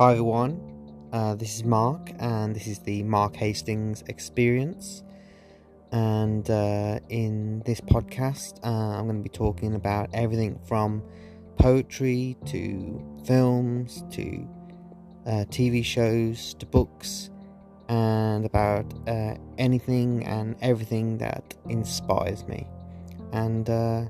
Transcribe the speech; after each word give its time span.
Hi 0.00 0.12
everyone, 0.12 0.58
uh, 1.12 1.34
this 1.34 1.56
is 1.56 1.64
Mark, 1.64 2.12
and 2.20 2.56
this 2.56 2.66
is 2.66 2.78
the 2.78 3.02
Mark 3.02 3.36
Hastings 3.36 4.02
Experience. 4.08 5.02
And 5.92 6.50
uh, 6.50 7.00
in 7.10 7.62
this 7.66 7.82
podcast, 7.82 8.64
uh, 8.64 8.96
I'm 8.96 9.04
going 9.04 9.18
to 9.18 9.22
be 9.22 9.28
talking 9.28 9.74
about 9.74 10.08
everything 10.14 10.58
from 10.66 11.02
poetry 11.58 12.38
to 12.46 13.22
films 13.26 14.02
to 14.12 14.48
uh, 15.26 15.44
TV 15.50 15.84
shows 15.84 16.54
to 16.54 16.64
books, 16.64 17.28
and 17.90 18.46
about 18.46 18.86
uh, 19.06 19.34
anything 19.58 20.24
and 20.24 20.56
everything 20.62 21.18
that 21.18 21.54
inspires 21.68 22.48
me. 22.48 22.66
And 23.32 23.68
uh, 23.68 24.06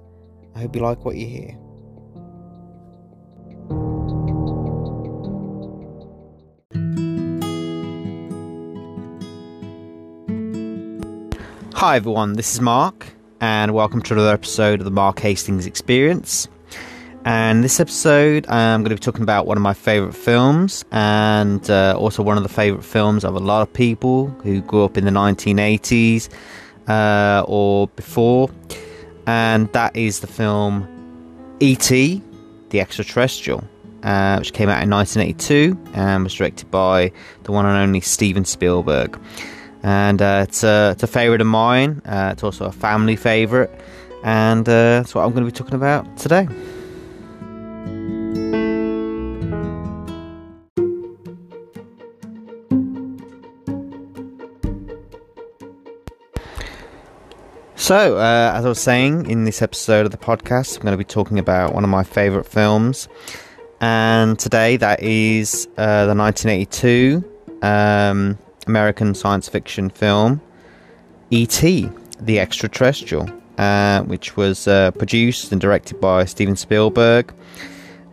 I 0.55 0.61
hope 0.61 0.77
you 0.77 0.83
like 0.83 1.05
what 1.05 1.16
you 1.16 1.27
hear. 1.27 1.70
Hi 11.80 11.97
everyone, 11.97 12.34
this 12.34 12.52
is 12.52 12.61
Mark, 12.61 13.07
and 13.41 13.73
welcome 13.73 14.02
to 14.02 14.12
another 14.12 14.34
episode 14.34 14.80
of 14.80 14.84
the 14.84 14.91
Mark 14.91 15.19
Hastings 15.19 15.65
Experience. 15.65 16.47
And 17.25 17.65
this 17.65 17.80
episode, 17.80 18.47
I'm 18.48 18.83
going 18.83 18.91
to 18.91 18.97
be 18.97 19.01
talking 19.01 19.23
about 19.23 19.47
one 19.47 19.56
of 19.56 19.62
my 19.62 19.73
favourite 19.73 20.15
films, 20.15 20.84
and 20.93 21.70
uh, 21.70 21.95
also 21.97 22.23
one 22.23 22.37
of 22.37 22.43
the 22.43 22.51
favourite 22.51 22.84
films 22.84 23.25
of 23.25 23.34
a 23.34 23.39
lot 23.39 23.62
of 23.62 23.73
people 23.73 24.27
who 24.43 24.61
grew 24.61 24.84
up 24.84 24.98
in 24.98 25.06
the 25.06 25.11
1980s 25.11 26.29
uh, 26.87 27.47
or 27.48 27.89
before, 27.89 28.51
and 29.27 29.73
that 29.73 29.97
is 29.97 30.20
the 30.20 30.27
film 30.27 30.87
E.T. 31.61 32.23
the 32.69 32.81
Extraterrestrial. 32.81 33.65
Uh, 34.03 34.36
which 34.39 34.55
came 34.55 34.70
out 34.70 34.83
in 34.83 34.89
1982 34.89 35.78
and 35.92 36.25
was 36.25 36.33
directed 36.33 36.70
by 36.70 37.12
the 37.42 37.53
one 37.53 37.67
and 37.67 37.77
only 37.77 38.01
Steven 38.01 38.47
Spielberg 38.47 39.19
and 39.83 40.20
uh, 40.20 40.45
it's, 40.47 40.62
a, 40.62 40.91
it's 40.92 41.03
a 41.03 41.06
favourite 41.06 41.41
of 41.41 41.47
mine. 41.47 42.03
Uh, 42.05 42.31
it's 42.33 42.42
also 42.42 42.67
a 42.67 42.73
family 42.73 43.17
favourite, 43.17 43.70
and 44.23 44.69
uh, 44.69 45.00
that's 45.00 45.14
what 45.14 45.25
I'm 45.25 45.33
going 45.33 45.45
to 45.45 45.50
be 45.50 45.56
talking 45.56 45.75
about 45.75 46.17
today. 46.17 46.48
So, 57.77 58.19
uh, 58.19 58.53
as 58.55 58.64
I 58.64 58.69
was 58.69 58.78
saying 58.78 59.28
in 59.28 59.45
this 59.45 59.62
episode 59.62 60.06
of 60.06 60.12
the 60.12 60.19
podcast, 60.19 60.77
I'm 60.77 60.83
going 60.83 60.92
to 60.92 60.98
be 60.98 61.03
talking 61.03 61.41
about 61.41 61.75
one 61.75 61.83
of 61.83 61.91
my 61.91 62.05
favourite 62.05 62.47
films, 62.47 63.08
and 63.81 64.39
today 64.39 64.77
that 64.77 65.03
is 65.03 65.67
uh, 65.77 66.06
the 66.06 66.14
1982. 66.14 67.25
Um, 67.62 68.39
American 68.66 69.14
science 69.14 69.48
fiction 69.48 69.91
film 69.91 70.41
E.T. 71.30 71.89
the 72.19 72.41
Extraterrestrial, 72.41 73.28
uh, 73.58 74.02
which 74.02 74.36
was 74.36 74.67
uh, 74.67 74.91
produced 74.92 75.52
and 75.52 75.61
directed 75.61 76.00
by 76.00 76.25
Steven 76.25 76.56
Spielberg 76.56 77.33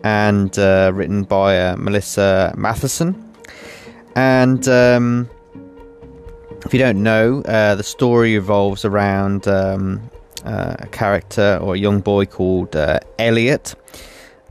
and 0.03 0.57
uh, 0.59 0.91
written 0.93 1.23
by 1.23 1.59
uh, 1.59 1.75
Melissa 1.77 2.53
Mathison. 2.55 3.15
And 4.15 4.67
um, 4.67 5.29
if 6.65 6.73
you 6.73 6.79
don't 6.79 7.01
know, 7.01 7.41
uh, 7.41 7.75
the 7.75 7.83
story 7.83 8.35
revolves 8.35 8.85
around 8.85 9.47
um, 9.47 10.09
uh, 10.45 10.75
a 10.79 10.87
character 10.87 11.59
or 11.61 11.73
a 11.73 11.77
young 11.77 12.01
boy 12.01 12.25
called 12.25 12.75
Elliot, 13.17 13.73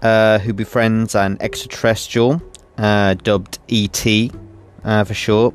who 0.03 0.53
befriends 0.53 1.15
an 1.15 1.37
extraterrestrial 1.41 2.43
dubbed 2.77 3.59
E.T. 3.69 4.33
for 4.83 5.15
short 5.15 5.55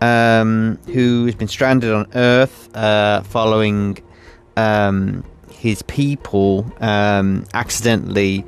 um, 0.00 0.78
who 0.86 1.26
has 1.26 1.34
been 1.34 1.48
stranded 1.48 1.92
on 1.92 2.06
Earth 2.14 2.74
uh, 2.74 3.22
following 3.22 3.98
um, 4.56 5.24
his 5.50 5.82
people 5.82 6.70
um, 6.80 7.44
accidentally 7.54 8.44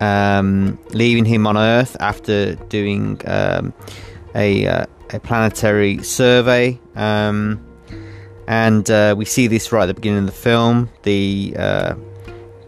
um, 0.00 0.78
leaving 0.90 1.24
him 1.24 1.46
on 1.46 1.56
Earth 1.56 1.96
after 2.00 2.54
doing 2.54 3.20
um, 3.26 3.72
a, 4.34 4.66
uh, 4.66 4.86
a 5.10 5.20
planetary 5.20 6.02
survey. 6.02 6.78
Um, 6.94 7.64
and 8.48 8.88
uh, 8.90 9.14
we 9.16 9.24
see 9.24 9.46
this 9.46 9.72
right 9.72 9.84
at 9.84 9.86
the 9.86 9.94
beginning 9.94 10.20
of 10.20 10.26
the 10.26 10.32
film. 10.32 10.88
The 11.02 11.54
uh, 11.58 11.94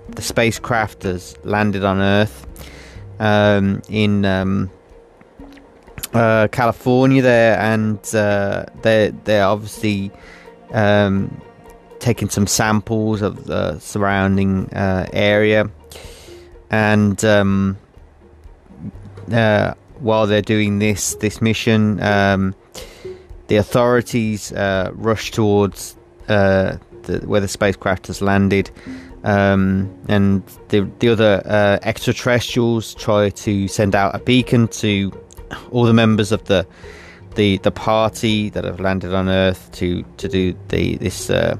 the 0.09 0.23
spacecraft 0.23 1.05
has 1.05 1.37
landed 1.45 1.85
on 1.85 2.01
Earth 2.01 2.47
in 3.89 4.25
uh, 6.15 6.49
California 6.49 7.23
there, 7.23 7.59
and 7.59 7.99
uh, 8.15 8.65
they're 8.83 9.11
they're 9.11 9.45
obviously 9.45 10.11
um, 10.73 11.41
taking 11.99 12.29
some 12.29 12.47
samples 12.47 13.23
of 13.23 13.45
the 13.45 13.79
surrounding 13.79 14.73
uh, 14.73 15.07
area, 15.13 15.71
and 16.71 17.25
um, 17.25 17.77
uh, 19.33 19.75
while 19.99 20.27
they're 20.27 20.43
doing 20.43 20.79
this 20.79 21.15
this 21.17 21.43
mission, 21.43 22.01
um, 22.03 22.55
the 23.49 23.57
authorities 23.57 24.53
uh, 24.53 24.91
rush 24.95 25.31
towards 25.31 25.97
uh, 26.29 26.77
the, 27.03 27.19
where 27.27 27.41
the 27.41 27.49
spacecraft 27.49 28.07
has 28.07 28.23
landed. 28.23 28.71
Um, 29.25 29.93
and 30.09 30.45
the 30.69 30.89
the 31.01 31.09
other 31.09 31.43
extraterrestrials 31.83 32.95
try 32.95 33.31
to 33.31 33.67
send 33.67 33.97
out 33.97 34.15
a 34.15 34.21
beacon 34.21 34.69
to 34.69 35.11
all 35.71 35.85
the 35.85 35.95
members 35.95 36.33
of 36.33 36.45
the 36.45 36.67
the 37.35 37.59
the 37.59 37.71
party 37.71 38.51
that 38.51 38.65
have 38.65 38.81
landed 38.81 39.15
on 39.15 39.29
Earth 39.29 39.71
to 39.73 40.05
to 40.17 40.29
do 40.29 40.55
the 40.69 40.97
this 40.97 41.31
uh, 41.31 41.57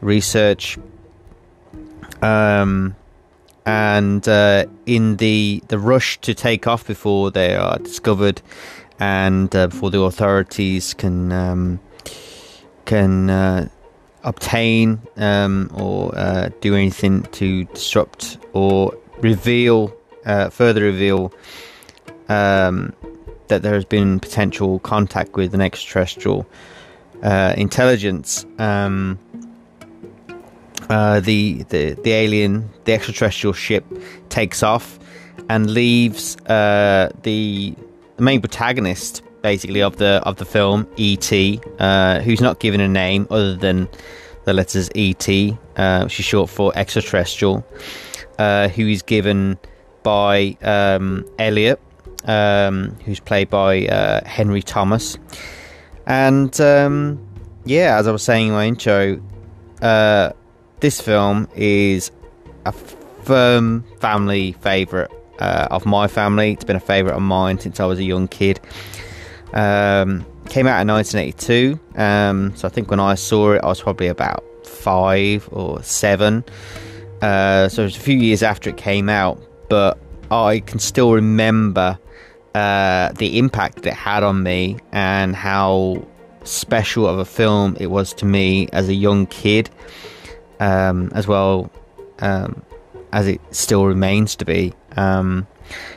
research. 0.00 0.78
Um, 2.20 2.94
and 3.64 4.26
uh, 4.28 4.66
in 4.86 5.16
the 5.16 5.62
the 5.68 5.78
rush 5.78 6.20
to 6.20 6.34
take 6.34 6.66
off 6.66 6.86
before 6.86 7.30
they 7.30 7.54
are 7.54 7.78
discovered, 7.78 8.42
and 8.98 9.54
uh, 9.54 9.68
before 9.68 9.90
the 9.90 10.00
authorities 10.00 10.94
can 10.94 11.32
um, 11.32 11.80
can 12.84 13.30
uh, 13.30 13.68
obtain 14.24 15.00
um, 15.16 15.70
or 15.74 16.12
uh, 16.16 16.50
do 16.60 16.74
anything 16.74 17.22
to 17.32 17.64
disrupt 17.64 18.38
or 18.52 18.96
reveal 19.20 19.94
uh, 20.26 20.50
further 20.50 20.82
reveal 20.82 21.32
um, 22.32 22.92
that 23.48 23.62
there 23.62 23.74
has 23.74 23.84
been 23.84 24.20
potential 24.20 24.78
contact 24.80 25.34
with 25.34 25.54
an 25.54 25.60
extraterrestrial 25.60 26.46
uh, 27.22 27.54
intelligence. 27.56 28.46
Um, 28.58 29.18
uh, 30.88 31.20
the, 31.20 31.62
the 31.68 31.94
the 32.02 32.12
alien, 32.12 32.68
the 32.84 32.92
extraterrestrial 32.92 33.52
ship, 33.52 33.84
takes 34.28 34.62
off 34.62 34.98
and 35.48 35.70
leaves 35.70 36.36
uh, 36.46 37.10
the 37.22 37.74
the 38.16 38.22
main 38.22 38.40
protagonist, 38.40 39.22
basically 39.42 39.82
of 39.82 39.96
the 39.96 40.20
of 40.24 40.36
the 40.36 40.44
film, 40.44 40.86
E.T., 40.96 41.60
uh, 41.78 42.20
who's 42.20 42.40
not 42.40 42.58
given 42.58 42.80
a 42.80 42.88
name 42.88 43.26
other 43.30 43.54
than 43.54 43.88
the 44.44 44.52
letters 44.52 44.90
E.T., 44.94 45.56
uh, 45.76 46.02
which 46.02 46.18
is 46.18 46.26
short 46.26 46.50
for 46.50 46.72
extraterrestrial, 46.76 47.64
uh, 48.38 48.68
who 48.68 48.88
is 48.88 49.02
given 49.02 49.56
by 50.02 50.56
um, 50.62 51.24
Elliot, 51.38 51.80
um, 52.24 52.96
who's 53.04 53.20
played 53.20 53.50
by 53.50 53.86
uh, 53.86 54.24
Henry 54.26 54.62
Thomas. 54.62 55.18
And 56.06 56.58
um, 56.60 57.26
yeah, 57.64 57.98
as 57.98 58.06
I 58.08 58.12
was 58.12 58.22
saying 58.22 58.48
in 58.48 58.52
my 58.52 58.66
intro, 58.66 59.22
uh, 59.80 60.32
this 60.80 61.00
film 61.00 61.48
is 61.54 62.10
a 62.66 62.72
firm 62.72 63.84
family 64.00 64.52
favourite 64.52 65.10
uh, 65.38 65.68
of 65.70 65.86
my 65.86 66.08
family. 66.08 66.52
It's 66.52 66.64
been 66.64 66.76
a 66.76 66.80
favourite 66.80 67.16
of 67.16 67.22
mine 67.22 67.58
since 67.58 67.80
I 67.80 67.86
was 67.86 67.98
a 67.98 68.04
young 68.04 68.28
kid. 68.28 68.60
Um, 69.52 70.24
came 70.48 70.66
out 70.66 70.80
in 70.80 70.88
1982, 70.88 71.78
um, 72.00 72.56
so 72.56 72.66
I 72.66 72.70
think 72.70 72.90
when 72.90 73.00
I 73.00 73.14
saw 73.14 73.52
it, 73.52 73.62
I 73.62 73.66
was 73.66 73.80
probably 73.80 74.08
about 74.08 74.42
five 74.66 75.48
or 75.52 75.82
seven. 75.82 76.44
Uh, 77.20 77.68
so 77.68 77.82
it 77.82 77.84
was 77.86 77.96
a 77.96 78.00
few 78.00 78.16
years 78.16 78.42
after 78.42 78.70
it 78.70 78.76
came 78.76 79.08
out, 79.08 79.40
but 79.68 79.98
I 80.30 80.60
can 80.60 80.78
still 80.78 81.12
remember 81.12 81.98
uh, 82.54 83.12
the 83.12 83.38
impact 83.38 83.86
it 83.86 83.94
had 83.94 84.22
on 84.22 84.42
me 84.42 84.78
and 84.92 85.34
how 85.34 86.06
special 86.44 87.06
of 87.06 87.18
a 87.18 87.24
film 87.24 87.76
it 87.78 87.86
was 87.86 88.12
to 88.14 88.24
me 88.24 88.68
as 88.72 88.88
a 88.88 88.94
young 88.94 89.26
kid, 89.26 89.70
um, 90.60 91.10
as 91.14 91.26
well 91.26 91.70
um, 92.18 92.62
as 93.12 93.26
it 93.26 93.40
still 93.50 93.86
remains 93.86 94.36
to 94.36 94.44
be. 94.44 94.72
Um, 94.96 95.46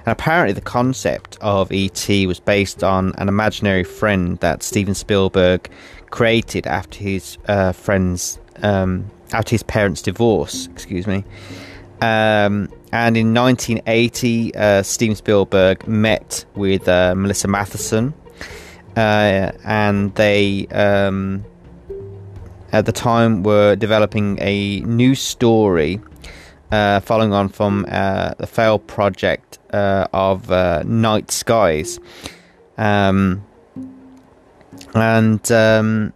and 0.06 0.08
apparently, 0.08 0.54
the 0.54 0.62
concept 0.62 1.38
of 1.42 1.72
ET 1.72 2.08
was 2.28 2.40
based 2.40 2.84
on 2.84 3.14
an 3.18 3.28
imaginary 3.28 3.84
friend 3.84 4.38
that 4.40 4.64
Steven 4.64 4.94
Spielberg 4.94 5.70
created 6.12 6.68
after 6.68 7.00
his 7.00 7.38
uh, 7.48 7.72
friends, 7.72 8.40
um, 8.62 9.10
after 9.34 9.52
his 9.52 9.64
parents' 9.64 10.02
divorce. 10.02 10.68
Excuse 10.68 11.08
me. 11.08 11.24
Um, 12.06 12.70
and 12.92 13.18
in 13.18 13.34
1980, 13.34 14.54
uh, 14.54 14.84
Steven 14.84 15.16
Spielberg 15.16 15.88
met 15.88 16.46
with 16.54 16.88
uh, 16.88 17.16
Melissa 17.16 17.48
Mathison, 17.48 18.14
uh, 18.96 19.52
and 19.64 20.14
they, 20.14 20.68
um, 20.68 21.44
at 22.72 22.86
the 22.86 22.92
time, 22.92 23.42
were 23.42 23.76
developing 23.76 24.38
a 24.40 24.82
new 24.82 25.16
story 25.16 26.00
uh, 26.72 27.00
following 27.00 27.34
on 27.34 27.50
from 27.50 27.88
uh, 27.90 28.36
the 28.38 28.46
failed 28.46 28.86
project 28.86 29.58
uh, 29.74 30.06
of 30.14 30.50
Night 30.86 31.32
Skies. 31.32 32.00
Um, 32.78 33.44
and 34.94 35.52
um, 35.52 36.14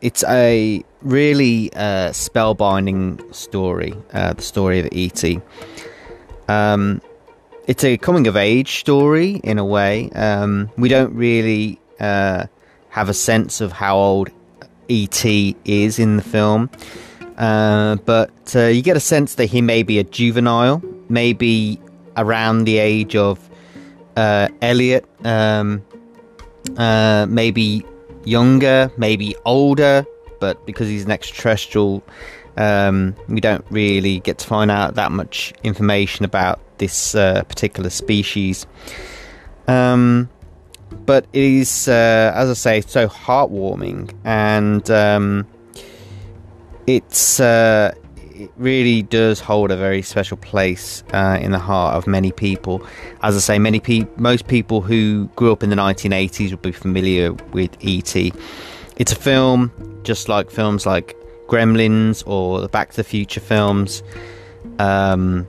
it's 0.00 0.22
a 0.28 0.84
really 1.04 1.72
uh, 1.74 2.10
spellbinding 2.10 3.32
story, 3.34 3.94
uh, 4.12 4.32
the 4.32 4.42
story 4.42 4.80
of 4.80 4.88
E.T. 4.90 5.40
Um, 6.48 7.00
it's 7.66 7.84
a 7.84 7.96
coming 7.98 8.26
of 8.26 8.36
age 8.36 8.80
story 8.80 9.40
in 9.44 9.58
a 9.58 9.64
way. 9.64 10.10
Um, 10.10 10.70
we 10.76 10.88
don't 10.88 11.14
really 11.14 11.78
uh, 12.00 12.46
have 12.88 13.08
a 13.08 13.14
sense 13.14 13.60
of 13.60 13.72
how 13.72 13.96
old 13.96 14.30
E.T. 14.88 15.56
is 15.64 15.98
in 15.98 16.16
the 16.16 16.22
film, 16.22 16.70
uh, 17.38 17.96
but 17.96 18.56
uh, 18.56 18.66
you 18.66 18.82
get 18.82 18.96
a 18.96 19.00
sense 19.00 19.36
that 19.36 19.46
he 19.46 19.60
may 19.60 19.82
be 19.82 19.98
a 19.98 20.04
juvenile, 20.04 20.82
maybe 21.08 21.80
around 22.16 22.64
the 22.64 22.78
age 22.78 23.16
of 23.16 23.38
uh, 24.16 24.48
Elliot, 24.62 25.04
um, 25.24 25.82
maybe 27.34 27.84
younger, 28.24 28.90
maybe 28.96 29.34
older, 29.44 30.06
but 30.40 30.64
because 30.66 30.88
he's 30.88 31.04
an 31.04 31.10
extraterrestrial, 31.10 32.02
um, 32.56 33.14
we 33.28 33.40
don't 33.40 33.64
really 33.70 34.20
get 34.20 34.38
to 34.38 34.46
find 34.46 34.70
out 34.70 34.94
that 34.94 35.12
much 35.12 35.52
information 35.62 36.24
about 36.24 36.60
this 36.78 37.14
uh, 37.14 37.42
particular 37.44 37.90
species. 37.90 38.66
Um, 39.66 40.28
but 41.06 41.26
it 41.32 41.42
is, 41.42 41.88
uh, 41.88 42.32
as 42.34 42.50
I 42.50 42.54
say, 42.54 42.80
so 42.80 43.08
heartwarming, 43.08 44.14
and 44.24 44.88
um, 44.90 45.46
it's 46.86 47.40
uh, 47.40 47.94
it 48.34 48.50
really 48.56 49.02
does 49.02 49.40
hold 49.40 49.70
a 49.70 49.76
very 49.76 50.02
special 50.02 50.36
place 50.36 51.04
uh, 51.12 51.38
in 51.40 51.52
the 51.52 51.58
heart 51.58 51.96
of 51.96 52.06
many 52.06 52.32
people. 52.32 52.84
As 53.22 53.36
I 53.36 53.38
say, 53.38 53.58
many 53.58 53.80
pe- 53.80 54.06
most 54.16 54.48
people 54.48 54.80
who 54.80 55.26
grew 55.36 55.52
up 55.52 55.62
in 55.62 55.70
the 55.70 55.76
1980s 55.76 56.50
will 56.50 56.58
be 56.58 56.72
familiar 56.72 57.32
with 57.52 57.76
E.T. 57.80 58.32
It's 58.96 59.12
a 59.12 59.16
film 59.16 59.72
just 60.04 60.28
like 60.28 60.50
films 60.50 60.86
like 60.86 61.16
Gremlins 61.48 62.22
or 62.26 62.60
the 62.60 62.68
Back 62.68 62.90
to 62.90 62.96
the 62.96 63.04
Future 63.04 63.40
films 63.40 64.02
um, 64.78 65.46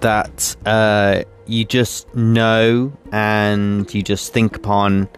that 0.00 0.56
uh, 0.66 1.22
you 1.46 1.64
just 1.64 2.12
know 2.14 2.92
and 3.12 3.92
you 3.94 4.02
just 4.02 4.32
think 4.32 4.56
upon 4.56 5.08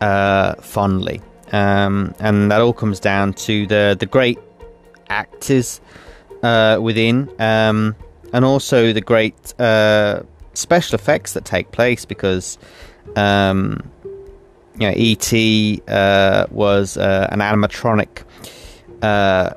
uh, 0.00 0.54
fondly. 0.56 1.20
Um, 1.52 2.14
and 2.18 2.50
that 2.50 2.60
all 2.60 2.72
comes 2.72 2.98
down 2.98 3.34
to 3.34 3.66
the 3.66 3.96
the 3.98 4.06
great 4.06 4.38
actors 5.08 5.80
uh, 6.42 6.78
within, 6.80 7.30
um, 7.40 7.94
and 8.32 8.44
also 8.44 8.92
the 8.92 9.00
great 9.00 9.58
uh, 9.60 10.22
special 10.54 10.96
effects 10.96 11.32
that 11.34 11.44
take 11.44 11.70
place 11.70 12.04
because. 12.04 12.58
Um, 13.16 13.90
you 14.78 14.88
know, 14.88 14.94
E.T. 14.96 15.82
Uh, 15.86 16.46
was 16.50 16.96
uh, 16.96 17.28
an 17.30 17.38
animatronic 17.40 18.24
uh, 19.02 19.52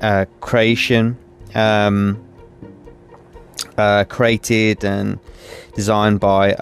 uh 0.00 0.24
creation 0.40 1.16
um, 1.54 2.22
uh, 3.76 4.04
created 4.04 4.84
and 4.84 5.18
designed 5.74 6.20
by 6.20 6.52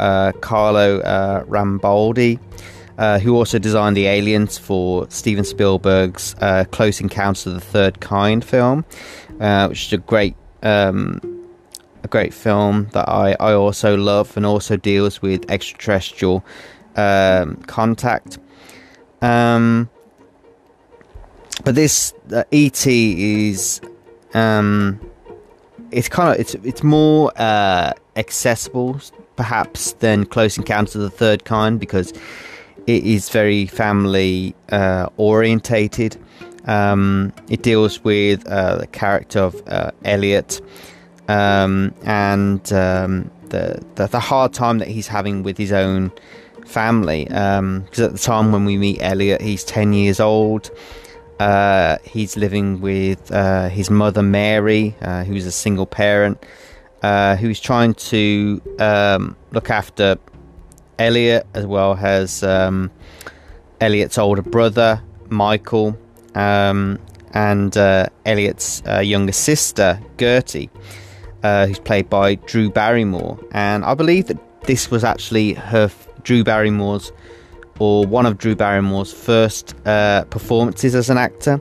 Carlo 0.41 1.01
Rambaldi, 1.49 2.39
who 3.23 3.37
also 3.37 3.59
designed 3.59 3.97
the 3.97 4.07
aliens 4.07 4.59
for 4.59 5.09
Steven 5.11 5.45
Spielberg's 5.45 6.35
Close 6.71 7.01
Encounters 7.01 7.47
of 7.47 7.55
the 7.55 7.61
Third 7.61 8.01
Kind 8.01 8.45
film, 8.45 8.85
which 9.69 9.87
is 9.87 9.93
a 9.93 9.99
great. 9.99 10.37
Um, 10.63 11.21
a 12.05 12.09
great 12.09 12.33
film 12.33 12.87
that 12.93 13.09
I, 13.09 13.37
I 13.41 13.55
also 13.55 13.97
love 13.97 14.37
and 14.37 14.47
also 14.47 14.77
deals 14.77 15.21
with 15.21 15.51
extraterrestrial 15.51 16.45
um, 16.99 17.57
contact. 17.67 18.39
Um, 19.23 19.89
but 21.65 21.75
this 21.75 22.13
uh, 22.33 22.45
ET 22.53 22.87
is 22.87 23.81
um, 24.35 25.01
it's 25.91 26.09
kind 26.09 26.33
of 26.33 26.41
it's 26.41 26.55
it's 26.57 26.83
more 26.83 27.33
uh, 27.37 27.93
accessible 28.17 29.01
perhaps 29.37 29.93
than 29.95 30.27
Close 30.27 30.59
Encounters 30.59 30.97
of 30.97 31.03
the 31.03 31.11
Third 31.11 31.45
Kind 31.45 31.79
because 31.81 32.13
it 32.87 33.05
is 33.05 33.29
very 33.29 33.67
family 33.67 34.55
uh, 34.71 35.09
orientated. 35.17 36.17
Um, 36.65 37.33
it 37.49 37.63
deals 37.63 38.05
with 38.05 38.47
uh, 38.47 38.77
the 38.79 38.87
character 38.87 39.41
of 39.41 39.63
uh, 39.69 39.91
Elliot 40.05 40.61
um, 41.29 41.95
and 42.05 42.61
um, 42.73 43.31
the, 43.49 43.83
the, 43.95 44.07
the 44.07 44.21
hard 44.21 44.53
time 44.53 44.79
that 44.79 44.89
he's 44.89 45.07
having 45.07 45.43
with 45.43 45.57
his 45.57 45.73
own 45.73 46.13
family. 46.69 47.25
Because 47.25 47.59
um, 47.59 47.87
at 48.05 48.13
the 48.13 48.19
time 48.19 48.53
when 48.53 48.65
we 48.65 48.77
meet 48.77 49.01
Elliot, 49.01 49.41
he's 49.41 49.65
10 49.65 49.93
years 49.93 50.21
old. 50.21 50.71
Uh, 51.41 51.99
he's 52.05 52.37
living 52.37 52.81
with 52.81 53.31
uh, 53.31 53.69
his 53.69 53.91
mother, 53.91 54.23
Mary, 54.23 54.97
uh, 55.03 55.25
who's 55.25 55.47
a 55.47 55.53
single 55.53 55.87
parent, 55.87 56.45
uh, 57.03 57.37
who's 57.37 57.61
trying 57.61 57.95
to 57.95 58.61
um, 58.81 59.37
look 59.53 59.71
after 59.71 60.17
Elliot 60.99 61.47
as 61.55 61.65
well 61.65 61.97
as 61.97 62.43
um, 62.43 62.91
Elliot's 63.81 64.19
older 64.19 64.43
brother, 64.43 65.01
Michael, 65.29 65.97
um, 66.35 66.99
and 67.35 67.77
uh, 67.77 68.07
Elliot's 68.27 68.83
uh, 68.87 68.99
younger 68.99 69.33
sister, 69.33 70.01
Gertie. 70.19 70.71
who's 71.43 71.79
played 71.79 72.11
by 72.11 72.35
Drew 72.35 72.69
Barrymore, 72.69 73.39
and 73.53 73.85
I 73.85 73.95
believe 73.95 74.27
that 74.27 74.39
this 74.63 74.91
was 74.91 75.05
actually 75.05 75.55
her 75.55 75.89
Drew 76.29 76.45
Barrymore's 76.45 77.11
or 77.79 78.05
one 78.05 78.27
of 78.27 78.37
Drew 78.37 78.55
Barrymore's 78.55 79.11
first 79.11 79.75
uh, 79.87 80.25
performances 80.25 80.95
as 80.95 81.09
an 81.09 81.17
actor, 81.17 81.59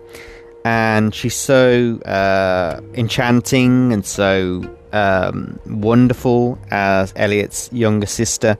and 0.65 1.15
she's 1.15 1.35
so 1.35 1.97
uh, 2.01 2.81
enchanting 2.95 3.93
and 3.93 4.05
so 4.05 4.61
um, 4.91 5.57
wonderful 5.67 6.59
as 6.69 7.13
Elliot's 7.15 7.69
younger 7.71 8.07
sister, 8.07 8.57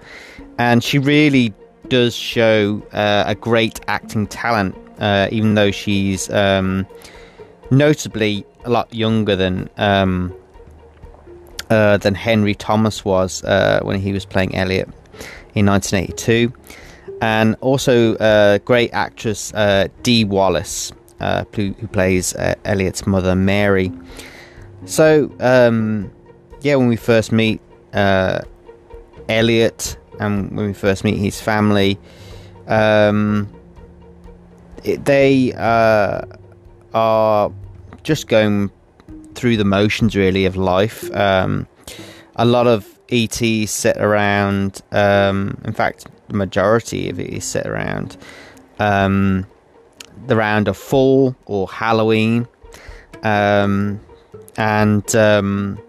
and 0.58 0.82
she 0.82 0.98
really 0.98 1.54
does 1.90 2.16
show 2.16 2.82
uh, 2.94 3.26
a 3.28 3.36
great 3.36 3.82
acting 3.90 4.28
talent, 4.28 4.76
uh, 5.00 5.28
even 5.30 5.56
though 5.56 5.72
she's 5.72 6.30
um, 6.30 6.88
notably 7.70 8.46
a 8.64 8.70
lot 8.70 8.94
younger 8.94 9.36
than. 9.36 9.70
Um, 9.78 10.34
uh, 11.70 11.98
than 11.98 12.16
Henry 12.16 12.56
Thomas 12.56 13.04
was 13.04 13.44
uh, 13.44 13.82
when 13.84 14.00
he 14.00 14.14
was 14.14 14.24
playing 14.24 14.56
Elliot 14.56 14.88
in 15.58 15.66
1982, 15.66 16.54
and 17.22 17.56
also 17.62 18.16
uh, 18.18 18.60
great 18.60 18.94
actress 18.94 19.54
uh, 19.54 19.88
Dee 20.04 20.24
Wallace, 20.24 20.92
uh, 21.20 21.46
who, 21.56 21.74
plays 21.88 22.36
uh, 22.36 22.54
Elliot's 22.66 23.08
mother 23.08 23.36
Mary. 23.36 23.92
So, 24.86 25.32
um, 25.40 26.12
yeah, 26.62 26.76
when 26.76 26.88
we 26.88 26.96
first 26.96 27.32
meet 27.32 27.60
uh, 27.94 28.42
Elliot 29.30 29.98
and 30.20 30.56
when 30.56 30.68
we 30.68 30.74
first 30.74 31.04
meet 31.04 31.18
his 31.18 31.42
family, 31.42 31.98
um, 32.68 33.50
it, 34.84 35.06
they 35.06 35.54
uh, 35.54 36.22
are 36.94 37.52
just 38.04 38.28
going 38.28 38.72
through 39.34 39.58
the 39.58 39.66
motions 39.66 40.16
really 40.16 40.46
of 40.46 40.56
life. 40.56 41.12
Um, 41.16 41.68
a 42.36 42.46
lot 42.46 42.68
of 42.68 42.97
ET 43.10 43.68
set 43.68 43.98
around. 43.98 44.82
Um, 44.92 45.60
in 45.66 45.74
fact, 45.74 46.08
the 46.28 46.36
majority 46.36 47.10
of 47.10 47.20
it 47.20 47.30
is 47.30 47.46
set 47.46 47.66
around 47.68 48.18
um, 48.80 49.46
the 50.28 50.36
round 50.36 50.68
of 50.68 50.78
fall 50.78 51.36
or 51.46 51.68
Halloween, 51.68 52.48
um, 53.24 54.00
and 54.58 55.16
um, 55.16 55.80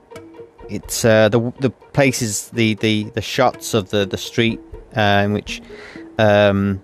it's 0.69 1.05
uh, 1.05 1.29
the 1.29 1.53
the 1.61 1.71
places 1.71 2.51
the, 2.51 2.75
the, 2.75 3.05
the 3.11 3.23
shots 3.23 3.75
of 3.75 3.91
the 3.91 4.07
the 4.07 4.19
street 4.19 4.61
uh, 4.97 5.23
in 5.25 5.33
which 5.33 5.61
um, 6.19 6.81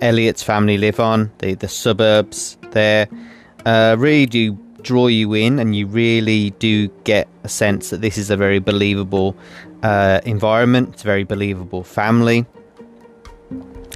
Elliot's 0.00 0.42
family 0.42 0.78
live 0.78 1.00
on 1.00 1.32
the 1.38 1.54
the 1.54 1.68
suburbs 1.68 2.56
there 2.70 3.08
uh, 3.66 3.96
really 3.98 4.26
do 4.26 4.58
draw 4.82 5.06
you 5.06 5.34
in, 5.34 5.58
and 5.58 5.74
you 5.76 5.86
really 5.86 6.50
do 6.58 6.88
get 7.04 7.28
a 7.44 7.48
sense 7.48 7.90
that 7.90 8.00
this 8.00 8.18
is 8.18 8.30
a 8.30 8.36
very 8.36 8.58
believable 8.58 9.36
uh, 9.82 10.20
environment, 10.24 10.90
it's 10.92 11.02
a 11.02 11.06
very 11.06 11.24
believable 11.24 11.82
family, 11.82 12.46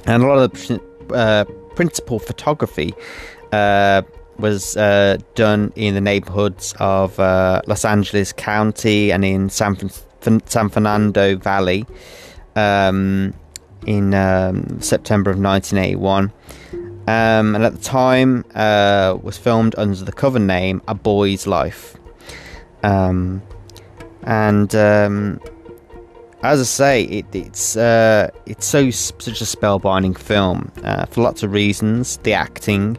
and 0.05 0.23
a 0.23 0.27
lot 0.27 0.37
of 0.37 0.51
the 0.67 0.81
uh, 1.13 1.45
principal 1.75 2.19
photography 2.19 2.93
uh, 3.51 4.01
was 4.37 4.75
uh, 4.77 5.17
done 5.35 5.71
in 5.75 5.93
the 5.93 6.01
neighborhoods 6.01 6.73
of 6.79 7.19
uh, 7.19 7.61
Los 7.67 7.85
Angeles 7.85 8.33
County 8.33 9.11
and 9.11 9.23
in 9.23 9.49
San, 9.49 9.77
San 10.21 10.69
Fernando 10.69 11.37
Valley 11.37 11.85
um, 12.55 13.33
in 13.85 14.13
um, 14.13 14.81
September 14.81 15.31
of 15.31 15.39
1981. 15.39 16.31
Um, 17.07 17.53
and 17.55 17.63
at 17.63 17.73
the 17.73 17.81
time 17.81 18.45
uh, 18.55 19.17
was 19.21 19.37
filmed 19.37 19.75
under 19.77 20.03
the 20.03 20.11
cover 20.11 20.39
name 20.39 20.81
A 20.87 20.95
Boy's 20.95 21.45
Life. 21.45 21.95
Um, 22.83 23.43
and 24.23 24.73
um, 24.73 25.39
as 26.41 26.59
I 26.59 26.63
say, 26.63 27.03
it, 27.03 27.25
it's 27.33 27.75
uh, 27.77 28.29
it's 28.45 28.65
so 28.65 28.89
such 28.89 29.41
a 29.41 29.45
spellbinding 29.45 30.17
film 30.17 30.71
uh, 30.83 31.05
for 31.05 31.21
lots 31.21 31.43
of 31.43 31.51
reasons. 31.51 32.17
The 32.17 32.33
acting, 32.33 32.97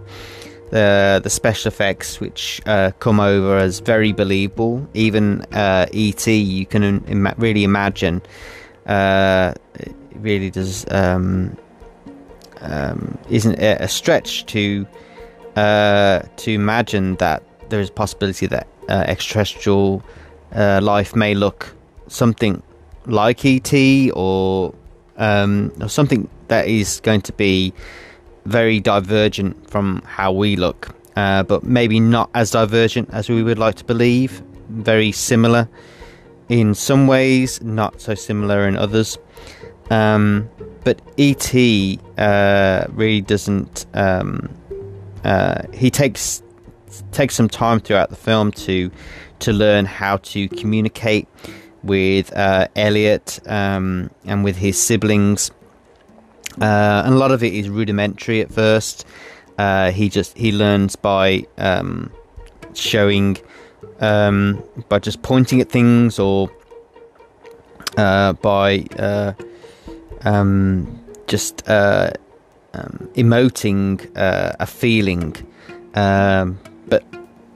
the 0.71 1.21
the 1.23 1.31
special 1.31 1.69
effects, 1.69 2.21
which 2.21 2.61
uh, 2.67 2.93
come 2.99 3.21
over 3.21 3.57
as 3.59 3.81
very 3.81 4.13
believable. 4.13 4.89
Even 4.95 5.43
uh, 5.53 5.87
E.T. 5.93 6.33
you 6.33 6.67
can 6.67 7.05
Im- 7.07 7.35
really 7.39 7.65
imagine. 7.65 8.23
Uh, 8.87 9.53
it 9.75 9.95
really 10.15 10.51
does 10.51 10.85
um, 10.93 11.57
um, 12.61 13.19
isn't 13.31 13.59
it 13.59 13.81
a 13.81 13.89
stretch 13.89 14.47
to 14.47 14.87
uh, 15.57 16.23
to 16.37 16.51
imagine 16.53 17.17
that 17.17 17.43
there 17.71 17.81
is 17.81 17.89
a 17.89 17.93
possibility 17.93 18.47
that 18.47 18.67
extraterrestrial 18.89 20.03
life 20.53 21.17
may 21.17 21.35
look 21.35 21.75
something 22.09 22.63
like 23.07 23.45
ET 23.45 23.73
or 24.15 24.75
um, 25.17 25.73
or 25.81 25.89
something 25.89 26.29
that 26.49 26.69
is 26.69 27.01
going 27.01 27.23
to 27.23 27.33
be 27.33 27.73
very 28.45 28.81
divergent 28.81 29.69
from 29.69 30.03
how 30.05 30.31
we 30.31 30.57
look, 30.57 30.95
uh, 31.17 31.43
but 31.43 31.65
maybe 31.65 31.99
not 31.99 32.31
as 32.35 32.53
divergent 32.53 33.09
as 33.13 33.29
we 33.29 33.43
would 33.43 33.59
like 33.59 33.75
to 33.77 33.85
believe. 33.85 34.43
Very 34.69 35.13
similar 35.13 35.69
in 36.49 36.75
some 36.75 37.07
ways, 37.07 37.61
not 37.63 38.01
so 38.01 38.15
similar 38.15 38.69
in 38.69 38.77
others. 38.77 39.19
Um, 39.91 40.49
but 40.87 41.03
ET 41.19 41.53
uh, 42.17 42.87
really 42.93 43.21
doesn't. 43.21 43.87
Um, 43.93 44.49
uh, 45.25 45.63
he 45.75 45.91
takes 45.91 46.45
takes 47.11 47.35
some 47.35 47.49
time 47.49 47.81
throughout 47.81 48.11
the 48.11 48.17
film 48.17 48.53
to 48.53 48.93
to 49.41 49.53
learn 49.53 49.85
how 49.85 50.19
to 50.19 50.49
communicate 50.49 51.27
with 51.83 52.33
uh, 52.37 52.69
Elliot 52.77 53.41
um, 53.47 54.11
and 54.27 54.45
with 54.45 54.57
his 54.57 54.81
siblings. 54.81 55.51
Uh, 56.61 57.03
and 57.05 57.15
a 57.15 57.19
lot 57.19 57.33
of 57.33 57.43
it 57.43 57.53
is 57.53 57.69
rudimentary 57.69 58.41
at 58.41 58.53
first. 58.53 59.05
Uh, 59.59 59.91
he 59.91 60.09
just 60.09 60.39
he 60.39 60.53
learns 60.53 60.95
by 60.95 61.45
um, 61.59 62.13
showing, 62.75 63.37
um, 63.99 64.63
by 64.89 65.01
just 65.01 65.21
pointing 65.23 65.61
at 65.61 65.69
things 65.69 66.21
or 66.21 66.49
uh, 67.97 68.35
by 68.35 68.85
um, 70.25 71.03
just 71.27 71.69
uh, 71.69 72.11
um, 72.75 73.09
emoting 73.15 74.09
a 74.15 74.67
feeling. 74.67 75.35
Um, 75.95 76.59
but 76.89 77.05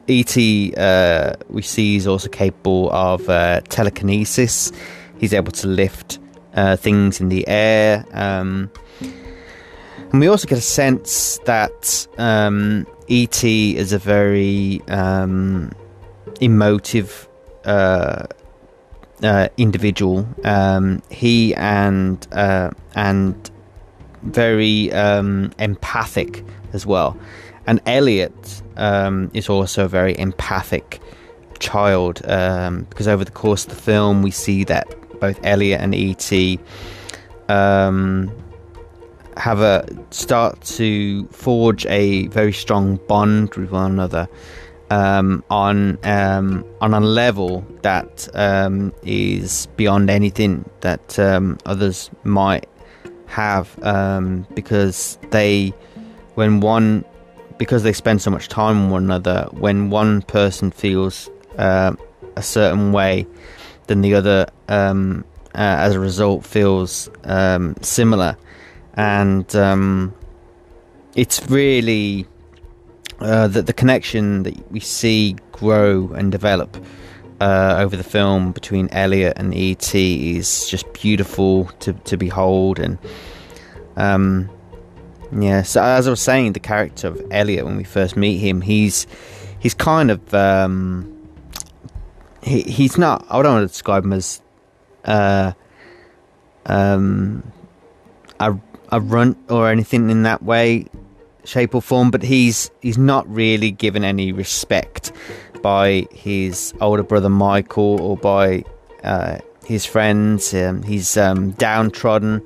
E.T. 0.08 0.74
Uh, 0.76 1.34
we 1.48 1.62
see 1.62 1.96
is 1.96 2.06
also 2.06 2.28
capable 2.28 2.90
of 2.90 3.28
uh, 3.28 3.60
telekinesis. 3.68 4.72
He's 5.18 5.32
able 5.32 5.52
to 5.52 5.68
lift 5.68 6.18
uh, 6.54 6.76
things 6.76 7.20
in 7.20 7.28
the 7.28 7.46
air. 7.46 8.04
Um, 8.12 8.70
and 10.10 10.20
we 10.20 10.26
also 10.26 10.48
get 10.48 10.58
a 10.58 10.62
sense 10.62 11.38
that 11.44 12.06
um, 12.18 12.86
E.T. 13.06 13.76
is 13.76 13.92
a 13.92 13.98
very 13.98 14.82
um, 14.88 15.70
emotive 16.40 17.28
uh, 19.22 19.48
individual. 19.56 20.26
Um, 20.44 21.02
he 21.10 21.54
and 21.54 22.26
uh, 22.32 22.70
and 22.94 23.50
very 24.22 24.92
um, 24.92 25.52
empathic 25.58 26.44
as 26.72 26.86
well. 26.86 27.16
And 27.66 27.80
Elliot 27.86 28.62
um, 28.76 29.30
is 29.34 29.48
also 29.48 29.84
a 29.84 29.88
very 29.88 30.18
empathic 30.18 31.00
child 31.58 32.22
um, 32.26 32.84
because 32.84 33.06
over 33.06 33.24
the 33.24 33.30
course 33.30 33.64
of 33.64 33.70
the 33.70 33.76
film 33.76 34.22
we 34.22 34.30
see 34.30 34.64
that 34.64 34.88
both 35.20 35.38
Elliot 35.44 35.80
and 35.80 35.94
E.T. 35.94 36.58
Um, 37.48 38.32
have 39.36 39.60
a 39.60 39.86
start 40.10 40.60
to 40.62 41.26
forge 41.28 41.86
a 41.86 42.26
very 42.28 42.52
strong 42.52 42.96
bond 43.08 43.54
with 43.54 43.70
one 43.70 43.92
another 43.92 44.28
um, 44.90 45.42
on 45.50 45.98
um, 46.04 46.64
on 46.80 46.92
a 46.92 47.00
level 47.00 47.64
that 47.82 48.28
um, 48.34 48.92
is 49.02 49.66
beyond 49.76 50.10
anything 50.10 50.68
that 50.80 51.18
um, 51.18 51.58
others 51.64 52.10
might 52.24 52.68
have 53.26 53.82
um, 53.84 54.46
because 54.54 55.16
they 55.30 55.72
when 56.34 56.60
one 56.60 57.04
because 57.56 57.82
they 57.82 57.92
spend 57.92 58.22
so 58.22 58.30
much 58.30 58.48
time 58.48 58.84
with 58.84 58.92
one 58.92 59.04
another, 59.04 59.46
when 59.52 59.90
one 59.90 60.22
person 60.22 60.70
feels 60.70 61.28
uh, 61.58 61.94
a 62.34 62.42
certain 62.42 62.90
way, 62.90 63.26
then 63.86 64.00
the 64.00 64.14
other, 64.14 64.46
um, 64.68 65.22
uh, 65.54 65.76
as 65.84 65.94
a 65.94 66.00
result, 66.00 66.42
feels 66.42 67.10
similar, 67.82 68.34
and 68.94 69.44
it's 71.14 71.50
really 71.50 72.26
uh, 73.20 73.48
that 73.48 73.66
the 73.66 73.72
connection 73.72 74.42
that 74.44 74.72
we 74.72 74.80
see 74.80 75.36
grow 75.52 76.10
and 76.12 76.32
develop 76.32 76.76
uh, 77.40 77.76
over 77.78 77.96
the 77.96 78.04
film 78.04 78.52
between 78.52 78.88
Elliot 78.90 79.34
and 79.36 79.54
ET 79.54 79.94
is 79.94 80.68
just 80.68 80.90
beautiful 80.92 81.66
to 81.80 81.92
to 81.92 82.16
behold, 82.16 82.78
and 82.78 82.98
um, 83.96 84.50
yeah, 85.32 85.62
so 85.62 85.82
as 85.82 86.06
I 86.06 86.10
was 86.10 86.20
saying, 86.20 86.52
the 86.52 86.60
character 86.60 87.08
of 87.08 87.22
Elliot 87.30 87.64
when 87.64 87.76
we 87.76 87.84
first 87.84 88.16
meet 88.16 88.38
him, 88.38 88.60
he's 88.60 89.06
he's 89.58 89.74
kind 89.74 90.10
of 90.10 90.34
um, 90.34 91.16
he 92.42 92.62
he's 92.62 92.98
not. 92.98 93.24
I 93.30 93.42
don't 93.42 93.54
want 93.54 93.64
to 93.64 93.72
describe 93.72 94.04
him 94.04 94.12
as 94.12 94.42
uh, 95.04 95.52
um, 96.66 97.42
a 98.38 98.56
a 98.92 99.00
runt 99.00 99.38
or 99.48 99.68
anything 99.68 100.10
in 100.10 100.24
that 100.24 100.42
way, 100.42 100.86
shape 101.44 101.74
or 101.74 101.82
form. 101.82 102.10
But 102.10 102.22
he's 102.22 102.70
he's 102.82 102.98
not 102.98 103.28
really 103.28 103.70
given 103.70 104.04
any 104.04 104.32
respect 104.32 105.12
by 105.62 106.06
his 106.12 106.72
older 106.80 107.02
brother 107.02 107.28
Michael 107.28 108.00
or 108.00 108.16
by 108.16 108.64
uh, 109.04 109.38
his 109.64 109.84
friends. 109.84 110.54
Um, 110.54 110.82
he's 110.82 111.16
um, 111.16 111.52
downtrodden. 111.52 112.42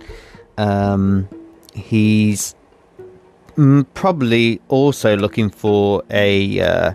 Um, 0.59 1.29
he's 1.75 2.55
probably 3.95 4.61
also 4.69 5.17
looking 5.17 5.51
for 5.51 6.03
a 6.11 6.61
uh, 6.61 6.93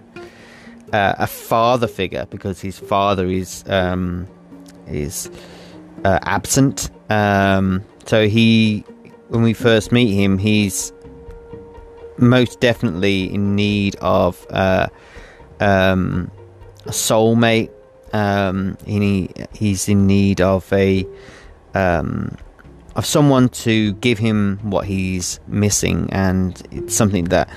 uh, 0.93 1.15
a 1.17 1.27
father 1.27 1.87
figure 1.87 2.25
because 2.29 2.59
his 2.61 2.77
father 2.77 3.27
is 3.27 3.63
um, 3.67 4.27
is 4.87 5.29
uh, 6.05 6.19
absent. 6.23 6.89
Um, 7.09 7.83
so 8.05 8.27
he, 8.27 8.83
when 9.29 9.43
we 9.43 9.53
first 9.53 9.91
meet 9.91 10.13
him, 10.13 10.37
he's 10.37 10.91
most 12.21 12.59
definitely 12.59 13.33
in 13.33 13.55
need 13.55 13.95
of 13.97 14.45
uh, 14.49 14.88
um, 15.59 16.31
a 16.85 16.91
soulmate. 16.91 17.71
Um, 18.11 18.77
he 18.85 19.29
he's 19.53 19.88
in 19.88 20.07
need 20.07 20.41
of 20.41 20.71
a 20.73 21.05
um, 21.73 22.35
of 22.95 23.05
someone 23.05 23.49
to 23.49 23.93
give 23.93 24.17
him 24.17 24.59
what 24.63 24.85
he's 24.85 25.39
missing, 25.47 26.09
and 26.11 26.61
it's 26.71 26.95
something 26.95 27.25
that 27.25 27.49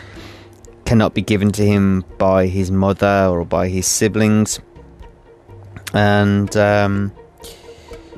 cannot 0.85 1.15
be 1.15 1.23
given 1.23 1.51
to 1.53 1.65
him 1.65 2.05
by 2.19 2.47
his 2.47 2.71
mother 2.71 3.29
or 3.31 3.45
by 3.45 3.69
his 3.69 3.87
siblings. 3.87 4.61
And 5.95 6.55
um, 6.57 7.13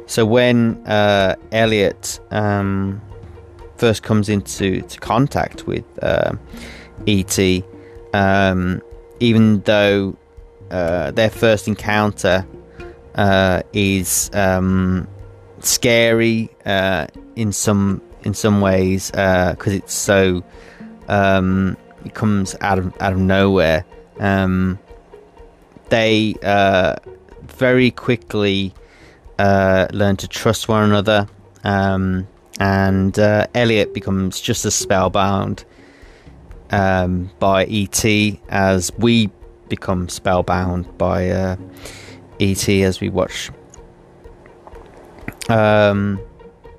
so 0.07 0.27
when 0.27 0.85
uh, 0.87 1.37
Elliot 1.53 2.21
um, 2.31 3.01
first 3.85 4.03
comes 4.03 4.31
into 4.31 4.81
to 4.81 4.99
contact 4.99 5.67
with 5.67 5.85
uh, 6.03 6.33
E.T., 7.05 7.63
um, 8.15 8.81
even 9.21 9.61
though 9.61 10.17
uh, 10.71 11.11
their 11.11 11.29
first 11.29 11.69
encounter 11.69 12.47
uh, 13.17 13.61
is 13.75 14.31
um, 14.33 15.07
scary 15.61 16.49
uh, 16.65 17.07
in 17.37 17.53
some 17.53 18.01
in 18.23 18.33
some 18.33 18.63
ways 18.63 19.11
because 19.11 19.75
uh, 19.75 19.81
it's 19.81 19.93
so 19.93 20.43
um, 21.09 21.77
it 22.07 22.15
comes 22.15 22.57
out 22.63 22.79
of 22.79 22.87
out 23.03 23.13
of 23.13 23.19
nowhere. 23.19 23.85
Um, 24.19 24.79
they 25.91 26.37
uh, 26.43 26.97
very 27.43 27.91
quickly 27.91 28.73
learn 29.39 30.17
to 30.17 30.27
trust 30.27 30.69
one 30.69 30.85
another, 30.85 31.29
um, 31.65 32.27
and 32.61 33.19
uh, 33.19 33.47
Elliot 33.55 33.95
becomes 33.95 34.41
just 34.41 34.65
as 34.65 34.75
spellbound 34.75 35.65
um, 36.71 37.31
by 37.39 37.65
ET 37.65 38.05
as 38.49 38.93
we 38.99 39.31
become 39.69 40.09
spellbound 40.09 40.97
by 40.99 41.31
uh, 41.31 41.57
ET 42.41 42.69
as 42.69 43.01
we 43.01 43.09
watch. 43.09 43.51
Um, 45.49 46.21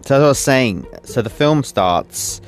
so 0.01 0.15
as 0.15 0.24
I 0.24 0.27
was 0.27 0.39
saying, 0.39 0.88
so 1.03 1.22
the 1.22 1.29
film 1.29 1.63
starts 1.63 2.41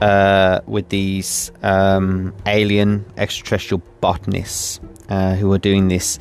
uh, 0.00 0.60
with 0.66 0.88
these 0.88 1.50
um, 1.62 2.34
alien 2.46 3.04
extraterrestrial 3.16 3.82
botanists 4.00 4.80
uh, 5.08 5.34
who 5.34 5.52
are 5.52 5.58
doing 5.58 5.88
this 5.88 6.18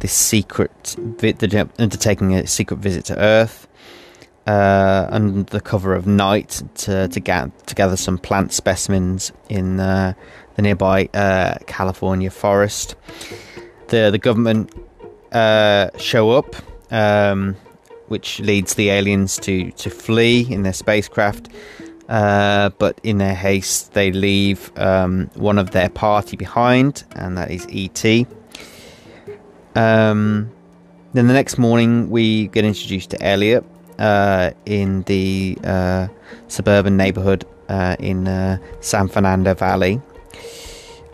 this 0.00 0.12
secret, 0.12 0.96
vi- 0.98 1.68
undertaking 1.78 2.34
a 2.34 2.44
secret 2.44 2.78
visit 2.80 3.04
to 3.04 3.16
Earth 3.16 3.68
uh, 4.46 5.06
under 5.10 5.42
the 5.44 5.60
cover 5.60 5.94
of 5.94 6.06
night 6.06 6.62
to 6.74 7.08
to, 7.08 7.20
ga- 7.20 7.50
to 7.66 7.74
gather 7.74 7.96
some 7.96 8.18
plant 8.18 8.52
specimens 8.52 9.32
in 9.48 9.80
uh, 9.80 10.14
the 10.56 10.62
nearby 10.62 11.08
uh, 11.14 11.54
California 11.66 12.30
forest. 12.30 12.96
The 13.88 14.10
the 14.10 14.18
government 14.18 14.72
uh, 15.32 15.90
show 15.98 16.30
up, 16.30 16.56
um, 16.90 17.56
which 18.08 18.40
leads 18.40 18.74
the 18.74 18.90
aliens 18.90 19.38
to 19.38 19.70
to 19.72 19.90
flee 19.90 20.46
in 20.52 20.62
their 20.62 20.72
spacecraft. 20.72 21.48
Uh, 22.08 22.68
but 22.78 23.00
in 23.04 23.18
their 23.18 23.34
haste, 23.34 23.94
they 23.94 24.12
leave 24.12 24.70
um, 24.76 25.30
one 25.34 25.56
of 25.56 25.70
their 25.70 25.88
party 25.88 26.36
behind, 26.36 27.04
and 27.12 27.38
that 27.38 27.50
is 27.50 27.66
ET. 27.70 28.26
Um, 29.74 30.50
then 31.14 31.26
the 31.26 31.32
next 31.32 31.56
morning, 31.56 32.10
we 32.10 32.48
get 32.48 32.64
introduced 32.66 33.10
to 33.10 33.22
Elliot 33.22 33.64
uh, 34.02 34.50
in 34.66 35.02
the 35.04 35.56
uh, 35.62 36.08
suburban 36.48 36.96
neighborhood 36.96 37.46
uh, 37.68 37.94
in 38.00 38.26
uh, 38.26 38.58
San 38.80 39.06
Fernando 39.06 39.54
Valley, 39.54 40.00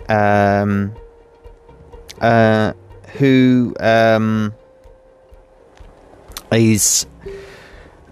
um, 0.08 0.94
uh, 2.22 2.72
who 3.18 3.76
um, 3.78 4.54
is, 6.50 7.06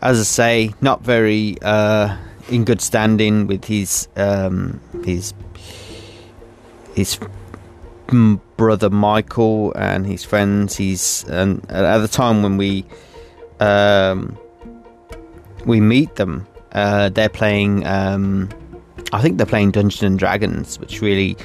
as 0.03 0.21
I 0.21 0.25
say, 0.25 0.75
not 0.83 1.01
very 1.01 1.57
in 2.51 2.65
good 2.65 2.83
standing 2.83 3.47
with 3.47 3.65
his 3.65 4.09
um, 4.15 4.79
his 5.07 5.33
his 6.95 7.19
brother 8.59 8.91
Michael 8.91 9.73
and 9.75 10.07
his 10.07 10.23
friends. 10.23 10.77
He's 10.77 11.25
and 11.25 11.65
at 11.71 11.99
the 11.99 12.09
time 12.09 12.43
when 12.43 12.59
we 12.59 12.85
um, 13.59 14.37
we 15.67 15.81
meet 15.81 16.15
them, 16.15 16.47
uh, 16.73 17.11
they're 17.11 17.29
playing. 17.29 17.87
Um, 17.87 18.49
I 19.13 19.21
think 19.21 19.37
they're 19.37 19.47
playing 19.47 19.73
Dungeons 19.73 20.03
and 20.03 20.19
Dragons, 20.19 20.79
which 20.79 21.01
really 21.01 21.37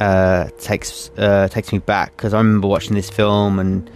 uh, 0.00 0.48
takes 0.58 1.10
uh, 1.16 1.48
takes 1.48 1.72
me 1.72 1.78
back 1.78 2.16
because 2.16 2.34
I 2.34 2.38
remember 2.38 2.68
watching 2.68 2.94
this 2.94 3.08
film 3.08 3.58
and 3.58 3.90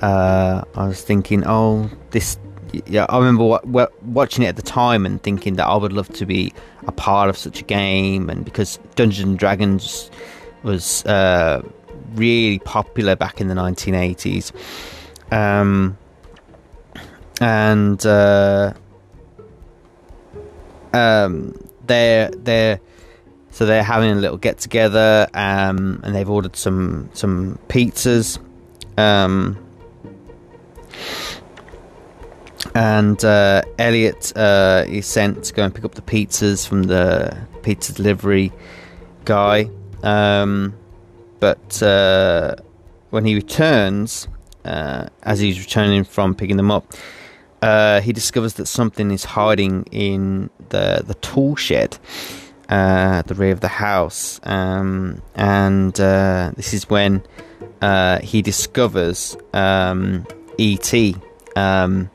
uh, 0.00 0.64
I 0.74 0.88
was 0.88 1.02
thinking, 1.02 1.44
oh, 1.46 1.88
this. 2.10 2.38
Yeah, 2.86 3.04
I 3.10 3.18
remember 3.18 3.58
watching 4.02 4.44
it 4.44 4.48
at 4.48 4.56
the 4.56 4.62
time 4.62 5.04
and 5.04 5.22
thinking 5.22 5.56
that 5.56 5.66
I 5.66 5.76
would 5.76 5.92
love 5.92 6.08
to 6.14 6.24
be 6.24 6.54
a 6.86 6.92
part 6.92 7.28
of 7.28 7.36
such 7.36 7.60
a 7.60 7.64
game, 7.64 8.30
and 8.30 8.46
because 8.46 8.78
Dungeons 8.94 9.28
and 9.28 9.38
Dragons 9.38 10.10
was 10.62 11.04
uh, 11.04 11.60
really 12.14 12.60
popular 12.60 13.14
back 13.14 13.42
in 13.42 13.48
the 13.48 13.54
1980s. 13.54 14.52
Um, 15.30 15.98
and 17.42 18.04
uh, 18.06 18.72
um, 20.92 21.54
they're 21.86 22.30
they're 22.30 22.80
so 23.50 23.66
they're 23.66 23.82
having 23.82 24.10
a 24.10 24.14
little 24.14 24.38
get 24.38 24.58
together, 24.58 25.28
um, 25.34 26.00
and 26.02 26.14
they've 26.14 26.28
ordered 26.28 26.56
some 26.56 27.10
some 27.12 27.58
pizzas, 27.68 28.38
um, 28.98 29.58
and 32.74 33.22
uh, 33.24 33.62
Elliot 33.78 34.32
uh, 34.36 34.84
is 34.88 35.06
sent 35.06 35.44
to 35.44 35.52
go 35.52 35.64
and 35.64 35.74
pick 35.74 35.84
up 35.84 35.94
the 35.94 36.02
pizzas 36.02 36.66
from 36.66 36.84
the 36.84 37.36
pizza 37.62 37.92
delivery 37.92 38.52
guy, 39.24 39.68
um, 40.02 40.74
but 41.38 41.82
uh, 41.82 42.54
when 43.10 43.24
he 43.26 43.34
returns, 43.34 44.28
uh, 44.64 45.06
as 45.22 45.40
he's 45.40 45.58
returning 45.58 46.04
from 46.04 46.34
picking 46.34 46.56
them 46.56 46.70
up, 46.70 46.86
uh, 47.60 48.00
he 48.00 48.12
discovers 48.12 48.54
that 48.54 48.66
something 48.66 49.10
is 49.10 49.24
hiding 49.24 49.84
in 49.92 50.50
the 50.72 51.04
the 51.06 51.14
tool 51.14 51.54
shed 51.54 51.96
uh, 52.68 53.20
at 53.20 53.28
the 53.28 53.34
rear 53.34 53.52
of 53.52 53.60
the 53.60 53.68
house, 53.68 54.40
um, 54.42 55.22
and 55.36 55.98
uh, 56.00 56.50
this 56.56 56.74
is 56.74 56.90
when 56.90 57.22
uh, 57.80 58.18
he 58.18 58.42
discovers 58.42 59.36
um, 59.52 60.26
ET. 60.58 60.92
Um, 61.54 62.10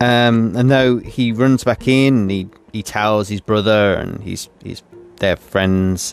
um, 0.00 0.56
and 0.56 0.70
though 0.70 0.98
he 0.98 1.32
runs 1.32 1.64
back 1.64 1.88
in, 1.88 2.28
he 2.28 2.48
he 2.72 2.82
tells 2.82 3.28
his 3.28 3.40
brother 3.40 3.94
and 3.94 4.22
his 4.22 4.48
his 4.62 4.82
their 5.16 5.36
friends 5.36 6.12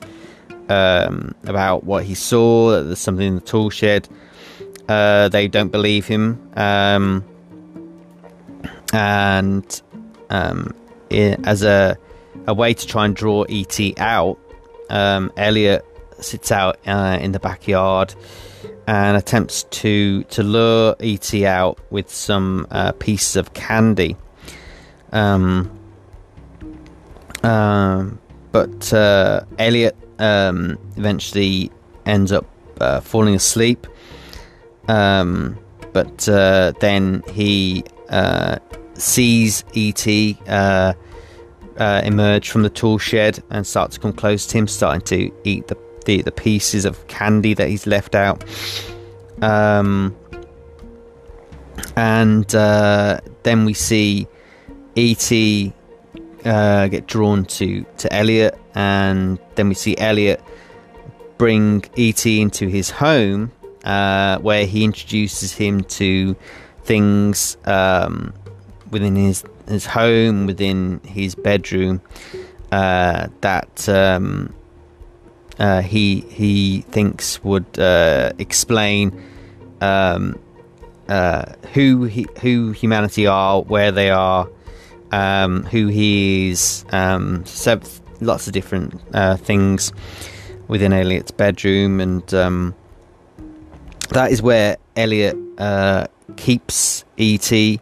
um, 0.69 1.33
about 1.45 1.83
what 1.83 2.03
he 2.03 2.13
saw. 2.13 2.71
That 2.71 2.83
there's 2.83 2.99
something 2.99 3.27
in 3.27 3.35
the 3.35 3.41
tool 3.41 3.69
shed. 3.69 4.07
Uh, 4.87 5.29
they 5.29 5.47
don't 5.47 5.71
believe 5.71 6.05
him. 6.05 6.49
Um, 6.55 7.25
and 8.93 9.81
um, 10.29 10.73
it, 11.09 11.39
as 11.45 11.63
a 11.63 11.97
a 12.45 12.53
way 12.53 12.73
to 12.73 12.87
try 12.87 13.05
and 13.05 13.15
draw 13.15 13.43
ET 13.49 13.79
out, 13.99 14.37
um, 14.89 15.31
Elliot 15.37 15.85
sits 16.19 16.51
out 16.51 16.77
uh, 16.87 17.17
in 17.21 17.31
the 17.31 17.39
backyard 17.39 18.13
and 18.87 19.17
attempts 19.17 19.63
to 19.63 20.23
to 20.25 20.43
lure 20.43 20.95
ET 20.99 21.33
out 21.43 21.79
with 21.91 22.09
some 22.09 22.67
uh, 22.71 22.91
pieces 22.93 23.35
of 23.35 23.53
candy. 23.53 24.15
Um, 25.11 25.71
um, 27.43 28.19
but 28.51 28.93
uh, 28.93 29.41
Elliot 29.59 29.95
um, 30.19 30.77
eventually 30.95 31.71
ends 32.05 32.31
up 32.31 32.45
uh, 32.81 33.01
falling 33.01 33.35
asleep. 33.35 33.85
Um, 34.87 35.57
but 35.93 36.27
uh, 36.29 36.73
then 36.79 37.23
he 37.33 37.83
uh, 38.09 38.59
sees 38.97 39.63
ET 39.75 40.07
uh, 40.47 40.93
uh, 41.77 42.01
emerge 42.03 42.49
from 42.49 42.63
the 42.63 42.69
tool 42.69 42.97
shed 42.97 43.43
and 43.49 43.65
start 43.65 43.91
to 43.91 43.99
come 43.99 44.13
close 44.13 44.45
to 44.47 44.57
him, 44.57 44.67
starting 44.67 45.01
to 45.01 45.31
eat 45.43 45.67
the 45.67 45.77
the, 46.05 46.21
the 46.21 46.31
pieces 46.31 46.85
of 46.85 47.05
candy 47.07 47.53
that 47.53 47.67
he's 47.67 47.85
left 47.85 48.15
out. 48.15 48.43
Um, 49.41 50.15
and 51.97 52.55
uh, 52.55 53.19
then 53.43 53.65
we 53.65 53.73
see 53.73 54.25
ET 54.95 55.31
uh, 56.45 56.87
get 56.87 57.07
drawn 57.07 57.45
to 57.45 57.85
to 57.97 58.13
Elliot, 58.13 58.57
and 58.73 59.37
then 59.55 59.67
we 59.69 59.75
see 59.75 59.97
Elliot 59.97 60.41
bring 61.37 61.83
ET 61.97 62.25
into 62.25 62.67
his 62.67 62.89
home, 62.89 63.51
uh, 63.83 64.39
where 64.39 64.65
he 64.65 64.83
introduces 64.83 65.53
him 65.53 65.83
to 65.83 66.35
things 66.83 67.57
um, 67.65 68.33
within 68.91 69.15
his 69.15 69.43
his 69.67 69.85
home, 69.85 70.45
within 70.45 71.01
his 71.05 71.35
bedroom, 71.35 72.01
uh, 72.71 73.27
that 73.41 73.87
um, 73.89 74.53
uh, 75.59 75.81
he 75.81 76.21
he 76.29 76.81
thinks 76.81 77.43
would 77.43 77.79
uh, 77.79 78.31
explain 78.37 79.23
um, 79.81 80.39
uh, 81.09 81.45
who 81.73 82.03
he, 82.03 82.27
who 82.41 82.71
humanity 82.71 83.27
are, 83.27 83.61
where 83.61 83.91
they 83.91 84.09
are, 84.09 84.49
um, 85.11 85.63
who 85.63 85.87
he 85.87 86.49
is, 86.49 86.85
um, 86.91 87.43
lots 88.21 88.47
of 88.47 88.53
different 88.53 88.99
uh, 89.13 89.37
things 89.37 89.91
within 90.67 90.93
Elliot's 90.93 91.31
bedroom, 91.31 91.99
and 91.99 92.33
um, 92.33 92.75
that 94.09 94.31
is 94.31 94.41
where 94.41 94.77
Elliot 94.95 95.37
uh, 95.57 96.07
keeps 96.35 97.05
ET 97.17 97.79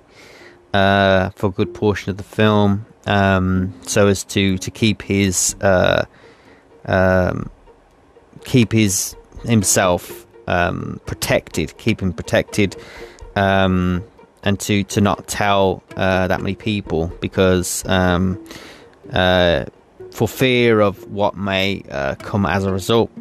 uh, 0.75 1.29
for 1.35 1.47
a 1.47 1.51
good 1.51 1.73
portion 1.73 2.09
of 2.09 2.17
the 2.17 2.23
film, 2.23 2.85
um, 3.05 3.73
so 3.83 4.07
as 4.07 4.23
to 4.25 4.57
to 4.57 4.69
keep 4.71 5.01
his 5.01 5.55
uh, 5.61 6.05
um, 6.85 7.49
keep 8.43 8.73
his 8.73 9.15
himself 9.45 10.25
um, 10.47 10.99
protected, 11.05 11.77
keep 11.77 12.01
him 12.01 12.11
protected, 12.11 12.75
um, 13.35 14.03
and 14.43 14.59
to 14.59 14.83
to 14.83 14.99
not 14.99 15.27
tell 15.27 15.81
uh, 15.95 16.27
that 16.27 16.41
many 16.41 16.55
people 16.55 17.07
because 17.21 17.85
um, 17.88 18.43
uh, 19.13 19.65
for 20.11 20.27
fear 20.27 20.81
of 20.81 21.09
what 21.09 21.38
may 21.38 21.83
uh, 21.89 22.15
come 22.15 22.45
as 22.45 22.65
a 22.65 22.71
result. 22.73 23.11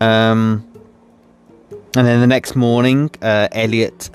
Um, 0.00 0.66
and 1.96 2.06
then 2.06 2.20
the 2.20 2.26
next 2.26 2.56
morning, 2.56 3.10
uh, 3.22 3.48
Elliot 3.52 4.10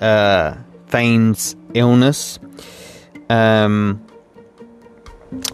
feigns 0.88 1.56
illness. 1.74 2.40
Um, 3.30 4.06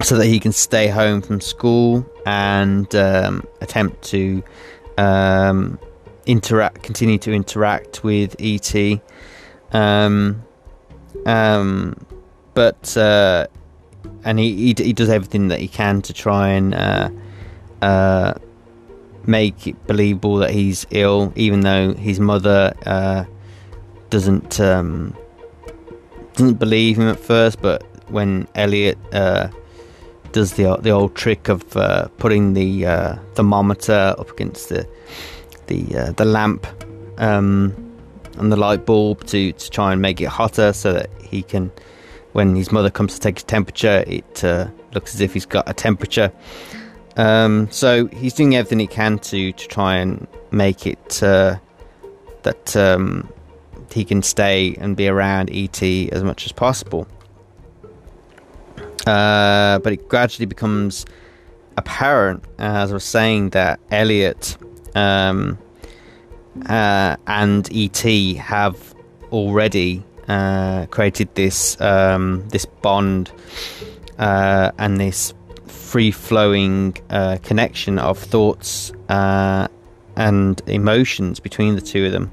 so 0.02 0.18
that 0.18 0.26
he 0.26 0.40
can 0.40 0.52
stay 0.52 0.88
home 0.88 1.22
from 1.22 1.40
school 1.40 2.06
and 2.26 2.94
um, 2.96 3.46
attempt 3.62 4.02
to 4.02 4.44
um, 4.98 5.80
interact, 6.26 6.84
continue 6.84 7.18
to 7.20 7.32
interact 7.32 8.04
with 8.04 8.36
ET. 8.40 9.02
Um, 9.72 10.44
um, 11.26 11.96
but 12.54 12.98
uh, 12.98 13.48
and 14.24 14.40
he, 14.40 14.74
he, 14.74 14.84
he 14.84 14.94
does 14.94 15.10
everything 15.10 15.50
that 15.50 15.60
he 15.60 15.68
can 15.68 16.02
to 16.04 16.14
try 16.14 16.50
and 16.50 16.74
uh, 16.74 17.10
uh, 17.82 18.34
make 19.26 19.68
it 19.68 19.88
believable 19.88 20.38
that 20.38 20.52
he's 20.52 20.88
ill, 20.90 21.32
even 21.36 21.62
though 21.62 21.94
his 21.94 22.20
mother 22.20 22.74
uh, 22.86 23.26
doesn't 24.10 24.60
um, 24.60 25.16
doesn't 26.38 26.60
believe 26.60 26.98
him 26.98 27.10
at 27.10 27.20
first. 27.20 27.62
But 27.62 27.84
when 28.10 28.48
Elliot 28.56 28.98
uh, 29.12 29.50
does 30.32 30.54
the 30.54 30.78
the 30.78 30.92
old 30.92 31.16
trick 31.16 31.50
of 31.50 31.76
uh, 31.76 32.08
putting 32.18 32.54
the 32.54 32.86
uh, 32.86 33.16
thermometer 33.36 34.16
up 34.18 34.32
against 34.32 34.70
the 34.70 34.88
the 35.68 35.98
uh, 35.98 36.12
the 36.14 36.26
lamp 36.26 36.66
um, 37.18 37.74
and 38.38 38.52
the 38.52 38.58
light 38.58 38.86
bulb 38.86 39.26
to 39.26 39.52
to 39.52 39.70
try 39.70 39.92
and 39.92 40.02
make 40.02 40.22
it 40.22 40.30
hotter, 40.30 40.74
so 40.74 40.94
that 40.94 41.10
he 41.22 41.42
can, 41.42 41.72
when 42.34 42.56
his 42.56 42.72
mother 42.72 42.90
comes 42.90 43.16
to 43.16 43.20
take 43.20 43.36
his 43.36 43.44
temperature, 43.44 44.04
it 44.08 44.44
uh, 44.44 44.68
looks 44.94 45.14
as 45.14 45.22
if 45.22 45.34
he's 45.34 45.46
got 45.46 45.68
a 45.70 45.74
temperature. 45.74 46.32
Um, 47.18 47.68
so 47.72 48.06
he's 48.08 48.34
doing 48.34 48.56
everything 48.56 48.80
he 48.80 48.88
can 48.88 49.18
to 49.20 49.52
to 49.52 49.68
try 49.68 49.98
and 49.98 50.28
make 50.52 50.86
it 50.86 51.24
uh, 51.24 51.58
that 52.44 52.78
um, 52.78 53.28
he 53.94 54.06
can 54.06 54.22
stay 54.22 54.76
and 54.80 54.96
be 54.96 55.08
around 55.08 55.50
ET 55.52 55.82
as 55.84 56.24
much 56.24 56.46
as 56.46 56.52
possible. 56.52 57.08
Uh, 59.06 59.80
but 59.80 59.94
it 59.94 60.10
gradually 60.10 60.46
becomes 60.46 61.06
apparent, 61.78 62.44
as 62.60 62.92
I 62.92 62.94
was 62.94 63.04
saying, 63.04 63.52
that 63.52 63.80
Elliot 63.90 64.58
um, 64.96 65.58
uh, 66.68 67.16
and 67.28 67.70
ET 67.74 68.02
have 68.38 68.96
already 69.32 70.04
uh, 70.28 70.86
created 70.88 71.34
this 71.36 71.80
um, 71.80 72.48
this 72.50 72.66
bond 72.66 73.32
uh, 74.18 74.72
and 74.78 75.00
this 75.00 75.34
free 75.66 76.12
flowing 76.12 76.98
uh, 77.10 77.38
connection 77.44 77.98
of 78.00 78.20
thoughts 78.20 78.92
uh, 79.08 79.68
and 80.18 80.62
emotions 80.68 81.40
between 81.40 81.76
the 81.76 81.82
two 81.82 82.06
of 82.06 82.12
them. 82.12 82.32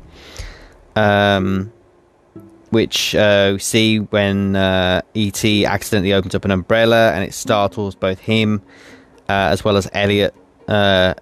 Um, 0.97 1.73
which 2.71 3.15
uh, 3.15 3.51
we 3.53 3.59
see 3.61 3.99
when 3.99 4.57
uh, 4.57 5.01
ET 5.15 5.45
accidentally 5.45 6.13
opens 6.13 6.35
up 6.35 6.45
an 6.45 6.51
umbrella 6.51 7.13
and 7.13 7.23
it 7.23 7.33
startles 7.33 7.95
both 7.95 8.19
him 8.19 8.61
uh, 9.29 9.49
as 9.53 9.65
well 9.65 9.77
as 9.77 9.89
Elliot, 9.93 10.35
uh, 10.69 11.15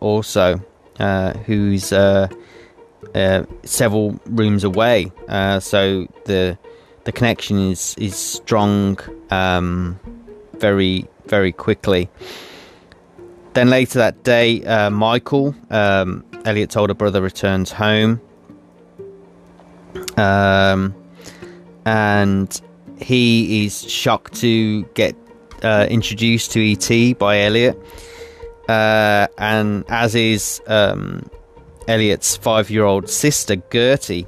also, 0.00 0.60
uh, 0.98 1.32
who's 1.38 1.92
several 3.64 4.20
rooms 4.26 4.64
away. 4.64 5.12
so 5.60 6.06
the 6.24 6.58
the 7.04 7.12
connection 7.12 7.70
is 7.70 7.94
is 7.98 8.16
strong, 8.16 8.98
um, 9.30 9.98
very 10.58 11.06
very 11.26 11.52
quickly. 11.52 12.10
Then 13.54 13.70
later 13.70 14.00
that 14.00 14.22
day, 14.22 14.62
uh, 14.64 14.90
Michael, 14.90 15.54
um, 15.70 16.24
Elliot's 16.44 16.76
older 16.76 16.94
brother, 16.94 17.22
returns 17.22 17.72
home. 17.72 18.20
Um, 20.16 20.94
and 21.84 22.60
he 23.00 23.64
is 23.66 23.90
shocked 23.90 24.34
to 24.36 24.82
get 24.94 25.14
uh, 25.62 25.86
introduced 25.88 26.52
to 26.52 26.72
ET 26.72 27.18
by 27.18 27.40
Elliot. 27.40 27.80
Uh, 28.68 29.28
and 29.38 29.84
as 29.88 30.14
is 30.14 30.60
um, 30.66 31.28
Elliot's 31.86 32.36
five 32.36 32.70
year 32.70 32.84
old 32.84 33.08
sister, 33.08 33.56
Gertie. 33.72 34.26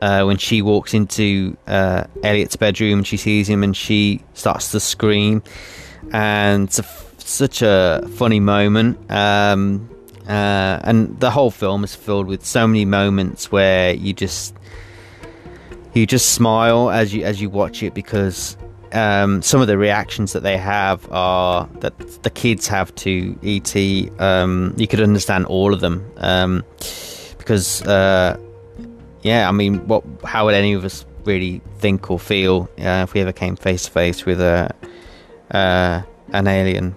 Uh, 0.00 0.22
when 0.22 0.36
she 0.36 0.62
walks 0.62 0.94
into 0.94 1.56
uh, 1.66 2.04
Elliot's 2.22 2.54
bedroom, 2.54 2.98
and 2.98 3.06
she 3.06 3.16
sees 3.16 3.48
him 3.48 3.64
and 3.64 3.76
she 3.76 4.22
starts 4.32 4.70
to 4.70 4.78
scream 4.78 5.42
and 6.12 6.68
it's 6.68 6.78
a 6.78 6.84
f- 6.84 7.14
such 7.18 7.62
a 7.62 8.06
funny 8.14 8.40
moment. 8.40 9.10
Um, 9.10 9.88
uh, 10.28 10.80
and 10.84 11.18
the 11.20 11.30
whole 11.30 11.50
film 11.50 11.84
is 11.84 11.94
filled 11.94 12.26
with 12.26 12.44
so 12.44 12.66
many 12.66 12.84
moments 12.84 13.50
where 13.50 13.94
you 13.94 14.12
just 14.12 14.54
you 15.94 16.06
just 16.06 16.34
smile 16.34 16.90
as 16.90 17.14
you 17.14 17.24
as 17.24 17.40
you 17.40 17.50
watch 17.50 17.82
it 17.82 17.94
because 17.94 18.56
um, 18.92 19.42
some 19.42 19.60
of 19.60 19.66
the 19.66 19.78
reactions 19.78 20.32
that 20.32 20.42
they 20.42 20.56
have 20.56 21.10
are 21.12 21.68
that 21.80 22.22
the 22.22 22.30
kids 22.30 22.66
have 22.68 22.94
to 22.96 23.38
ET. 23.42 24.20
Um, 24.20 24.74
you 24.76 24.86
could 24.86 25.00
understand 25.00 25.46
all 25.46 25.74
of 25.74 25.80
them 25.80 26.10
um, 26.18 26.64
because, 27.38 27.82
uh, 27.82 28.38
yeah, 29.22 29.48
I 29.48 29.52
mean, 29.52 29.86
what? 29.86 30.04
How 30.24 30.46
would 30.46 30.54
any 30.54 30.72
of 30.72 30.84
us 30.84 31.04
really 31.24 31.60
think 31.78 32.10
or 32.10 32.18
feel 32.18 32.68
uh, 32.78 33.04
if 33.06 33.14
we 33.14 33.20
ever 33.20 33.32
came 33.32 33.56
face 33.56 33.84
to 33.84 33.90
face 33.90 34.24
with 34.24 34.40
a 34.40 34.74
uh, 35.50 36.02
an 36.32 36.46
alien. 36.46 36.96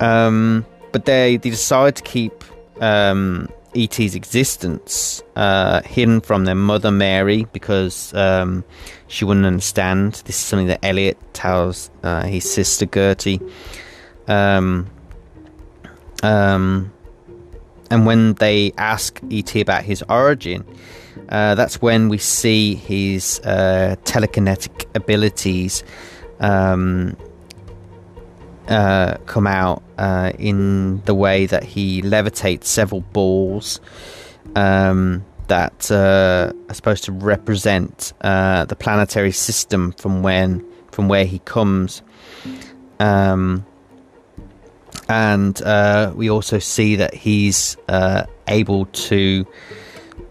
Um, 0.00 0.66
but 0.92 1.04
they, 1.04 1.36
they 1.36 1.50
decide 1.50 1.96
to 1.96 2.02
keep 2.02 2.44
um, 2.80 3.48
ET's 3.76 4.14
existence 4.14 5.22
uh, 5.36 5.82
hidden 5.82 6.20
from 6.20 6.44
their 6.44 6.54
mother 6.54 6.90
Mary 6.90 7.46
because 7.52 8.12
um, 8.14 8.64
she 9.08 9.24
wouldn't 9.24 9.46
understand. 9.46 10.14
This 10.24 10.36
is 10.36 10.42
something 10.42 10.68
that 10.68 10.84
Elliot 10.84 11.18
tells 11.34 11.90
uh, 12.02 12.24
his 12.24 12.50
sister 12.50 12.86
Gertie. 12.86 13.40
Um, 14.28 14.90
um, 16.22 16.92
and 17.90 18.06
when 18.06 18.34
they 18.34 18.72
ask 18.78 19.20
ET 19.30 19.54
about 19.56 19.84
his 19.84 20.02
origin, 20.08 20.64
uh, 21.28 21.54
that's 21.54 21.80
when 21.80 22.08
we 22.08 22.18
see 22.18 22.74
his 22.74 23.40
uh, 23.44 23.96
telekinetic 24.04 24.86
abilities 24.94 25.84
um, 26.40 27.16
uh, 28.68 29.18
come 29.26 29.46
out 29.46 29.82
uh, 29.98 30.32
in 30.38 31.02
the 31.02 31.14
way 31.14 31.46
that 31.46 31.64
he 31.64 32.02
levitates 32.02 32.64
several 32.64 33.00
balls 33.00 33.80
um, 34.56 35.24
that 35.48 35.90
uh, 35.90 36.52
are 36.68 36.74
supposed 36.74 37.04
to 37.04 37.12
represent 37.12 38.12
uh, 38.22 38.64
the 38.64 38.76
planetary 38.76 39.32
system 39.32 39.92
from 39.92 40.22
when 40.22 40.64
from 40.90 41.08
where 41.08 41.26
he 41.26 41.40
comes. 41.40 42.02
Um, 43.00 43.66
and 45.08 45.60
uh, 45.60 46.12
we 46.14 46.30
also 46.30 46.58
see 46.58 46.96
that 46.96 47.14
he's 47.14 47.76
uh, 47.88 48.24
able 48.48 48.86
to 48.86 49.44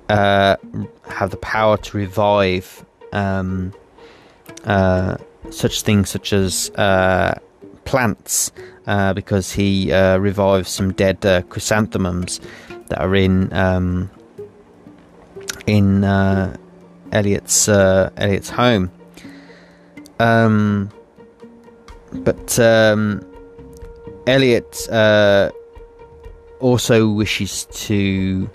have 0.09 1.29
the 1.29 1.37
power 1.41 1.77
to 1.77 1.97
revive 1.97 2.85
um, 3.11 3.73
such 5.49 5.81
things 5.81 6.09
such 6.09 6.33
as 6.33 6.71
plants, 7.85 8.51
uh, 8.87 9.13
because 9.13 9.51
he 9.51 9.91
uh, 9.91 10.17
revives 10.17 10.69
some 10.69 10.93
dead 10.93 11.25
uh, 11.25 11.41
chrysanthemums 11.43 12.39
that 12.87 12.99
are 12.99 13.15
in 13.15 13.51
um, 13.53 14.09
in 15.65 16.03
uh, 16.03 16.55
Elliot's 17.11 17.69
uh, 17.69 18.09
Elliot's 18.17 18.49
home. 18.49 18.91
Um, 20.19 20.89
but 22.11 22.59
um, 22.59 23.25
Elliot 24.27 24.87
also 26.59 27.09
wishes 27.09 27.65
to 27.71 28.49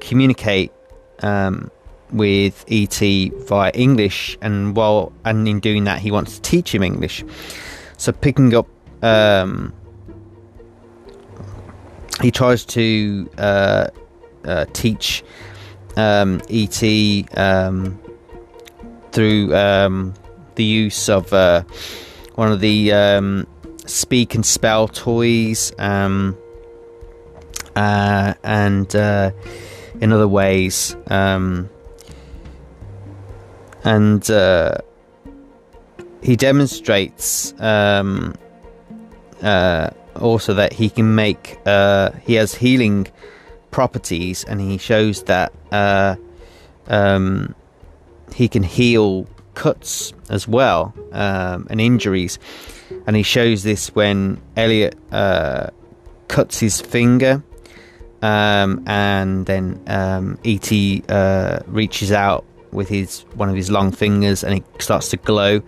communicate 0.00 0.72
um, 1.22 1.70
with 2.12 2.64
ET 2.68 3.00
via 3.46 3.70
English, 3.74 4.38
and 4.40 4.76
while 4.76 5.12
and 5.24 5.46
in 5.48 5.60
doing 5.60 5.84
that, 5.84 6.00
he 6.00 6.10
wants 6.10 6.36
to 6.36 6.42
teach 6.42 6.74
him 6.74 6.82
English. 6.82 7.24
So 7.96 8.12
picking 8.12 8.54
up, 8.54 8.68
um, 9.02 9.72
he 12.22 12.30
tries 12.30 12.64
to 12.66 13.28
uh, 13.38 13.88
uh, 14.44 14.66
teach 14.72 15.24
um, 15.96 16.40
ET 16.50 16.82
um, 17.36 17.98
through 19.12 19.54
um, 19.54 20.14
the 20.54 20.64
use 20.64 21.08
of 21.08 21.32
uh, 21.32 21.62
one 22.34 22.52
of 22.52 22.60
the 22.60 22.92
um, 22.92 23.46
speak 23.86 24.34
and 24.34 24.44
spell 24.44 24.88
toys, 24.88 25.72
um, 25.78 26.36
uh, 27.76 28.34
and 28.42 28.94
uh, 28.94 29.30
in 30.00 30.12
other 30.12 30.28
ways. 30.28 30.96
Um, 31.08 31.70
and 33.84 34.30
uh, 34.30 34.78
he 36.22 36.36
demonstrates 36.36 37.54
um, 37.60 38.34
uh, 39.42 39.90
also 40.16 40.54
that 40.54 40.72
he 40.72 40.88
can 40.88 41.14
make 41.14 41.58
uh, 41.66 42.10
he 42.26 42.34
has 42.34 42.54
healing 42.54 43.06
properties, 43.70 44.44
and 44.44 44.60
he 44.60 44.78
shows 44.78 45.24
that 45.24 45.52
uh, 45.70 46.16
um, 46.88 47.54
he 48.34 48.48
can 48.48 48.62
heal 48.62 49.26
cuts 49.54 50.12
as 50.30 50.48
well 50.48 50.94
um, 51.12 51.66
and 51.70 51.80
injuries, 51.80 52.38
and 53.06 53.16
he 53.16 53.22
shows 53.22 53.62
this 53.62 53.94
when 53.94 54.40
Elliot 54.56 54.96
uh, 55.12 55.68
cuts 56.28 56.58
his 56.58 56.80
finger, 56.80 57.42
um, 58.22 58.82
and 58.86 59.44
then 59.44 59.82
um, 59.88 60.38
ET 60.44 60.72
uh, 61.10 61.60
reaches 61.66 62.12
out 62.12 62.44
with 62.74 62.88
his 62.88 63.20
one 63.34 63.48
of 63.48 63.56
his 63.56 63.70
long 63.70 63.92
fingers, 63.92 64.44
and 64.44 64.58
it 64.58 64.82
starts 64.82 65.08
to 65.10 65.16
glow. 65.16 65.62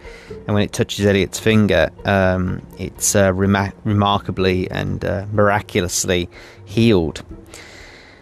And 0.46 0.54
when 0.54 0.62
it 0.62 0.72
touches 0.72 1.06
Elliot's 1.06 1.38
finger, 1.38 1.90
um, 2.04 2.66
it's 2.78 3.14
uh, 3.16 3.32
rema- 3.32 3.72
remarkably 3.84 4.70
and 4.70 5.04
uh, 5.04 5.26
miraculously 5.32 6.28
healed. 6.64 7.22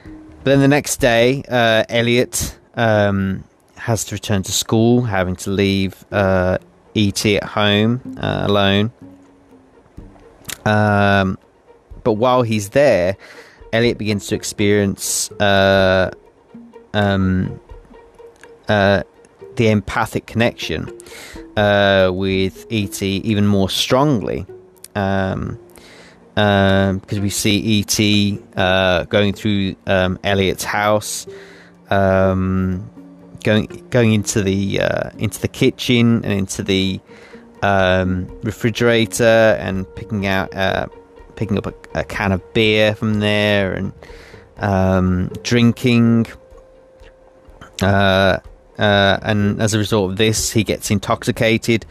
But 0.05 0.51
then 0.51 0.61
the 0.61 0.69
next 0.69 0.99
day, 0.99 1.43
uh, 1.49 1.85
Elliot 1.89 2.59
um, 2.75 3.45
has 3.77 4.05
to 4.07 4.15
return 4.15 4.43
to 4.43 4.53
school, 4.53 5.03
having 5.03 5.37
to 5.37 5.51
leave 5.51 6.05
uh, 6.13 6.59
ET 6.95 7.25
at 7.27 7.45
home 7.45 8.17
uh, 8.21 8.45
alone. 8.47 8.93
Um, 10.67 11.39
but 12.03 12.13
while 12.13 12.43
he's 12.43 12.71
there, 12.71 13.17
Elliot 13.73 13.99
begins 13.99 14.27
to 14.29 14.35
experience 14.35 15.31
uh, 15.33 16.11
um, 16.93 17.61
uh, 18.69 19.03
the 19.57 19.69
empathic 19.69 20.27
connection 20.27 20.91
uh, 21.57 22.11
with 22.13 22.67
ET 22.71 23.03
even 23.03 23.47
more 23.47 23.71
strongly. 23.71 24.47
Um, 24.95 25.59
um, 26.37 26.99
because 26.99 27.21
we 27.21 27.31
see 27.31 27.81
ET 27.81 28.59
uh, 28.59 29.05
going 29.05 29.33
through 29.33 29.77
um, 29.87 30.19
Elliot's 30.25 30.65
house, 30.65 31.27
um, 31.91 32.91
going 33.45 33.67
going 33.91 34.13
into 34.13 34.43
the 34.43 34.81
uh, 34.81 35.11
into 35.19 35.41
the 35.41 35.49
kitchen 35.49 36.25
and 36.25 36.33
into 36.33 36.63
the 36.63 37.01
um, 37.63 38.27
refrigerator 38.43 39.57
and 39.61 39.87
picking 39.95 40.27
out 40.27 40.53
uh, 40.55 40.87
picking 41.37 41.57
up 41.57 41.67
a, 41.67 42.01
a, 42.01 42.05
can 42.05 42.33
of 42.33 42.53
beer 42.53 42.95
from 42.95 43.21
there 43.21 43.73
and 43.73 43.93
um, 44.59 45.29
drinking. 45.43 46.27
Uh, 47.81 48.39
uh, 48.79 49.19
and 49.23 49.61
as 49.61 49.75
a 49.75 49.79
result 49.79 50.11
of 50.13 50.17
this, 50.17 50.51
he 50.51 50.65
gets 50.65 50.91
intoxicated. 50.91 51.87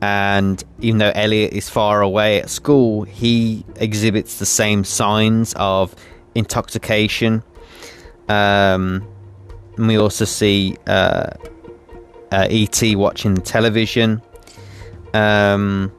And 0.00 0.62
even 0.80 0.98
though 0.98 1.12
Elliot 1.14 1.52
is 1.52 1.68
far 1.68 2.02
away 2.02 2.40
at 2.40 2.50
school, 2.50 3.04
he 3.04 3.64
exhibits 3.76 4.38
the 4.38 4.46
same 4.46 4.84
signs 4.84 5.54
of 5.56 5.94
intoxication. 6.34 7.42
Um, 8.28 9.06
and 9.76 9.88
we 9.88 9.96
also 9.96 10.24
see 10.24 10.76
uh, 10.86 11.30
uh, 12.32 12.48
ET 12.50 12.82
watching 12.96 13.36
television. 13.36 14.22
Um, 15.12 15.92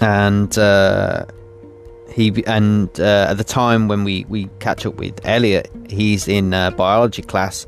and 0.00 0.56
uh, 0.58 1.26
he 2.10 2.44
and 2.46 2.88
uh, 3.00 3.26
at 3.30 3.38
the 3.38 3.44
time 3.44 3.88
when 3.88 4.04
we, 4.04 4.24
we 4.28 4.48
catch 4.60 4.86
up 4.86 4.94
with 4.94 5.20
Elliot, 5.24 5.70
he's 5.88 6.28
in 6.28 6.54
uh, 6.54 6.70
biology 6.70 7.22
class 7.22 7.66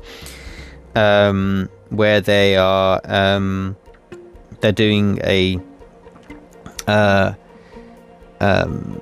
um, 0.97 1.69
where 1.89 2.21
they 2.21 2.57
are 2.57 2.99
um, 3.05 3.77
they're 4.61 4.71
doing 4.71 5.19
a 5.23 5.59
uh, 6.87 7.33
um, 8.39 8.99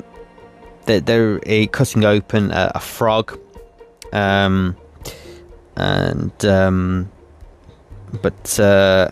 they're, 0.86 1.00
they're 1.00 1.68
cutting 1.68 2.04
open 2.04 2.52
a, 2.52 2.74
a 2.76 2.80
frog 2.80 3.40
um, 4.12 4.76
and 5.78 6.46
um, 6.46 7.10
but 8.22 8.60
uh, 8.60 9.10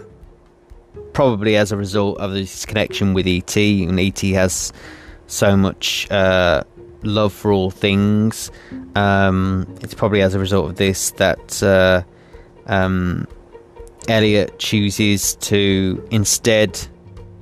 probably 1.13 1.56
as 1.56 1.72
a 1.72 1.78
result 1.78 2.17
of 2.17 2.34
this 2.34 2.65
connection 2.65 3.13
with 3.13 3.26
ET 3.28 3.56
and 3.56 4.00
ET 4.00 4.19
has 4.19 4.74
so 5.28 5.56
much 5.56 6.10
uh, 6.12 6.63
love 7.04 7.32
for 7.32 7.54
all 7.54 7.72
things 7.72 8.52
um, 8.96 9.74
it's 9.82 9.93
probably 9.93 10.22
as 10.22 10.36
a 10.36 10.39
result 10.39 10.69
of 10.69 10.76
this 10.76 11.12
that 11.12 11.63
uh, 11.63 12.04
um, 12.67 13.28
Elliot 14.08 14.60
chooses 14.60 15.36
to 15.36 16.06
instead 16.12 16.80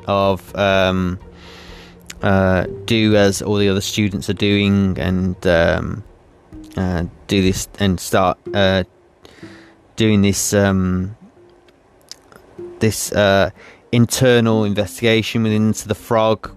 of 0.08 0.56
um, 0.56 1.20
uh, 2.22 2.66
do 2.86 3.16
as 3.16 3.42
all 3.42 3.56
the 3.56 3.70
other 3.70 3.82
students 3.82 4.30
are 4.30 4.34
doing 4.34 4.98
and 5.00 5.36
um, 5.48 6.04
uh, 6.78 7.06
do 7.28 7.42
this 7.42 7.68
and 7.80 8.00
start 8.00 8.38
uh, 8.54 8.84
doing 9.96 10.22
this 10.22 10.54
um, 10.54 11.16
this 12.80 13.12
uh, 13.12 13.50
internal 13.92 14.64
investigation 14.64 15.44
within 15.44 15.72
the 15.86 15.96
frog, 15.96 16.52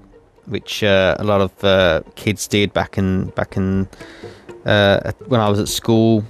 which 0.46 0.82
uh, 0.82 1.16
a 1.18 1.24
lot 1.24 1.40
of 1.40 1.64
uh, 1.64 2.02
kids 2.14 2.46
did 2.46 2.72
back 2.72 2.98
in 2.98 3.26
back 3.30 3.56
in 3.56 3.88
when 4.64 5.40
I 5.40 5.48
was 5.48 5.60
at 5.60 5.68
school 5.68 6.24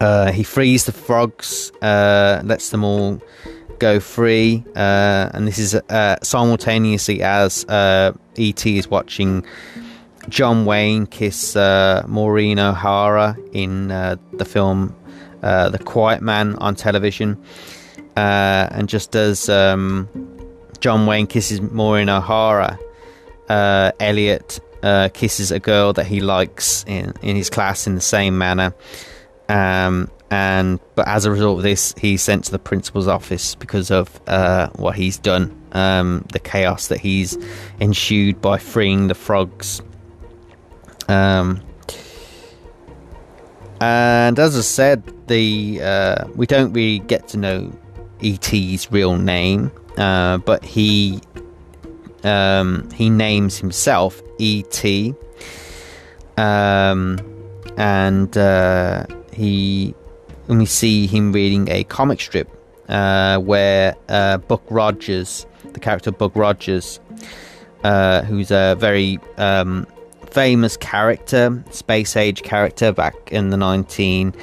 uh, 0.00 0.32
he 0.32 0.42
frees 0.42 0.84
the 0.84 0.92
frogs, 0.92 1.72
uh, 1.82 2.40
lets 2.44 2.70
them 2.70 2.84
all 2.84 3.20
go 3.78 4.00
free, 4.00 4.64
uh, 4.76 5.30
and 5.34 5.46
this 5.46 5.58
is 5.58 5.74
uh, 5.74 6.16
simultaneously 6.22 7.22
as 7.22 7.64
uh, 7.66 8.12
ET 8.36 8.66
is 8.66 8.88
watching 8.88 9.44
John 10.28 10.64
Wayne 10.64 11.06
kiss 11.06 11.54
Maureen 11.54 12.58
O'Hara 12.58 13.36
in 13.52 13.88
the 13.88 14.44
film 14.44 14.94
The 15.40 15.80
Quiet 15.84 16.22
Man 16.22 16.56
on 16.56 16.74
television, 16.74 17.42
and 18.16 18.88
just 18.88 19.14
as 19.14 19.48
um, 19.48 20.08
John 20.80 21.06
Wayne 21.06 21.26
kisses 21.26 21.60
Maureen 21.60 22.08
O'Hara, 22.08 22.78
Elliot 23.48 24.60
kisses 25.12 25.50
a 25.50 25.60
girl 25.60 25.92
that 25.92 26.06
he 26.06 26.20
likes 26.20 26.84
in 26.86 27.12
in 27.22 27.36
his 27.36 27.50
class 27.50 27.86
in 27.86 27.94
the 27.94 28.00
same 28.00 28.38
manner. 28.38 28.74
Um, 29.48 30.10
and 30.30 30.80
but 30.94 31.06
as 31.06 31.26
a 31.26 31.30
result 31.30 31.58
of 31.58 31.62
this, 31.62 31.94
he's 31.98 32.22
sent 32.22 32.44
to 32.44 32.50
the 32.50 32.58
principal's 32.58 33.06
office 33.06 33.54
because 33.54 33.90
of 33.90 34.20
uh, 34.26 34.68
what 34.76 34.96
he's 34.96 35.18
done, 35.18 35.56
um, 35.72 36.24
the 36.32 36.40
chaos 36.40 36.88
that 36.88 36.98
he's 36.98 37.38
ensued 37.78 38.40
by 38.40 38.58
freeing 38.58 39.08
the 39.08 39.14
frogs. 39.14 39.80
Um, 41.08 41.62
and 43.80 44.38
as 44.38 44.56
I 44.56 44.62
said, 44.62 45.02
the 45.28 45.80
uh, 45.82 46.26
we 46.34 46.46
don't 46.46 46.72
really 46.72 47.00
get 47.00 47.28
to 47.28 47.36
know 47.36 47.72
ET's 48.22 48.90
real 48.90 49.16
name, 49.16 49.70
uh, 49.96 50.38
but 50.38 50.64
he 50.64 51.20
um, 52.22 52.90
he 52.90 53.10
names 53.10 53.58
himself 53.58 54.22
ET, 54.40 54.84
um, 56.38 57.18
and 57.76 58.36
uh, 58.36 59.04
he 59.34 59.94
and 60.48 60.58
we 60.58 60.66
see 60.66 61.06
him 61.06 61.32
reading 61.32 61.68
a 61.70 61.84
comic 61.84 62.20
strip 62.20 62.48
uh, 62.88 63.38
where 63.38 63.96
uh, 64.08 64.38
Buck 64.38 64.62
Rogers, 64.70 65.46
the 65.72 65.80
character 65.80 66.10
Buck 66.10 66.36
Rogers, 66.36 67.00
uh, 67.82 68.22
who's 68.22 68.50
a 68.50 68.76
very 68.78 69.18
um, 69.38 69.86
famous 70.30 70.76
character, 70.76 71.62
space 71.70 72.16
age 72.16 72.42
character 72.42 72.92
back 72.92 73.14
in 73.32 73.50
the 73.50 73.56
1950s, 73.56 74.34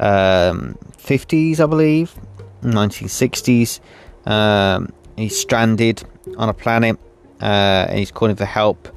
um, 0.00 0.78
I 1.62 1.66
believe, 1.66 2.14
1960s. 2.62 3.80
Um, 4.26 4.92
he's 5.16 5.38
stranded 5.38 6.02
on 6.36 6.48
a 6.48 6.54
planet 6.54 6.98
uh, 7.40 7.86
and 7.88 7.98
he's 7.98 8.10
calling 8.10 8.36
for 8.36 8.44
help 8.44 8.88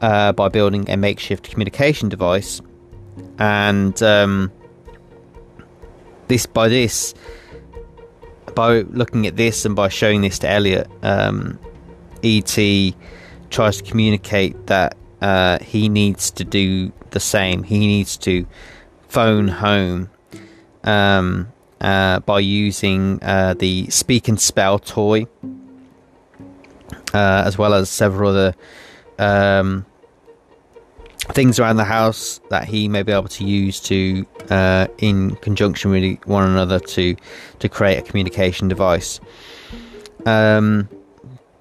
uh, 0.00 0.32
by 0.32 0.48
building 0.48 0.88
a 0.90 0.96
makeshift 0.96 1.50
communication 1.50 2.08
device 2.08 2.60
and 3.38 4.02
um, 4.02 4.52
this 6.28 6.46
by 6.46 6.68
this 6.68 7.14
by 8.54 8.80
looking 8.82 9.26
at 9.26 9.36
this 9.36 9.64
and 9.64 9.74
by 9.74 9.88
showing 9.88 10.20
this 10.20 10.38
to 10.40 10.50
Elliot, 10.50 10.88
um, 11.02 11.58
ET 12.22 12.56
tries 13.50 13.78
to 13.78 13.82
communicate 13.82 14.66
that 14.66 14.96
uh, 15.20 15.58
he 15.60 15.88
needs 15.88 16.30
to 16.32 16.44
do 16.44 16.92
the 17.10 17.20
same. 17.20 17.62
He 17.62 17.78
needs 17.78 18.16
to 18.18 18.46
phone 19.08 19.48
home 19.48 20.10
um, 20.84 21.52
uh, 21.80 22.20
by 22.20 22.40
using 22.40 23.22
uh, 23.22 23.54
the 23.54 23.88
speak 23.90 24.28
and 24.28 24.40
spell 24.40 24.78
toy, 24.78 25.26
uh, 27.14 27.42
as 27.46 27.58
well 27.58 27.74
as 27.74 27.90
several 27.90 28.30
other 28.30 28.54
um, 29.18 29.86
things 31.30 31.58
around 31.58 31.76
the 31.76 31.84
house 31.84 32.40
that 32.50 32.64
he 32.64 32.88
may 32.88 33.02
be 33.02 33.12
able 33.12 33.28
to 33.28 33.44
use 33.44 33.80
to, 33.80 34.26
uh, 34.50 34.88
in 34.98 35.36
conjunction 35.36 35.90
with 35.90 36.26
one 36.26 36.48
another, 36.48 36.80
to 36.80 37.16
to 37.60 37.68
create 37.68 37.98
a 37.98 38.02
communication 38.02 38.68
device. 38.68 39.20
Um, 40.26 40.88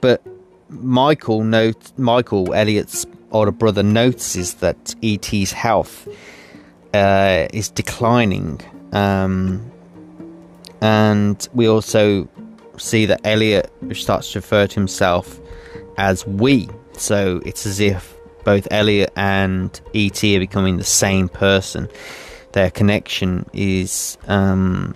but 0.01 0.25
Michael 0.69 1.43
note 1.43 1.91
Michael 1.97 2.53
Elliot's 2.53 3.05
older 3.31 3.51
brother 3.51 3.83
notices 3.83 4.55
that 4.55 4.95
ET's 5.03 5.51
health 5.51 6.07
uh, 6.93 7.47
is 7.53 7.69
declining, 7.69 8.59
um, 8.93 9.71
and 10.81 11.47
we 11.53 11.67
also 11.67 12.27
see 12.77 13.05
that 13.05 13.21
Elliot 13.23 13.71
starts 13.93 14.31
to 14.31 14.39
refer 14.39 14.65
to 14.65 14.75
himself 14.75 15.39
as 15.97 16.25
we. 16.25 16.67
So 16.93 17.41
it's 17.45 17.65
as 17.65 17.79
if 17.79 18.15
both 18.43 18.67
Elliot 18.71 19.11
and 19.15 19.79
ET 19.93 20.23
are 20.23 20.39
becoming 20.39 20.77
the 20.77 20.83
same 20.83 21.29
person. 21.29 21.89
Their 22.53 22.71
connection 22.71 23.49
is 23.53 24.17
um, 24.27 24.95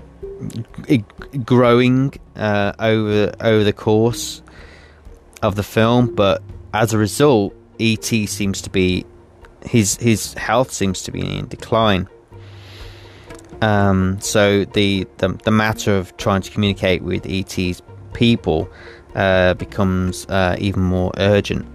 growing 1.44 2.14
uh, 2.36 2.74
over 2.80 3.34
over 3.40 3.64
the 3.64 3.74
course 3.74 4.42
of 5.42 5.56
the 5.56 5.64
film, 5.64 6.14
but 6.14 6.44
as 6.74 6.94
a 6.94 6.98
result, 6.98 7.56
ET 7.80 8.06
seems 8.06 8.62
to 8.62 8.70
be 8.70 9.06
his 9.64 9.96
his 9.98 10.34
health 10.34 10.72
seems 10.72 11.02
to 11.04 11.12
be 11.12 11.22
in 11.22 11.48
decline. 11.48 12.08
Um, 13.62 14.20
so 14.20 14.66
the, 14.66 15.08
the 15.18 15.30
the 15.44 15.52
matter 15.52 15.96
of 15.96 16.16
trying 16.18 16.42
to 16.42 16.52
communicate 16.52 17.04
with 17.04 17.26
ET's 17.26 17.82
people 18.14 18.70
uh, 19.16 19.54
becomes 19.56 20.26
uh, 20.28 20.56
even 20.60 20.84
more 20.84 21.12
urgent. 21.18 21.66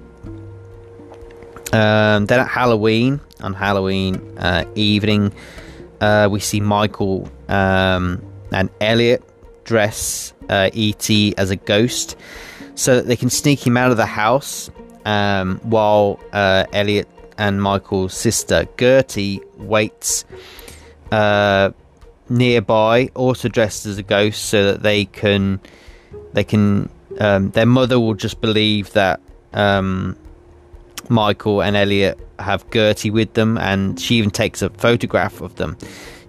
Um, 1.72 2.26
then 2.26 2.40
at 2.40 2.48
Halloween, 2.48 3.20
on 3.40 3.54
Halloween 3.54 4.16
uh, 4.38 4.64
evening, 4.74 5.32
uh, 6.00 6.28
we 6.30 6.40
see 6.40 6.60
Michael 6.60 7.30
um, 7.48 8.22
and 8.52 8.70
Elliot 8.80 9.22
dress 9.64 10.32
uh, 10.48 10.70
ET 10.74 11.08
as 11.38 11.50
a 11.50 11.56
ghost 11.56 12.16
so 12.74 12.96
that 12.96 13.06
they 13.06 13.16
can 13.16 13.30
sneak 13.30 13.64
him 13.64 13.76
out 13.76 13.90
of 13.90 13.96
the 13.96 14.06
house 14.06 14.70
um, 15.04 15.60
while 15.62 16.18
uh, 16.32 16.64
Elliot 16.72 17.08
and 17.38 17.62
Michael's 17.62 18.14
sister 18.14 18.66
Gertie 18.78 19.40
waits 19.56 20.24
uh, 21.12 21.70
nearby, 22.28 23.10
also 23.14 23.48
dressed 23.48 23.86
as 23.86 23.98
a 23.98 24.02
ghost, 24.02 24.46
so 24.46 24.72
that 24.72 24.82
they 24.82 25.04
can 25.04 25.60
they 26.32 26.44
can 26.44 26.88
um, 27.18 27.50
their 27.50 27.66
mother 27.66 27.98
will 27.98 28.14
just 28.14 28.40
believe 28.40 28.92
that 28.92 29.20
um, 29.52 30.16
Michael 31.10 31.62
and 31.62 31.76
Elliot 31.76 32.18
have 32.38 32.68
Gertie 32.70 33.10
with 33.10 33.34
them, 33.34 33.58
and 33.58 34.00
she 34.00 34.14
even 34.16 34.30
takes 34.30 34.62
a 34.62 34.70
photograph 34.70 35.40
of 35.40 35.56
them 35.56 35.76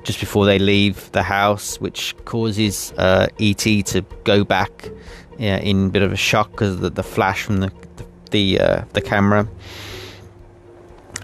just 0.04 0.20
before 0.20 0.46
they 0.46 0.60
leave 0.60 1.12
the 1.12 1.24
house, 1.24 1.80
which 1.80 2.16
causes 2.26 2.92
uh, 2.98 3.28
ET 3.40 3.60
to 3.60 4.04
go 4.24 4.44
back 4.44 4.90
yeah, 5.38 5.58
in 5.58 5.88
a 5.88 5.90
bit 5.90 6.02
of 6.02 6.12
a 6.12 6.18
shock 6.18 6.52
because 6.52 6.74
of 6.74 6.82
the, 6.82 6.90
the, 6.90 7.04
flash 7.04 7.44
from 7.44 7.58
the 7.58 7.72
the 8.32 8.60
uh, 8.60 8.84
the 8.94 9.02
camera. 9.02 9.48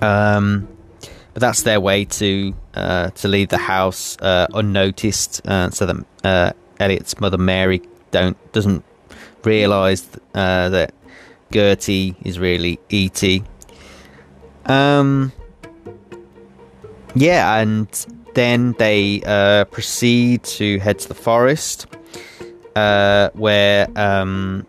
Um, 0.02 0.68
but 1.34 1.42
that's 1.42 1.64
their 1.64 1.80
way 1.80 2.06
to 2.06 2.54
uh, 2.76 3.10
to 3.12 3.28
leave 3.28 3.50
the 3.50 3.58
house 3.58 4.18
uh, 4.22 4.48
unnoticed, 4.54 5.48
uh, 5.48 5.70
so 5.72 5.86
that 5.86 6.06
uh, 6.24 6.52
Elliot's 6.80 7.20
mother 7.20 7.38
Mary 7.38 7.82
don't 8.12 8.38
doesn't 8.54 8.84
realise 9.44 10.02
that 10.34 10.94
Gertie 11.52 12.16
is 12.24 12.40
really 12.40 12.80
ET. 12.90 13.24
Um, 14.66 15.32
yeah, 17.16 17.60
and 17.60 17.88
then 18.34 18.74
they 18.74 19.22
uh, 19.26 19.66
proceed 19.66 20.44
to 20.44 20.80
head 20.80 21.00
to 21.00 21.08
the 21.08 21.16
forest, 21.16 21.88
uh, 22.76 23.30
where 23.34 23.88
um, 23.96 24.68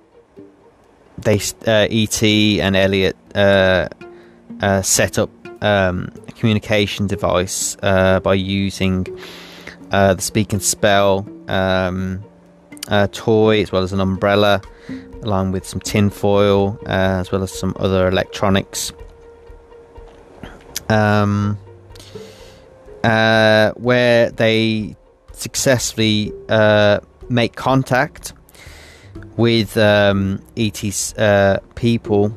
they 1.19 1.41
uh, 1.67 1.87
ET 1.91 2.23
and 2.23 2.77
Elliot 2.77 3.17
uh, 3.35 3.89
uh, 4.61 4.83
set 4.83 5.19
up 5.19 5.31
um, 5.63 6.11
a 6.29 6.33
communication 6.33 7.07
device 7.07 7.77
uh, 7.83 8.21
by 8.21 8.35
using 8.35 9.07
the 9.91 10.17
speak 10.19 10.53
and 10.53 10.63
spell 10.63 11.27
um, 11.49 12.23
toy 13.13 13.61
as 13.61 13.73
well 13.73 13.83
as 13.83 13.93
an 13.93 14.01
umbrella 14.01 14.63
along 15.23 15.53
with 15.53 15.67
some 15.67 15.81
tin 15.81 16.11
foil, 16.11 16.79
uh, 16.87 17.21
as 17.21 17.33
well 17.33 17.43
as 17.43 17.53
some 17.53 17.75
other 17.79 18.09
electronics. 18.09 18.93
Um, 20.89 21.59
uh, 23.05 23.73
where 23.73 24.31
they 24.31 24.97
successfully 25.33 26.33
uh, 26.49 27.01
make 27.29 27.55
contact 27.55 28.33
with 29.37 29.77
um, 29.77 30.43
ET's 30.57 31.15
uh, 31.15 31.59
people. 31.75 32.35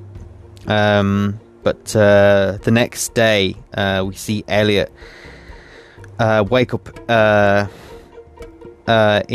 Um, 0.67 1.39
but 1.63 1.95
uh, 1.95 2.57
the 2.63 2.71
next 2.71 3.13
day, 3.13 3.55
uh, 3.73 4.03
we 4.07 4.15
see 4.15 4.43
Elliot 4.47 4.91
wake 6.49 6.73
up 6.73 6.89
in 7.07 7.69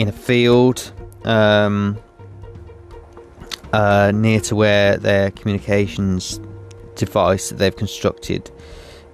a 0.08 0.12
field. 0.12 0.92
Um, 1.24 1.98
uh, 3.76 4.10
near 4.10 4.40
to 4.40 4.56
where 4.56 4.96
their 4.96 5.30
communications 5.32 6.40
device 6.94 7.50
that 7.50 7.58
they've 7.58 7.76
constructed 7.76 8.50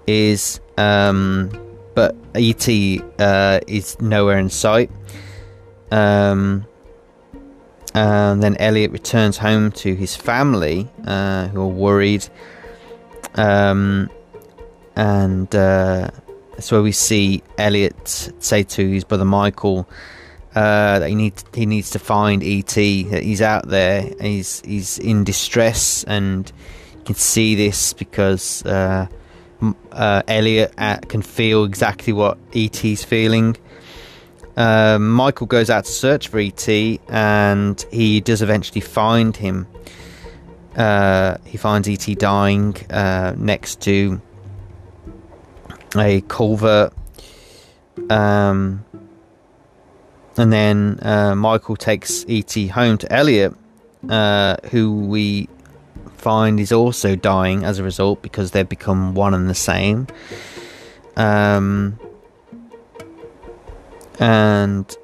is, 0.06 0.60
um, 0.78 1.50
but 1.96 2.14
ET 2.36 2.68
uh, 3.18 3.58
is 3.66 4.00
nowhere 4.00 4.38
in 4.38 4.48
sight. 4.48 4.88
Um, 5.90 6.64
and 7.94 8.40
then 8.40 8.56
Elliot 8.58 8.92
returns 8.92 9.36
home 9.36 9.72
to 9.72 9.96
his 9.96 10.14
family, 10.14 10.88
uh, 11.08 11.48
who 11.48 11.62
are 11.62 11.66
worried. 11.66 12.24
Um, 13.34 14.08
and 14.94 15.52
uh, 15.56 16.08
that's 16.52 16.70
where 16.70 16.82
we 16.82 16.92
see 16.92 17.42
Elliot 17.58 18.32
say 18.38 18.62
to 18.62 18.88
his 18.88 19.02
brother 19.02 19.24
Michael, 19.24 19.88
uh, 20.54 20.98
that 20.98 21.08
he 21.08 21.14
needs 21.14 21.44
he 21.54 21.66
needs 21.66 21.90
to 21.90 21.98
find 21.98 22.42
ET. 22.42 22.66
That 22.66 23.22
he's 23.22 23.40
out 23.40 23.68
there. 23.68 24.10
He's 24.20 24.60
he's 24.60 24.98
in 24.98 25.24
distress, 25.24 26.04
and 26.04 26.50
you 26.98 27.04
can 27.04 27.14
see 27.14 27.54
this 27.54 27.94
because 27.94 28.64
uh, 28.66 29.06
uh, 29.92 30.22
Elliot 30.28 30.74
uh, 30.76 30.98
can 31.08 31.22
feel 31.22 31.64
exactly 31.64 32.12
what 32.12 32.38
ET's 32.54 33.02
feeling. 33.02 33.56
Uh, 34.54 34.98
Michael 34.98 35.46
goes 35.46 35.70
out 35.70 35.86
to 35.86 35.90
search 35.90 36.28
for 36.28 36.38
ET, 36.38 36.68
and 37.08 37.84
he 37.90 38.20
does 38.20 38.42
eventually 38.42 38.82
find 38.82 39.34
him. 39.34 39.66
Uh, 40.76 41.36
he 41.46 41.56
finds 41.56 41.88
ET 41.88 42.18
dying 42.18 42.76
next 43.38 43.80
to 43.82 44.20
a 45.96 46.20
culvert. 46.22 46.92
Um, 48.10 48.84
and 50.36 50.52
then 50.52 50.98
uh, 51.02 51.34
Michael 51.34 51.76
takes 51.76 52.24
ET 52.28 52.52
home 52.70 52.98
to 52.98 53.12
Elliot, 53.12 53.54
uh, 54.08 54.56
who 54.70 55.06
we 55.06 55.48
find 56.16 56.60
is 56.60 56.72
also 56.72 57.16
dying 57.16 57.64
as 57.64 57.78
a 57.78 57.82
result 57.82 58.22
because 58.22 58.52
they've 58.52 58.68
become 58.68 59.14
one 59.14 59.34
and 59.34 59.50
the 59.50 59.54
same. 59.54 60.06
Um, 61.16 61.98
and 64.18 64.96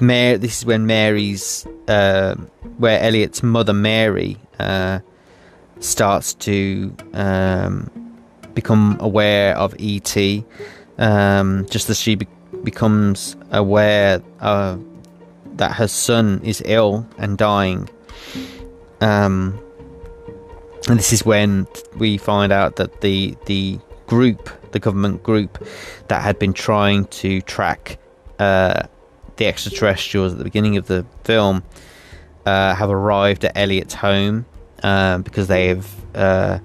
Mary, 0.00 0.36
this 0.38 0.58
is 0.58 0.66
when 0.66 0.86
Mary's, 0.86 1.66
uh, 1.88 2.34
where 2.78 3.00
Elliot's 3.00 3.42
mother 3.42 3.72
Mary 3.72 4.38
uh, 4.58 5.00
starts 5.80 6.34
to 6.34 6.94
um, 7.12 7.90
become 8.54 8.96
aware 9.00 9.56
of 9.56 9.74
ET, 9.78 10.16
um, 10.98 11.66
just 11.68 11.90
as 11.90 12.00
she 12.00 12.14
be- 12.14 12.28
becomes 12.64 13.36
aware 13.50 14.22
uh, 14.40 14.76
that 15.56 15.72
her 15.72 15.88
son 15.88 16.40
is 16.42 16.62
ill 16.64 17.06
and 17.18 17.38
dying. 17.38 17.88
Um, 19.00 19.58
and 20.88 20.98
this 20.98 21.12
is 21.12 21.24
when 21.24 21.66
we 21.96 22.18
find 22.18 22.52
out 22.52 22.76
that 22.76 23.00
the 23.00 23.36
the 23.46 23.78
group, 24.06 24.50
the 24.72 24.78
government 24.78 25.22
group 25.22 25.66
that 26.08 26.22
had 26.22 26.38
been 26.38 26.52
trying 26.52 27.06
to 27.06 27.40
track 27.42 27.98
uh, 28.38 28.82
the 29.36 29.46
extraterrestrials 29.46 30.32
at 30.32 30.38
the 30.38 30.44
beginning 30.44 30.76
of 30.76 30.86
the 30.86 31.06
film, 31.24 31.62
uh, 32.46 32.74
have 32.74 32.90
arrived 32.90 33.44
at 33.44 33.56
Elliot's 33.56 33.94
home 33.94 34.44
uh, 34.82 35.18
because 35.18 35.48
they 35.48 35.68
have 35.68 35.94
uh, 36.14 36.58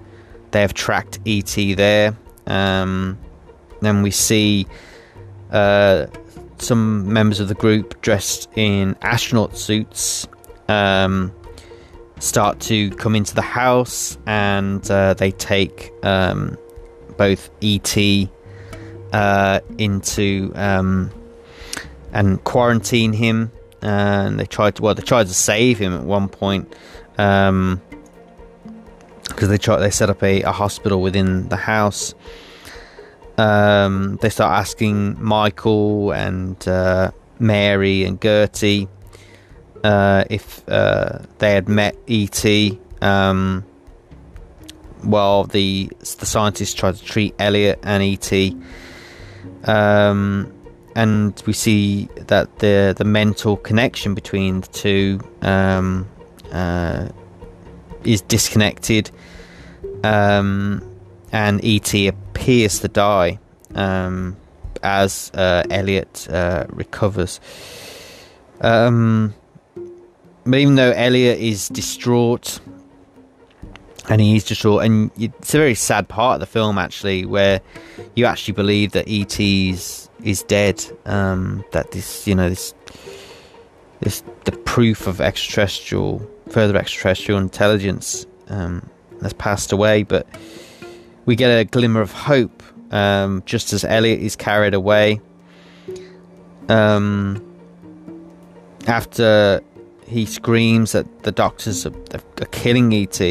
they 0.52 0.62
have 0.62 0.74
tracked 0.74 1.20
ET 1.26 1.56
there. 1.78 2.18
Um, 2.48 3.18
then 3.82 4.02
we 4.02 4.12
see 4.12 4.68
uh, 5.52 6.08
some 6.58 7.12
members 7.12 7.40
of 7.40 7.48
the 7.48 7.56
group 7.56 8.00
dressed 8.02 8.50
in 8.56 8.96
astronaut 9.02 9.58
suits 9.58 10.28
um, 10.68 11.34
start 12.20 12.60
to 12.60 12.90
come 12.92 13.16
into 13.16 13.34
the 13.34 13.42
house 13.42 14.18
and 14.28 14.90
uh, 14.92 15.14
they 15.14 15.32
take 15.32 15.92
um, 16.04 16.58
both 17.18 17.50
ET 17.62 17.98
uh, 19.14 19.60
into 19.78 20.52
um, 20.56 21.12
and 22.14 22.44
quarantine 22.44 23.14
him. 23.14 23.52
and 23.82 24.40
they 24.40 24.46
tried 24.46 24.76
to 24.76 24.82
well, 24.82 24.94
they 24.94 25.02
tried 25.02 25.28
to 25.28 25.34
save 25.34 25.80
him 25.80 25.94
at 25.94 26.04
one 26.04 26.28
point 26.28 26.70
because 27.12 27.40
um, 27.40 27.82
they 29.38 29.58
tried 29.58 29.80
they 29.80 29.90
set 29.90 30.10
up 30.10 30.22
a, 30.22 30.42
a 30.44 30.52
hospital 30.52 31.02
within 31.02 31.50
the 31.50 31.58
house. 31.58 32.14
Um, 33.40 34.18
they 34.18 34.30
start 34.30 34.60
asking 34.60 35.24
Michael 35.24 36.12
and 36.12 36.68
uh, 36.68 37.12
Mary 37.40 38.04
and 38.04 38.22
Gertie 38.22 38.90
uh, 39.82 40.26
if 40.30 40.68
uh, 40.68 41.20
they 41.38 41.54
had 41.54 41.70
met 41.70 41.96
ET 42.10 42.46
um, 43.02 43.64
while 45.04 45.46
the 45.46 45.90
the 46.00 46.26
scientists 46.26 46.74
tried 46.74 46.96
to 46.96 47.04
treat 47.06 47.34
Elliot 47.40 47.80
and 47.84 48.04
ET. 48.04 48.54
Um, 49.70 50.54
and 50.96 51.42
we 51.46 51.54
see 51.54 52.10
that 52.28 52.60
the 52.60 52.94
the 52.98 53.06
mental 53.06 53.56
connection 53.56 54.16
between 54.16 54.62
the 54.62 54.68
two 54.68 55.22
um, 55.44 56.10
uh, 56.52 57.08
is 58.04 58.22
disconnected, 58.22 59.12
um, 60.04 60.82
and 61.32 61.64
ET 61.64 61.94
appears 61.94 62.80
to 62.80 62.88
die 62.88 63.40
um, 63.76 64.36
as 64.84 65.32
uh, 65.34 65.64
Elliot 65.70 66.28
uh, 66.30 66.66
recovers. 66.70 67.40
Um, 68.62 69.34
but 70.46 70.60
even 70.60 70.76
though 70.76 70.92
Elliot 70.92 71.40
is 71.40 71.70
distraught, 71.70 72.60
and 74.10 74.20
he's 74.20 74.44
distraught, 74.44 74.84
and 74.84 75.12
it's 75.18 75.54
a 75.54 75.58
very 75.58 75.76
sad 75.76 76.08
part 76.08 76.36
of 76.36 76.40
the 76.40 76.48
film 76.48 76.78
actually, 76.78 77.26
where 77.26 77.62
you 78.16 78.26
actually 78.26 78.54
believe 78.54 78.92
that 78.94 79.08
ET's 79.08 80.10
is 80.24 80.44
dead. 80.44 80.84
Um, 81.06 81.64
that 81.72 81.92
this, 81.92 82.28
you 82.28 82.36
know, 82.36 82.50
this, 82.50 82.74
this 84.02 84.24
the 84.46 84.52
proof 84.52 85.08
of 85.08 85.22
extraterrestrial, 85.22 86.28
further 86.50 86.78
extraterrestrial 86.78 87.40
intelligence 87.40 88.26
um, 88.48 88.90
has 89.22 89.34
passed 89.34 89.72
away, 89.72 90.04
but 90.04 90.26
we 91.30 91.36
get 91.36 91.52
a 91.52 91.64
glimmer 91.64 92.02
of 92.02 92.12
hope 92.12 92.64
um, 92.90 93.44
just 93.46 93.72
as 93.72 93.86
Elliot 93.86 94.20
is 94.20 94.36
carried 94.36 94.74
away. 94.74 95.22
Um, 96.70 97.40
after 98.88 99.62
he 100.08 100.26
screams 100.26 100.94
that 100.94 101.22
the 101.22 101.32
doctors 101.32 101.86
are, 101.86 101.94
are 102.16 102.46
killing 102.48 102.92
ET, 102.96 103.22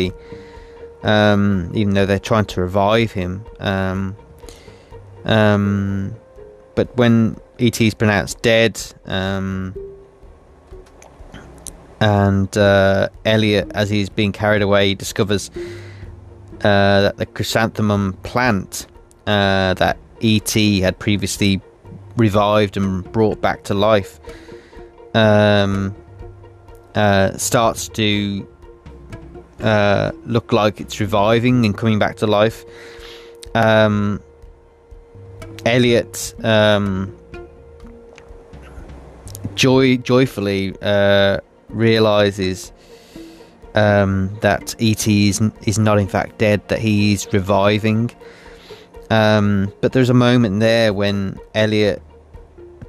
um, 1.02 1.72
even 1.74 1.94
though 1.94 2.06
they're 2.06 2.20
trying 2.20 2.44
to 2.44 2.60
revive 2.60 3.10
him. 3.10 3.44
Um, 3.58 4.16
um, 5.24 6.14
but 6.76 6.96
when 6.96 7.36
ET 7.58 7.80
is 7.80 7.94
pronounced 7.94 8.40
dead, 8.42 8.80
um, 9.06 9.74
and 12.00 12.56
uh, 12.56 13.08
Elliot, 13.24 13.72
as 13.74 13.90
he's 13.90 14.08
being 14.08 14.30
carried 14.30 14.62
away, 14.62 14.94
discovers 14.94 15.50
uh, 16.58 17.00
that 17.02 17.16
the 17.16 17.26
chrysanthemum 17.26 18.14
plant 18.22 18.86
uh, 19.26 19.74
that 19.74 19.98
ET 20.22 20.50
had 20.82 20.98
previously 20.98 21.60
revived 22.16 22.76
and 22.76 23.10
brought 23.12 23.40
back 23.40 23.62
to 23.64 23.74
life 23.74 24.18
um, 25.14 25.94
uh, 26.94 27.36
starts 27.36 27.88
to 27.88 28.46
uh, 29.60 30.12
look 30.24 30.52
like 30.52 30.80
it's 30.80 31.00
reviving 31.00 31.64
and 31.64 31.76
coming 31.76 31.98
back 31.98 32.16
to 32.16 32.26
life. 32.26 32.64
Um, 33.54 34.20
Elliot 35.66 36.34
um, 36.44 37.14
joy 39.54 39.96
joyfully 39.96 40.74
uh, 40.82 41.38
realizes 41.68 42.72
um, 43.74 44.36
that 44.40 44.74
ET 44.80 45.06
is, 45.06 45.40
is 45.62 45.78
not 45.78 45.98
in 45.98 46.08
fact 46.08 46.38
dead; 46.38 46.66
that 46.68 46.78
he's 46.78 47.30
reviving. 47.32 48.10
Um, 49.10 49.72
but 49.80 49.92
there's 49.92 50.10
a 50.10 50.14
moment 50.14 50.60
there 50.60 50.92
when 50.92 51.38
Elliot 51.54 52.02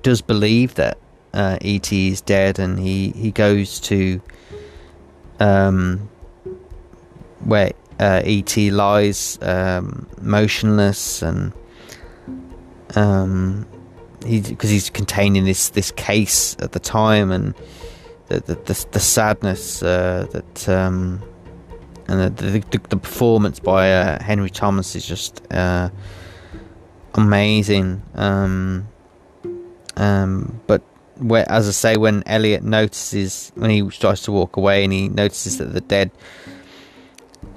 does 0.01 0.21
believe 0.21 0.75
that 0.75 0.97
uh, 1.34 1.57
ET 1.61 1.91
is 1.91 2.21
dead, 2.21 2.59
and 2.59 2.80
he 2.80 3.09
he 3.11 3.32
goes 3.32 3.80
to 3.82 4.21
um, 5.39 6.09
where 7.43 7.71
uh, 7.99 8.21
ET 8.23 8.55
lies 8.57 9.38
um, 9.41 10.07
motionless, 10.21 11.21
and 11.21 11.53
um, 12.95 13.67
he 14.25 14.41
because 14.41 14.69
he's 14.69 14.89
containing 14.89 15.45
this 15.45 15.69
this 15.69 15.91
case 15.91 16.55
at 16.59 16.71
the 16.71 16.80
time, 16.80 17.32
and 17.32 17.53
the 18.30 18.39
the, 18.39 18.55
the, 18.55 18.86
the 18.91 18.99
sadness 18.99 19.84
uh, 19.84 20.27
that. 20.32 20.69
Um, 20.69 21.21
and 22.07 22.36
the, 22.36 22.63
the, 22.71 22.80
the, 22.89 22.97
performance 22.97 23.59
by 23.59 23.93
uh, 23.93 24.23
Henry 24.23 24.49
Thomas 24.49 24.95
is 24.95 25.05
just 25.05 25.43
uh, 25.53 25.91
amazing. 27.13 28.01
Um, 28.15 28.88
um, 29.95 30.59
but 30.65 30.82
where, 31.17 31.49
as 31.51 31.67
I 31.67 31.71
say, 31.71 31.97
when 31.97 32.23
Elliot 32.25 32.63
notices 32.63 33.51
when 33.55 33.69
he 33.69 33.88
starts 33.91 34.23
to 34.23 34.32
walk 34.32 34.57
away 34.57 34.84
and 34.84 34.91
he 34.91 35.07
notices 35.07 35.59
that 35.59 35.73
the 35.73 35.82
dead 35.82 36.09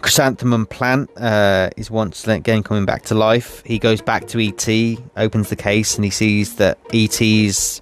chrysanthemum 0.03 0.67
plant 0.67 1.09
uh, 1.17 1.71
is 1.77 1.91
once 1.91 2.27
again 2.27 2.63
coming 2.63 2.85
back 2.85 3.03
to 3.05 3.15
life, 3.15 3.63
he 3.65 3.79
goes 3.79 4.03
back 4.03 4.27
to 4.29 4.39
ET, 4.39 4.69
opens 5.17 5.49
the 5.49 5.57
case, 5.57 5.95
and 5.95 6.05
he 6.05 6.11
sees 6.11 6.57
that 6.57 6.79
ET's 6.93 7.81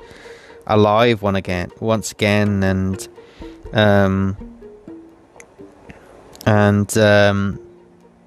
alive 0.74 1.22
one 1.22 1.36
again, 1.36 1.70
once 1.80 2.12
again, 2.12 2.62
and 2.62 3.08
um, 3.72 4.36
and 6.46 6.96
um, 6.98 7.60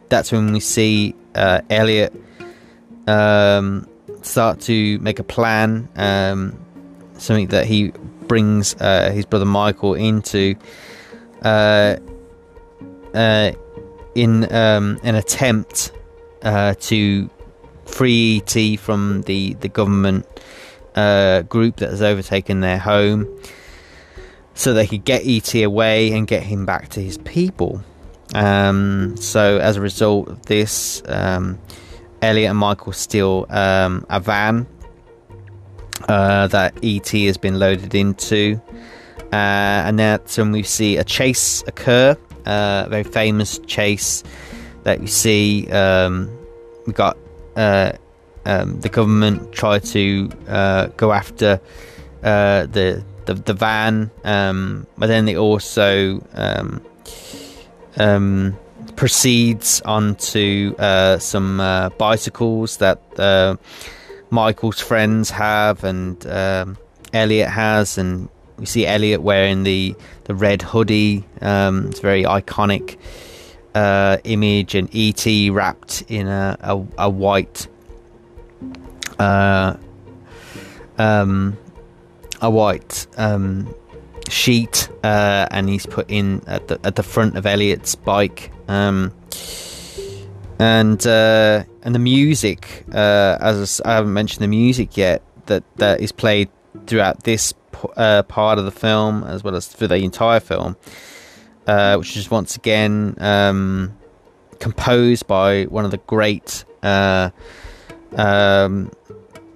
that's 0.10 0.32
when 0.32 0.54
we 0.54 0.60
see 0.60 1.16
uh, 1.36 1.62
Elliot 1.70 2.14
um, 3.08 3.88
start 4.22 4.60
to 4.62 5.00
make 5.00 5.20
a 5.20 5.24
plan. 5.24 5.89
Um, 5.96 6.60
something 7.18 7.48
that 7.48 7.66
he 7.66 7.91
brings 8.28 8.76
uh, 8.76 9.12
his 9.12 9.26
brother 9.26 9.46
Michael 9.46 9.94
into 9.96 10.56
uh, 11.44 11.98
uh, 13.14 13.52
in 14.16 14.52
um, 14.54 15.00
an 15.04 15.16
attempt 15.16 15.91
uh, 16.41 16.76
to 16.80 17.30
free 17.86 18.41
ET 18.46 18.80
from 18.80 19.22
the 19.24 19.54
the 19.56 19.70
government 19.70 20.26
uh, 20.96 21.41
group 21.44 21.78
that 21.78 21.89
has 21.89 22.02
overtaken 22.02 22.62
their 22.62 22.80
home, 22.80 23.28
so 24.54 24.74
they 24.74 24.88
could 24.88 25.06
get 25.06 25.26
ET 25.26 25.54
away 25.56 26.12
and 26.12 26.28
get 26.28 26.44
him 26.44 26.66
back 26.66 26.89
to 26.89 27.02
his 27.02 27.18
people. 27.20 27.84
Um, 28.34 29.16
so 29.18 29.58
as 29.60 29.78
a 29.78 29.82
result 29.82 30.28
of 30.28 30.46
this, 30.46 31.02
um, 31.08 31.60
Elliot 32.22 32.50
and 32.50 32.60
Michael 32.60 32.94
steal 32.94 33.46
um, 33.50 34.06
a 34.10 34.20
van 34.20 34.66
uh, 36.08 36.48
that 36.48 36.74
ET 36.84 37.10
has 37.10 37.38
been 37.38 37.60
loaded 37.60 37.96
into. 37.96 38.62
Uh, 39.32 39.86
and 39.86 40.00
that's 40.00 40.38
when 40.38 40.52
we 40.52 40.64
see 40.64 40.98
a 40.98 41.04
chase 41.04 41.64
occur, 41.68 42.16
uh, 42.46 42.84
a 42.86 42.89
very 42.89 43.04
famous 43.04 43.60
chase 43.66 44.24
that 44.84 45.02
you 45.02 45.08
see. 45.08 45.68
Um, 45.72 46.32
we 46.86 46.94
got 46.94 47.18
uh, 47.56 47.94
um, 48.46 48.80
the 48.82 48.89
government 48.89 49.52
try 49.54 49.80
to 49.80 50.30
uh, 50.48 50.88
go 50.98 51.12
after 51.14 51.62
uh, 52.24 52.66
the, 52.66 53.04
the, 53.26 53.36
the 53.36 53.54
van, 53.54 54.12
um, 54.24 54.86
but 54.98 55.08
then 55.08 55.26
they 55.26 55.38
also 55.38 56.26
um, 56.34 56.82
um, 57.98 58.58
proceeds 58.96 59.82
onto 59.82 60.76
some 61.20 61.58
bicycles 61.98 62.78
that 62.78 63.60
Michael's 64.30 64.80
friends 64.80 65.30
have 65.30 65.84
and 65.84 66.26
um, 66.28 66.78
Elliot 67.14 67.50
has, 67.50 67.98
and 67.98 68.30
we 68.58 68.66
see 68.66 68.86
Elliot 68.86 69.22
wearing 69.22 69.64
the 69.64 69.96
the 70.26 70.34
red 70.34 70.62
hoodie. 70.62 71.24
It's 71.41 72.00
very 72.00 72.24
iconic 72.24 72.98
uh, 73.76 74.18
image, 74.24 74.76
and 74.76 74.89
ET 74.94 75.26
wrapped 75.52 76.04
in 76.08 76.28
a 76.28 76.58
a, 76.62 76.86
a 76.98 77.10
white 77.10 77.68
uh, 79.24 79.78
um, 80.98 81.58
a 82.42 82.50
white 82.50 83.08
um, 83.18 83.74
sheet, 84.30 84.90
uh, 85.04 85.48
and 85.52 85.70
he's 85.70 85.86
put 85.86 86.10
in 86.10 86.42
at 86.48 86.68
the 86.68 86.80
at 86.84 86.96
the 86.96 87.04
front 87.04 87.38
of 87.38 87.46
Elliot's 87.46 87.96
bike. 87.96 88.52
Um, 88.68 89.14
and 90.60 91.06
uh, 91.08 91.64
and 91.84 91.96
the 91.96 92.00
music, 92.00 92.86
uh, 92.94 93.38
as 93.40 93.82
I 93.86 93.94
haven't 93.96 94.14
mentioned 94.14 94.44
the 94.44 94.48
music 94.48 94.98
yet, 94.98 95.22
that 95.46 95.64
that 95.78 96.02
is 96.02 96.12
played 96.12 96.50
throughout 96.88 97.24
this 97.24 97.54
uh, 97.98 98.24
part 98.24 98.60
of 98.60 98.66
the 98.66 98.72
film 98.72 99.24
as 99.24 99.44
well 99.44 99.56
as 99.56 99.74
for 99.74 99.88
the 99.88 99.96
entire 99.96 100.40
film, 100.40 100.76
uh, 101.68 101.96
which 101.96 102.16
is 102.18 102.30
once 102.30 102.56
again 102.56 103.16
um, 103.20 103.98
composed 104.60 105.28
by 105.28 105.64
one 105.64 105.86
of 105.86 105.92
the 105.92 105.98
great 105.98 106.66
uh, 106.84 107.30
um, 108.16 108.92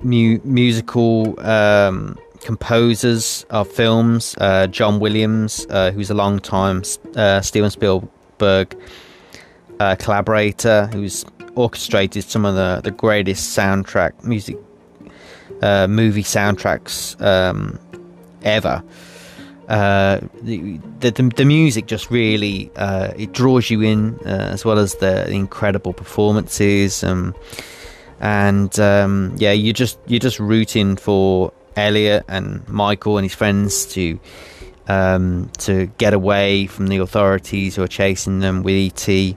mu- 0.02 0.40
musical 0.44 1.40
um, 1.40 2.18
composers 2.42 3.46
of 3.50 3.68
films, 3.68 4.36
uh, 4.40 4.68
John 4.68 5.00
Williams, 5.00 5.66
who's 5.94 6.10
a 6.10 6.14
long 6.14 6.40
time 6.40 6.84
Steven 6.84 7.70
Spielberg 7.70 8.76
uh, 9.80 9.96
collaborator 9.96 10.88
who's 10.88 11.26
orchestrated 11.56 12.24
some 12.24 12.46
of 12.46 12.56
the, 12.56 12.82
the 12.84 12.92
greatest 12.92 13.58
soundtrack 13.58 14.24
music 14.24 14.58
uh, 15.62 15.88
movie 15.88 16.24
soundtracks 16.24 17.20
um, 17.22 17.80
ever. 18.44 18.84
Uh, 19.68 20.22
the, 20.44 20.80
the 21.02 21.12
the 21.12 21.44
music 21.44 21.88
just 21.88 22.10
really 22.10 22.72
uh, 22.78 23.12
it 23.18 23.34
draws 23.34 23.70
you 23.70 23.82
in, 23.82 24.18
uh, 24.26 24.50
as 24.54 24.64
well 24.64 24.80
as 24.80 24.96
the, 24.96 25.30
incredible 25.30 25.92
performances. 25.92 27.04
Um, 27.04 27.36
and 28.20 28.78
um, 28.80 29.36
yeah, 29.38 29.52
you 29.52 29.74
just 29.74 30.00
you're 30.08 30.20
just 30.20 30.40
rooting 30.40 30.96
for 30.96 31.54
Elliot 31.76 32.26
and 32.28 32.68
Michael 32.68 33.18
and 33.18 33.26
his 33.26 33.36
friends 33.36 33.86
to 33.94 34.20
um, 34.88 35.52
to 35.60 35.88
get 35.98 36.14
away 36.14 36.68
from 36.68 36.88
the 36.88 36.98
authorities 36.98 37.76
who 37.76 37.84
are 37.84 37.88
chasing 37.88 38.40
them 38.40 38.64
with 38.64 39.10
ET. 39.10 39.36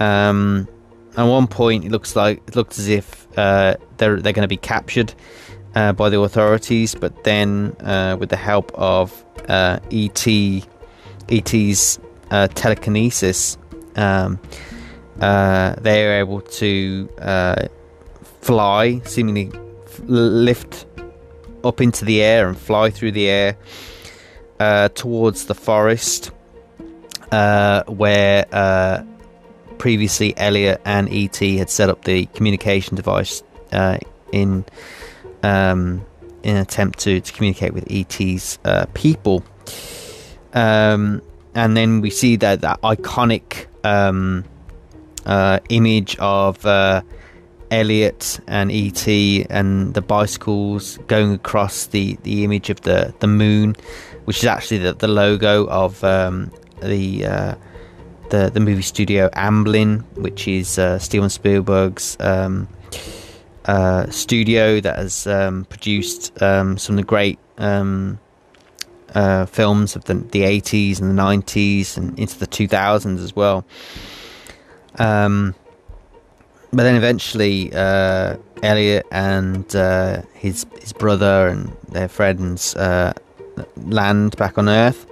Um, 0.00 0.68
at 1.16 1.24
one 1.24 1.46
point, 1.46 1.84
it 1.84 1.90
looks 1.90 2.16
like 2.16 2.42
it 2.46 2.56
looks 2.56 2.78
as 2.78 2.88
if 2.88 3.26
uh, 3.36 3.76
they're 3.98 4.20
they're 4.20 4.32
going 4.32 4.42
to 4.42 4.48
be 4.48 4.56
captured 4.56 5.14
uh, 5.74 5.92
by 5.92 6.08
the 6.08 6.20
authorities, 6.20 6.94
but 6.94 7.24
then 7.24 7.76
uh, 7.80 8.16
with 8.18 8.30
the 8.30 8.36
help 8.36 8.72
of 8.74 9.24
uh, 9.48 9.78
ET 9.90 10.26
ET's 11.28 11.98
uh, 12.30 12.48
telekinesis, 12.48 13.58
um, 13.96 14.38
uh, 15.20 15.74
they 15.80 16.06
are 16.06 16.18
able 16.18 16.40
to 16.40 17.08
fly, 18.42 19.00
seemingly 19.04 19.50
lift 20.04 20.86
up 21.64 21.80
into 21.80 22.04
the 22.04 22.22
air 22.22 22.48
and 22.48 22.58
fly 22.58 22.90
through 22.90 23.12
the 23.12 23.28
air 23.28 23.56
uh, 24.60 24.88
towards 24.90 25.46
the 25.46 25.54
forest 25.54 26.30
uh, 27.30 27.82
where 27.84 28.46
uh, 28.52 29.02
previously 29.78 30.34
Elliot 30.36 30.80
and 30.84 31.08
ET 31.10 31.36
had 31.36 31.70
set 31.70 31.88
up 31.88 32.04
the 32.04 32.26
communication 32.26 32.94
device 32.96 33.42
uh, 33.72 33.98
in 34.32 34.64
um, 35.42 36.04
in 36.42 36.56
an 36.56 36.62
attempt 36.62 36.98
to, 37.00 37.20
to 37.20 37.32
communicate 37.32 37.72
with 37.72 37.90
ET's 37.90 38.58
uh, 38.64 38.86
people. 38.94 39.44
Um, 40.52 41.22
and 41.54 41.76
then 41.76 42.00
we 42.00 42.10
see 42.10 42.36
that 42.36 42.60
that 42.60 42.80
iconic 42.82 43.66
um, 43.84 44.44
uh, 45.24 45.60
image 45.68 46.16
of 46.18 46.64
Elliot 47.72 48.38
and 48.46 48.70
ET 48.70 49.08
and 49.50 49.94
the 49.94 50.02
bicycles 50.02 50.98
going 51.08 51.32
across 51.32 51.86
the, 51.86 52.16
the 52.22 52.44
image 52.44 52.70
of 52.70 52.82
the, 52.82 53.14
the 53.20 53.26
moon, 53.26 53.74
which 54.26 54.38
is 54.38 54.44
actually 54.44 54.78
the, 54.78 54.92
the 54.92 55.08
logo 55.08 55.66
of 55.68 56.04
um, 56.04 56.52
the, 56.82 57.24
uh, 57.24 57.54
the 58.28 58.50
the 58.50 58.60
movie 58.60 58.82
studio 58.82 59.28
Amblin, 59.30 60.04
which 60.16 60.48
is 60.48 60.78
uh, 60.78 60.98
Steven 60.98 61.28
Spielberg's 61.28 62.16
um, 62.20 62.68
uh, 63.66 64.08
studio 64.10 64.80
that 64.80 64.96
has 64.96 65.26
um, 65.26 65.64
produced 65.66 66.42
um, 66.42 66.76
some 66.78 66.94
of 66.94 67.04
the 67.04 67.06
great 67.06 67.38
um, 67.58 68.18
uh, 69.14 69.46
films 69.46 69.96
of 69.96 70.04
the, 70.04 70.14
the 70.14 70.42
80s 70.42 71.00
and 71.00 71.16
the 71.16 71.22
90s 71.22 71.96
and 71.96 72.18
into 72.18 72.38
the 72.38 72.46
2000s 72.46 73.22
as 73.22 73.36
well. 73.36 73.64
Um, 74.98 75.54
but 76.72 76.84
then 76.84 76.94
eventually, 76.94 77.70
uh, 77.74 78.36
Elliot 78.62 79.06
and 79.10 79.74
uh, 79.76 80.22
his 80.32 80.64
his 80.80 80.92
brother 80.92 81.48
and 81.48 81.76
their 81.88 82.08
friends 82.08 82.74
uh, 82.76 83.12
land 83.76 84.36
back 84.36 84.56
on 84.56 84.68
Earth, 84.68 85.06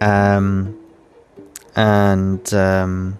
um, 0.00 0.76
and 1.76 2.52
um, 2.54 3.18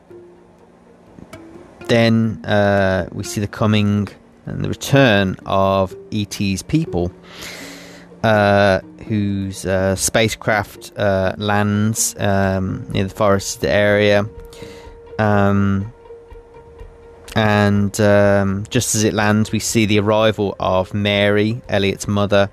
then 1.87 2.45
uh, 2.45 3.09
we 3.13 3.23
see 3.23 3.41
the 3.41 3.47
coming 3.47 4.09
and 4.47 4.65
the 4.65 4.69
return 4.69 5.37
of 5.47 5.95
ET's 6.11 6.63
people, 6.63 7.13
uh, 8.25 8.81
whose 9.07 9.65
uh, 9.65 9.95
spacecraft 9.95 10.93
lands 10.97 12.17
um, 12.19 12.85
near 12.91 13.05
the 13.05 13.15
forested 13.15 13.71
area. 13.71 14.29
Um, 15.21 15.93
and 17.35 17.99
um, 18.01 18.65
just 18.71 18.95
as 18.95 19.05
it 19.05 19.15
lands, 19.15 19.53
we 19.53 19.59
see 19.59 19.87
the 19.87 20.01
arrival 20.01 20.57
of 20.59 20.95
Mary, 20.95 21.61
Elliot's 21.69 22.09
mother, 22.09 22.51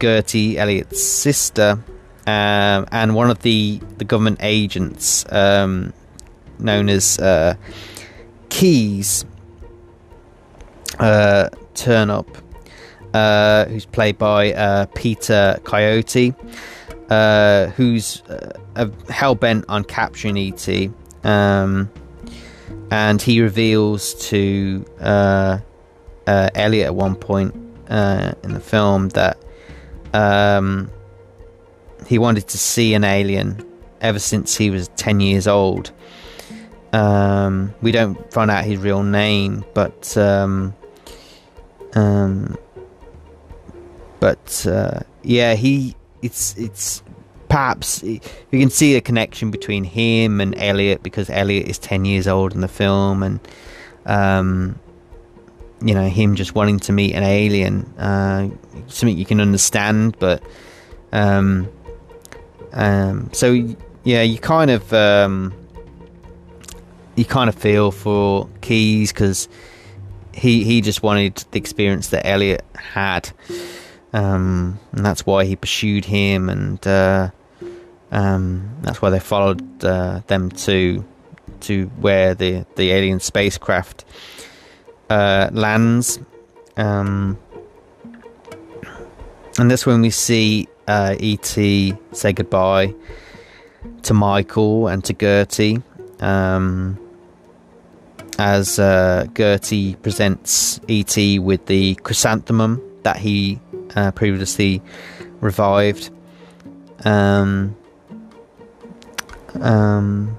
Gertie, 0.00 0.58
Elliot's 0.58 1.02
sister, 1.02 1.78
um, 2.26 2.86
and 2.90 3.14
one 3.14 3.30
of 3.30 3.40
the, 3.42 3.80
the 3.98 4.04
government 4.04 4.38
agents 4.40 5.24
um, 5.30 5.92
known 6.58 6.88
as 6.88 7.18
uh, 7.18 7.54
Keys 8.48 9.24
uh, 10.98 11.50
turn 11.74 12.10
up, 12.10 12.28
uh, 13.12 13.66
who's 13.66 13.86
played 13.86 14.16
by 14.16 14.52
uh, 14.52 14.86
Peter 14.94 15.58
Coyote, 15.64 16.34
uh, 17.10 17.66
who's 17.68 18.22
uh, 18.22 18.88
hell 19.10 19.34
bent 19.34 19.64
on 19.68 19.84
capturing 19.84 20.38
ET. 20.38 20.68
Um, 21.24 21.90
and 22.90 23.20
he 23.20 23.40
reveals 23.40 24.14
to 24.28 24.84
uh, 25.00 25.58
uh, 26.26 26.50
Elliot 26.54 26.86
at 26.86 26.94
one 26.94 27.14
point 27.14 27.54
uh, 27.88 28.34
in 28.42 28.52
the 28.52 28.60
film 28.60 29.08
that 29.10 29.38
um, 30.12 30.90
he 32.06 32.18
wanted 32.18 32.48
to 32.48 32.58
see 32.58 32.94
an 32.94 33.04
alien 33.04 33.64
ever 34.00 34.18
since 34.18 34.56
he 34.56 34.70
was 34.70 34.88
10 34.96 35.20
years 35.20 35.46
old. 35.46 35.90
Um, 36.92 37.74
we 37.82 37.90
don't 37.90 38.32
find 38.32 38.50
out 38.50 38.64
his 38.64 38.78
real 38.78 39.02
name, 39.02 39.64
but 39.74 40.16
um, 40.16 40.74
um, 41.94 42.56
but 44.20 44.64
uh, 44.66 45.00
yeah, 45.22 45.54
he 45.54 45.96
it's 46.22 46.56
it's 46.56 47.02
perhaps 47.48 48.02
you 48.02 48.20
can 48.50 48.70
see 48.70 48.96
a 48.96 49.00
connection 49.00 49.50
between 49.50 49.84
him 49.84 50.40
and 50.40 50.54
Elliot 50.58 51.02
because 51.02 51.30
Elliot 51.30 51.68
is 51.68 51.78
10 51.78 52.04
years 52.04 52.26
old 52.26 52.52
in 52.54 52.60
the 52.60 52.68
film 52.68 53.22
and 53.22 53.40
um, 54.06 54.78
you 55.82 55.94
know 55.94 56.08
him 56.08 56.34
just 56.34 56.54
wanting 56.54 56.78
to 56.80 56.92
meet 56.92 57.14
an 57.14 57.22
alien 57.22 57.84
uh, 57.98 58.48
something 58.86 59.16
you 59.16 59.24
can 59.24 59.40
understand 59.40 60.16
but 60.18 60.42
um, 61.12 61.68
um, 62.72 63.30
so 63.32 63.52
yeah 64.04 64.22
you 64.22 64.38
kind 64.38 64.70
of 64.70 64.92
um, 64.92 65.52
you 67.16 67.24
kind 67.24 67.48
of 67.48 67.54
feel 67.54 67.90
for 67.90 68.48
Keys 68.60 69.12
because 69.12 69.48
he 70.32 70.64
he 70.64 70.80
just 70.80 71.02
wanted 71.02 71.36
the 71.50 71.58
experience 71.58 72.08
that 72.08 72.26
Elliot 72.26 72.64
had 72.74 73.30
um, 74.14 74.78
and 74.92 75.04
that's 75.04 75.26
why 75.26 75.44
he 75.44 75.56
pursued 75.56 76.04
him 76.04 76.48
and 76.48 76.86
uh, 76.86 77.30
um, 78.12 78.70
that's 78.82 79.02
why 79.02 79.10
they 79.10 79.18
followed 79.18 79.84
uh, 79.84 80.20
them 80.28 80.50
to 80.50 81.04
to 81.62 81.86
where 81.98 82.32
the 82.34 82.64
the 82.76 82.92
alien 82.92 83.18
spacecraft 83.18 84.04
uh, 85.10 85.50
lands. 85.52 86.20
Um, 86.76 87.36
and 89.58 89.68
that's 89.68 89.84
when 89.84 90.00
we 90.00 90.10
see 90.10 90.68
uh, 90.86 91.16
ET 91.18 91.44
say 91.44 92.32
goodbye 92.32 92.94
to 94.02 94.14
Michael 94.14 94.86
and 94.86 95.04
to 95.04 95.12
Gertie. 95.12 95.82
Um, 96.20 97.00
as 98.38 98.78
uh, 98.78 99.26
Gertie 99.36 99.96
presents 99.96 100.80
ET 100.88 101.16
with 101.40 101.66
the 101.66 101.96
chrysanthemum 101.96 102.80
that 103.02 103.16
he 103.16 103.60
uh, 103.96 104.10
previously 104.12 104.82
revived. 105.40 106.10
Um, 107.04 107.76
um, 109.60 110.38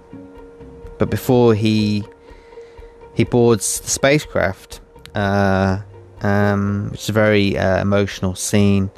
but 0.97 1.09
before 1.09 1.53
he 1.55 2.03
he 3.13 3.23
boards 3.23 3.79
the 3.79 3.89
spacecraft, 3.89 4.81
uh, 5.13 5.79
um, 6.21 6.89
which 6.91 7.01
is 7.03 7.09
a 7.09 7.13
very 7.13 7.57
uh, 7.57 7.81
emotional 7.81 8.35
scene. 8.35 8.91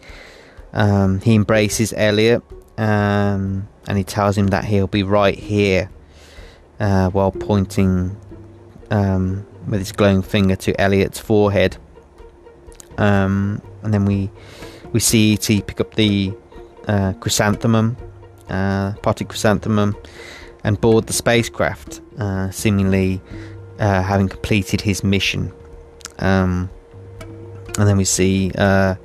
Um, 0.73 1.21
he 1.21 1.35
embraces 1.35 1.93
Elliot 1.95 2.43
um, 2.77 3.67
and 3.87 3.97
he 3.97 4.03
tells 4.03 4.37
him 4.37 4.47
that 4.47 4.65
he'll 4.65 4.87
be 4.87 5.03
right 5.03 5.37
here 5.37 5.89
uh, 6.79 7.09
while 7.09 7.31
pointing 7.31 8.15
um, 8.91 9.45
with 9.67 9.79
his 9.79 9.91
glowing 9.91 10.21
finger 10.21 10.55
to 10.57 10.79
Elliot's 10.79 11.19
forehead. 11.19 11.77
Um, 12.97 13.61
and 13.83 13.93
then 13.93 14.05
we 14.05 14.29
we 14.91 14.99
see 14.99 15.33
ET 15.33 15.67
pick 15.67 15.79
up 15.79 15.95
the 15.95 16.33
uh, 16.87 17.13
chrysanthemum 17.13 17.97
uh, 18.49 18.93
potted 19.01 19.27
chrysanthemum, 19.27 19.95
and 20.63 20.79
board 20.79 21.07
the 21.07 21.13
spacecraft, 21.13 22.01
uh, 22.17 22.49
seemingly 22.51 23.21
uh, 23.79 24.01
having 24.01 24.29
completed 24.29 24.81
his 24.81 25.03
mission. 25.03 25.51
Um, 26.19 26.69
and 27.77 27.87
then 27.87 27.97
we 27.97 28.05
see 28.05 28.51
uh, 28.57 28.95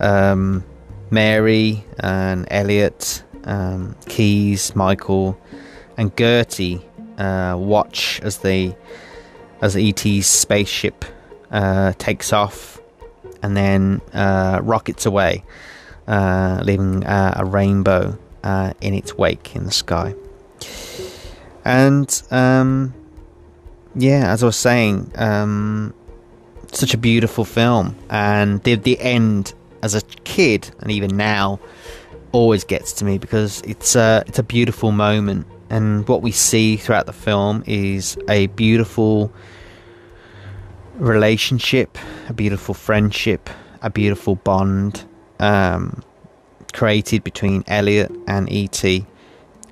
um, 0.00 0.64
Mary 1.10 1.84
and 2.00 2.46
Elliot, 2.50 3.22
um, 3.44 3.96
Keys, 4.06 4.74
Michael, 4.74 5.38
and 5.96 6.16
Gertie 6.16 6.84
uh, 7.18 7.54
watch 7.58 8.20
as 8.22 8.38
the 8.38 8.74
as 9.60 9.76
ET's 9.76 10.26
spaceship 10.26 11.04
uh, 11.52 11.92
takes 11.98 12.32
off 12.32 12.80
and 13.42 13.56
then 13.56 14.00
rockets 14.12 15.06
away 15.06 15.44
uh, 16.06 16.60
leaving 16.64 17.04
uh, 17.04 17.34
a 17.36 17.44
rainbow 17.44 18.18
uh, 18.42 18.72
in 18.80 18.94
its 18.94 19.16
wake 19.16 19.54
in 19.54 19.64
the 19.64 19.70
sky. 19.70 20.14
And 21.64 22.22
um, 22.30 22.94
yeah, 23.94 24.32
as 24.32 24.42
I 24.42 24.46
was 24.46 24.56
saying, 24.56 25.12
um, 25.14 25.94
such 26.72 26.94
a 26.94 26.98
beautiful 26.98 27.44
film, 27.44 27.96
and 28.10 28.62
the 28.64 28.74
the 28.74 28.98
end 28.98 29.54
as 29.82 29.94
a 29.94 30.00
kid 30.24 30.70
and 30.80 30.90
even 30.90 31.16
now 31.16 31.60
always 32.32 32.64
gets 32.64 32.92
to 32.94 33.04
me 33.04 33.18
because 33.18 33.60
it's 33.62 33.94
a 33.94 34.24
it's 34.26 34.38
a 34.38 34.42
beautiful 34.42 34.90
moment, 34.90 35.46
and 35.70 36.08
what 36.08 36.22
we 36.22 36.32
see 36.32 36.76
throughout 36.76 37.06
the 37.06 37.12
film 37.12 37.62
is 37.66 38.18
a 38.28 38.48
beautiful 38.48 39.32
relationship, 41.02 41.98
a 42.28 42.32
beautiful 42.32 42.74
friendship, 42.74 43.50
a 43.82 43.90
beautiful 43.90 44.36
bond 44.36 45.04
um, 45.40 46.02
created 46.72 47.24
between 47.24 47.64
Elliot 47.66 48.10
and 48.28 48.50
E.T. 48.50 49.04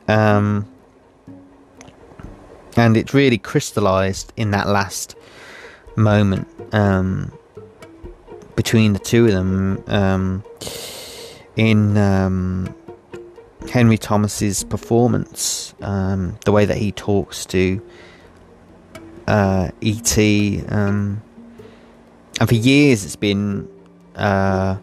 Um, 0.09 0.69
and 2.77 2.97
it 2.97 3.15
really 3.15 3.39
crystallized 3.39 4.33
in 4.37 4.51
that 4.51 4.67
last 4.69 5.15
moment 5.97 6.49
um, 6.73 7.33
between 8.57 8.93
the 8.93 8.99
two 8.99 9.27
of 9.27 9.33
them 9.33 9.85
um, 9.87 10.45
in 11.55 11.97
um, 11.97 12.75
Henry 13.71 13.99
Thomas's 13.99 14.65
performance, 14.65 15.75
um, 15.81 16.37
the 16.45 16.51
way 16.51 16.65
that 16.65 16.77
he 16.77 16.91
talks 16.91 17.47
to 17.47 17.81
uh, 19.31 19.71
E.T. 19.81 20.65
Um, 20.69 21.23
and 22.41 22.49
for 22.49 22.55
years 22.57 23.05
it's 23.05 23.17
been 23.17 23.69
uh, 24.17 24.77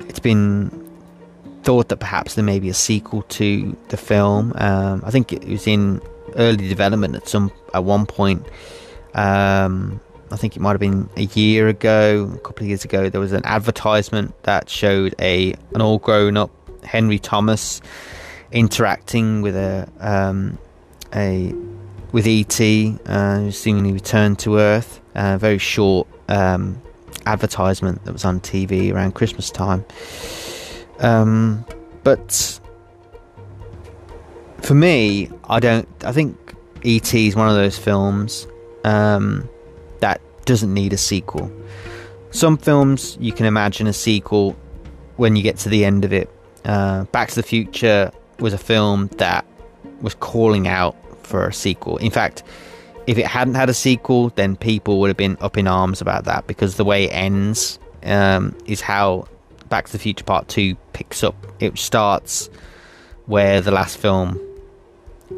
it's 0.00 0.20
been 0.20 0.70
thought 1.64 1.88
that 1.88 1.96
perhaps 1.96 2.34
there 2.34 2.44
may 2.44 2.60
be 2.60 2.68
a 2.68 2.74
sequel 2.74 3.22
to 3.22 3.76
the 3.88 3.96
film. 3.96 4.52
Um, 4.56 5.02
I 5.04 5.10
think 5.10 5.32
it 5.32 5.44
was 5.48 5.66
in 5.66 6.00
early 6.36 6.68
development 6.68 7.16
at 7.16 7.28
some 7.28 7.50
at 7.72 7.82
one 7.82 8.06
point. 8.06 8.46
Um, 9.14 10.00
I 10.30 10.36
think 10.36 10.56
it 10.56 10.60
might 10.60 10.70
have 10.70 10.80
been 10.80 11.08
a 11.16 11.22
year 11.22 11.68
ago, 11.68 12.30
a 12.34 12.38
couple 12.38 12.64
of 12.64 12.68
years 12.68 12.84
ago. 12.84 13.08
There 13.08 13.20
was 13.20 13.32
an 13.32 13.44
advertisement 13.44 14.40
that 14.44 14.70
showed 14.70 15.14
a 15.18 15.54
an 15.74 15.82
all 15.82 15.98
grown 15.98 16.36
up 16.36 16.50
Henry 16.84 17.18
Thomas 17.18 17.80
interacting 18.52 19.42
with 19.42 19.56
a 19.56 19.88
um, 19.98 20.56
a 21.14 21.52
with 22.14 22.28
ET, 22.28 22.60
uh, 23.08 23.50
seemingly 23.50 23.92
returned 23.92 24.38
to 24.38 24.56
Earth. 24.58 25.00
A 25.16 25.36
very 25.36 25.58
short 25.58 26.06
um, 26.28 26.80
advertisement 27.26 28.04
that 28.04 28.12
was 28.12 28.24
on 28.24 28.38
TV 28.38 28.94
around 28.94 29.16
Christmas 29.16 29.50
time. 29.50 29.84
Um, 31.00 31.64
but 32.04 32.60
for 34.62 34.74
me, 34.74 35.28
I 35.48 35.58
don't. 35.58 35.88
I 36.04 36.12
think 36.12 36.54
ET 36.84 37.12
is 37.12 37.34
one 37.34 37.48
of 37.48 37.56
those 37.56 37.76
films 37.76 38.46
um, 38.84 39.48
that 39.98 40.20
doesn't 40.44 40.72
need 40.72 40.92
a 40.92 40.96
sequel. 40.96 41.50
Some 42.30 42.56
films 42.56 43.18
you 43.20 43.32
can 43.32 43.44
imagine 43.44 43.88
a 43.88 43.92
sequel 43.92 44.54
when 45.16 45.34
you 45.34 45.42
get 45.42 45.56
to 45.58 45.68
the 45.68 45.84
end 45.84 46.04
of 46.04 46.12
it. 46.12 46.30
Uh, 46.64 47.04
Back 47.06 47.30
to 47.30 47.34
the 47.34 47.42
Future 47.42 48.12
was 48.38 48.52
a 48.52 48.58
film 48.58 49.08
that 49.18 49.44
was 50.00 50.14
calling 50.14 50.68
out 50.68 50.96
for 51.26 51.46
a 51.46 51.52
sequel. 51.52 51.96
In 51.98 52.10
fact, 52.10 52.42
if 53.06 53.18
it 53.18 53.26
hadn't 53.26 53.54
had 53.54 53.68
a 53.68 53.74
sequel, 53.74 54.30
then 54.30 54.56
people 54.56 55.00
would 55.00 55.08
have 55.08 55.16
been 55.16 55.36
up 55.40 55.56
in 55.56 55.66
arms 55.66 56.00
about 56.00 56.24
that 56.24 56.46
because 56.46 56.76
the 56.76 56.84
way 56.84 57.04
it 57.04 57.12
ends 57.12 57.78
um, 58.04 58.56
is 58.66 58.80
how 58.80 59.26
Back 59.68 59.86
to 59.86 59.92
the 59.92 59.98
Future 59.98 60.24
Part 60.24 60.48
2 60.48 60.76
picks 60.92 61.24
up. 61.24 61.34
It 61.60 61.76
starts 61.78 62.48
where 63.26 63.60
the 63.60 63.70
last 63.70 63.96
film 63.96 64.40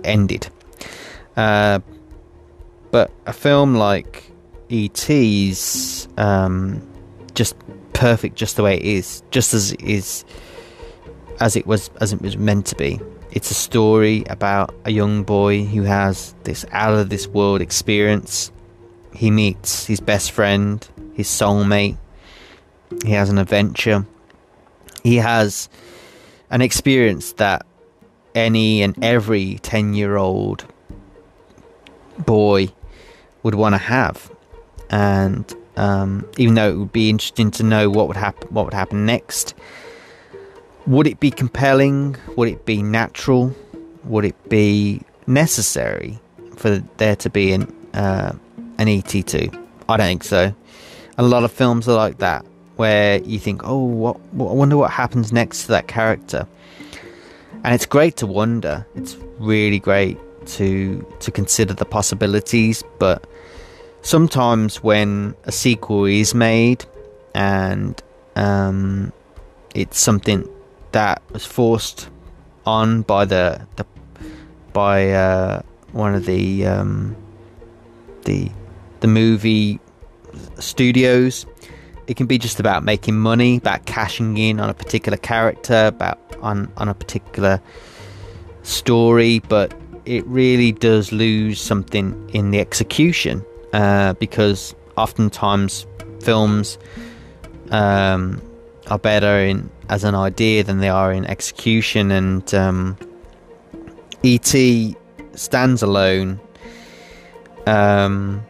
ended. 0.04 0.48
Uh, 1.36 1.80
but 2.90 3.10
a 3.26 3.32
film 3.32 3.74
like 3.76 4.30
E.T.'s 4.68 6.08
um, 6.18 6.86
just 7.34 7.56
perfect, 7.92 8.36
just 8.36 8.56
the 8.56 8.62
way 8.62 8.76
it 8.76 8.82
is, 8.82 9.22
just 9.30 9.54
as 9.54 9.72
it 9.72 9.82
is, 9.82 10.24
as 11.40 11.56
it 11.56 11.66
was, 11.66 11.90
as 12.00 12.12
it 12.12 12.20
was 12.20 12.36
meant 12.36 12.66
to 12.66 12.76
be. 12.76 13.00
It's 13.36 13.50
a 13.50 13.54
story 13.54 14.24
about 14.30 14.74
a 14.86 14.90
young 14.90 15.22
boy 15.22 15.62
who 15.62 15.82
has 15.82 16.34
this 16.44 16.64
out 16.72 16.94
of 16.94 17.10
this 17.10 17.28
world 17.28 17.60
experience. 17.60 18.50
He 19.12 19.30
meets 19.30 19.84
his 19.84 20.00
best 20.00 20.32
friend, 20.32 20.88
his 21.12 21.28
soulmate. 21.28 21.98
He 23.04 23.10
has 23.10 23.28
an 23.28 23.36
adventure. 23.36 24.06
He 25.02 25.16
has 25.16 25.68
an 26.48 26.62
experience 26.62 27.34
that 27.34 27.66
any 28.34 28.80
and 28.80 28.96
every 29.04 29.58
10 29.58 29.92
year 29.92 30.16
old 30.16 30.64
boy 32.16 32.70
would 33.42 33.54
want 33.54 33.74
to 33.74 33.78
have. 33.78 34.32
And 34.88 35.54
um, 35.76 36.26
even 36.38 36.54
though 36.54 36.70
it 36.70 36.78
would 36.78 36.92
be 36.92 37.10
interesting 37.10 37.50
to 37.50 37.62
know 37.62 37.90
what 37.90 38.08
would 38.08 38.16
happen, 38.16 38.48
what 38.48 38.64
would 38.64 38.72
happen 38.72 39.04
next, 39.04 39.52
would 40.86 41.06
it 41.06 41.20
be 41.20 41.30
compelling? 41.30 42.16
Would 42.36 42.48
it 42.48 42.64
be 42.64 42.82
natural? 42.82 43.54
Would 44.04 44.24
it 44.24 44.48
be 44.48 45.02
necessary 45.26 46.18
for 46.56 46.78
there 46.96 47.16
to 47.16 47.30
be 47.30 47.52
an 47.52 47.72
uh, 47.94 48.32
an 48.78 48.86
ET2? 48.86 49.54
I 49.88 49.96
don't 49.96 50.06
think 50.06 50.24
so. 50.24 50.54
A 51.18 51.22
lot 51.22 51.44
of 51.44 51.52
films 51.52 51.88
are 51.88 51.96
like 51.96 52.18
that, 52.18 52.44
where 52.76 53.20
you 53.22 53.38
think, 53.38 53.62
"Oh, 53.64 53.82
what, 53.82 54.20
what, 54.32 54.50
I 54.50 54.54
wonder 54.54 54.76
what 54.76 54.90
happens 54.90 55.32
next 55.32 55.62
to 55.62 55.68
that 55.68 55.88
character," 55.88 56.46
and 57.64 57.74
it's 57.74 57.86
great 57.86 58.16
to 58.18 58.26
wonder. 58.26 58.86
It's 58.94 59.16
really 59.38 59.78
great 59.78 60.18
to 60.46 61.04
to 61.20 61.30
consider 61.30 61.74
the 61.74 61.84
possibilities, 61.84 62.84
but 62.98 63.26
sometimes 64.02 64.82
when 64.84 65.34
a 65.44 65.52
sequel 65.52 66.04
is 66.04 66.32
made 66.32 66.84
and 67.34 68.00
um, 68.36 69.12
it's 69.74 69.98
something 69.98 70.48
that 70.96 71.20
was 71.30 71.44
forced 71.44 72.08
on 72.64 73.02
by 73.02 73.26
the, 73.26 73.60
the 73.76 73.84
by 74.72 75.10
uh, 75.10 75.60
one 75.92 76.14
of 76.14 76.24
the 76.24 76.66
um, 76.66 77.14
the 78.24 78.50
the 79.00 79.06
movie 79.06 79.78
studios. 80.58 81.44
It 82.06 82.16
can 82.16 82.24
be 82.24 82.38
just 82.38 82.58
about 82.60 82.82
making 82.82 83.18
money, 83.18 83.58
about 83.58 83.84
cashing 83.84 84.38
in 84.38 84.58
on 84.58 84.70
a 84.70 84.74
particular 84.74 85.18
character, 85.18 85.84
about 85.88 86.18
on 86.40 86.72
on 86.78 86.88
a 86.88 86.94
particular 86.94 87.60
story, 88.62 89.40
but 89.40 89.74
it 90.06 90.26
really 90.26 90.72
does 90.72 91.12
lose 91.12 91.60
something 91.60 92.30
in 92.32 92.52
the 92.52 92.58
execution 92.58 93.44
uh, 93.74 94.14
because 94.14 94.74
oftentimes 94.96 95.86
films 96.20 96.78
um, 97.70 98.40
are 98.88 98.98
better 98.98 99.38
in 99.38 99.70
as 99.88 100.04
an 100.04 100.14
idea 100.14 100.64
than 100.64 100.78
they 100.78 100.88
are 100.88 101.12
in 101.12 101.24
execution. 101.24 102.10
And 102.10 102.54
um, 102.54 102.96
ET 104.24 104.54
stands 105.34 105.82
alone 105.82 106.40
um, 107.66 108.44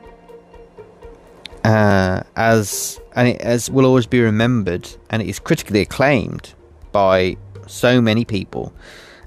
uh, 1.64 2.22
as 2.37 3.01
and 3.14 3.28
it 3.28 3.41
as 3.41 3.70
will 3.70 3.87
always 3.87 4.07
be 4.07 4.20
remembered, 4.20 4.89
and 5.11 5.22
it 5.22 5.28
is 5.28 5.39
critically 5.39 5.80
acclaimed 5.80 6.55
by 6.93 7.37
so 7.66 8.01
many 8.01 8.24
people 8.24 8.72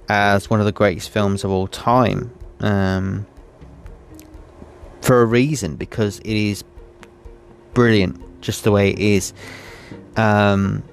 as 0.07 0.49
one 0.49 0.59
of 0.59 0.65
the 0.65 0.71
greatest 0.71 1.09
films 1.09 1.43
of 1.43 1.51
all 1.51 1.67
time. 1.67 2.31
Um, 2.61 3.25
for 5.01 5.21
a 5.21 5.25
reason, 5.25 5.75
because 5.75 6.19
it 6.19 6.27
is 6.27 6.63
brilliant, 7.73 8.41
just 8.41 8.63
the 8.63 8.71
way 8.71 8.91
it 8.91 8.99
is. 8.99 9.33
Um, 10.17 10.83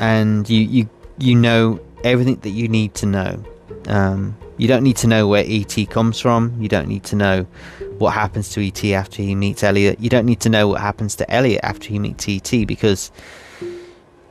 and 0.00 0.48
you 0.48 0.60
you 0.60 0.90
you 1.18 1.34
know 1.34 1.80
everything 2.04 2.36
that 2.36 2.50
you 2.50 2.68
need 2.68 2.94
to 2.94 3.06
know. 3.06 3.44
Um, 3.86 4.36
you 4.58 4.68
don't 4.68 4.82
need 4.82 4.96
to 4.98 5.06
know 5.06 5.28
where 5.28 5.44
ET 5.46 5.74
comes 5.90 6.18
from. 6.18 6.60
You 6.60 6.68
don't 6.68 6.88
need 6.88 7.04
to 7.04 7.16
know 7.16 7.46
what 7.98 8.12
happens 8.12 8.48
to 8.50 8.66
ET 8.66 8.84
after 8.84 9.22
he 9.22 9.34
meets 9.34 9.62
Elliot. 9.62 10.00
You 10.00 10.08
don't 10.08 10.26
need 10.26 10.40
to 10.40 10.48
know 10.48 10.68
what 10.68 10.80
happens 10.80 11.14
to 11.16 11.30
Elliot 11.30 11.60
after 11.62 11.88
he 11.88 11.98
meets 11.98 12.26
ET 12.28 12.66
because 12.66 13.10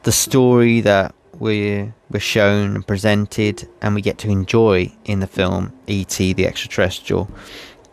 the 0.04 0.12
story 0.12 0.82
that 0.82 1.14
we're 1.40 1.94
we're 2.10 2.20
shown 2.20 2.76
and 2.76 2.88
presented 2.88 3.68
and 3.82 3.94
we 3.96 4.02
get 4.02 4.18
to 4.20 4.30
enjoy 4.30 4.92
in 5.04 5.20
the 5.20 5.28
film 5.28 5.74
ET 5.88 6.10
the 6.10 6.46
extraterrestrial 6.46 7.30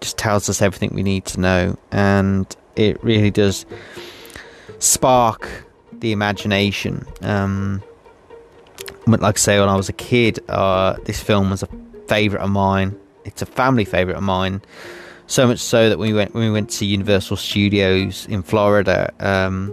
just 0.00 0.16
tells 0.16 0.48
us 0.48 0.62
everything 0.62 0.90
we 0.94 1.02
need 1.02 1.24
to 1.24 1.40
know 1.40 1.76
and 1.90 2.54
it 2.76 3.02
really 3.02 3.30
does 3.30 3.66
spark 4.78 5.64
the 6.02 6.12
imagination. 6.12 7.06
Um, 7.22 7.82
like 9.06 9.36
I 9.36 9.38
say, 9.38 9.60
when 9.60 9.68
I 9.68 9.76
was 9.76 9.88
a 9.88 9.94
kid, 9.94 10.40
uh, 10.48 10.96
this 11.04 11.20
film 11.20 11.50
was 11.50 11.62
a 11.62 11.68
favourite 12.08 12.42
of 12.42 12.50
mine. 12.50 12.98
It's 13.24 13.40
a 13.40 13.46
family 13.46 13.84
favourite 13.84 14.16
of 14.16 14.24
mine. 14.24 14.60
So 15.28 15.46
much 15.46 15.60
so 15.60 15.88
that 15.88 15.98
when 15.98 16.10
we 16.10 16.14
went 16.14 16.34
when 16.34 16.44
we 16.44 16.50
went 16.50 16.70
to 16.70 16.84
Universal 16.84 17.36
Studios 17.36 18.26
in 18.26 18.42
Florida 18.42 19.12
um, 19.20 19.72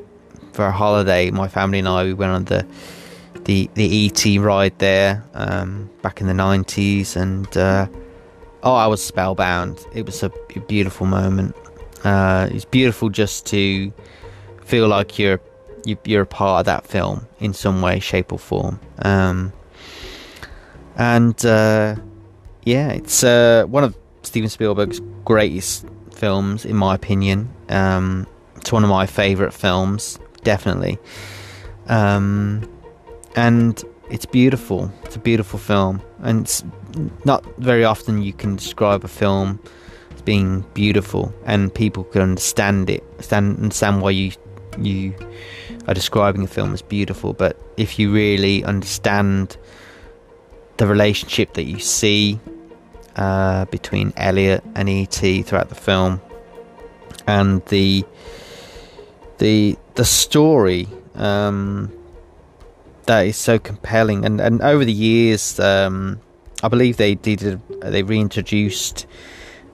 for 0.54 0.66
a 0.66 0.72
holiday, 0.72 1.32
my 1.32 1.48
family 1.48 1.80
and 1.80 1.88
I 1.88 2.04
we 2.04 2.14
went 2.14 2.32
on 2.32 2.46
the 2.46 2.66
the 3.46 3.70
the 3.74 4.06
ET 4.06 4.40
ride 4.40 4.78
there 4.78 5.24
um, 5.34 5.90
back 6.04 6.22
in 6.22 6.28
the 6.28 6.34
nineties, 6.36 7.16
and 7.16 7.58
uh, 7.58 7.88
oh, 8.62 8.76
I 8.76 8.86
was 8.86 9.04
spellbound. 9.04 9.84
It 9.96 10.06
was 10.06 10.22
a 10.22 10.30
beautiful 10.68 11.08
moment. 11.08 11.56
Uh, 12.04 12.48
it's 12.52 12.66
beautiful 12.66 13.10
just 13.10 13.48
to 13.48 13.92
feel 14.64 14.88
like 14.88 15.18
you're 15.18 15.42
you, 15.90 15.98
you're 16.06 16.22
a 16.24 16.28
part 16.28 16.62
of 16.62 16.66
that 16.68 16.86
film 16.88 17.28
in 17.40 17.54
some 17.54 17.82
way, 17.82 18.00
shape, 18.00 18.32
or 18.32 18.40
form. 18.40 18.80
Um, 19.00 19.52
and 20.96 21.46
uh, 21.46 21.96
yeah, 22.64 22.90
it's 22.90 23.24
uh, 23.24 23.66
one 23.68 23.84
of 23.84 23.98
Steven 24.24 24.50
Spielberg's 24.50 25.02
greatest 25.26 25.86
films, 26.12 26.66
in 26.66 26.76
my 26.76 26.96
opinion. 26.96 27.50
Um, 27.70 28.28
it's 28.56 28.72
one 28.72 28.84
of 28.84 28.90
my 28.90 29.06
favourite 29.06 29.54
films, 29.54 30.20
definitely. 30.44 30.98
Um, 31.88 32.70
and 33.36 33.84
it's 34.10 34.26
beautiful. 34.26 34.92
It's 35.04 35.16
a 35.16 35.20
beautiful 35.20 35.60
film, 35.60 36.02
and 36.20 36.42
it's 36.42 36.64
not 37.24 37.46
very 37.58 37.86
often 37.86 38.22
you 38.22 38.34
can 38.34 38.56
describe 38.56 39.04
a 39.04 39.08
film 39.08 39.60
as 40.14 40.22
being 40.22 40.66
beautiful, 40.74 41.34
and 41.46 41.74
people 41.74 42.04
can 42.04 42.22
understand 42.22 42.90
it, 42.90 43.04
understand 43.32 44.02
why 44.02 44.12
you 44.12 44.32
you 44.86 45.14
are 45.88 45.94
describing 45.94 46.44
a 46.44 46.48
film 46.48 46.74
as 46.74 46.82
beautiful. 46.82 47.34
But 47.34 47.58
if 47.78 48.00
you 48.00 48.12
really 48.12 48.64
understand 48.64 49.58
the 50.78 50.88
relationship 50.88 51.54
that 51.54 51.64
you 51.64 51.80
see 51.80 52.40
uh, 53.16 53.66
between 53.66 54.14
Elliot 54.16 54.64
and 54.76 54.90
ET 54.90 55.12
throughout 55.12 55.70
the 55.70 55.76
film, 55.76 56.22
and 57.28 57.66
the 57.66 58.06
the 59.40 59.78
the 59.96 60.06
story 60.06 60.88
um, 61.16 61.92
that 63.06 63.26
is 63.26 63.38
so 63.38 63.60
compelling. 63.60 64.26
And 64.26 64.40
and 64.40 64.62
over 64.62 64.86
the 64.86 64.94
years, 64.94 65.60
um, 65.60 66.20
I 66.64 66.68
believe 66.70 66.98
they 66.98 67.16
did 67.16 67.62
they 67.82 68.04
reintroduced 68.04 69.06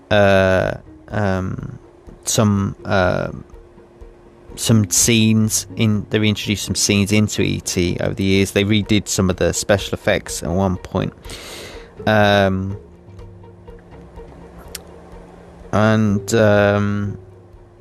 uh, 0.10 0.78
um, 1.10 1.80
some. 2.24 2.76
Uh, 2.84 3.32
some 4.58 4.90
scenes 4.90 5.68
in 5.76 6.06
they 6.10 6.20
reintroduced 6.20 6.66
some 6.66 6.76
scenes 6.76 7.12
into 7.12 7.44
ET 7.44 7.78
over 8.02 8.14
the 8.14 8.24
years. 8.24 8.52
They 8.52 8.64
redid 8.64 9.08
some 9.08 9.30
of 9.30 9.38
the 9.38 9.54
special 9.54 9.94
effects 9.94 10.44
at 10.44 10.50
one 10.50 10.78
point. 10.78 11.14
Um, 12.08 12.78
and 15.72 16.34
um, 16.34 17.18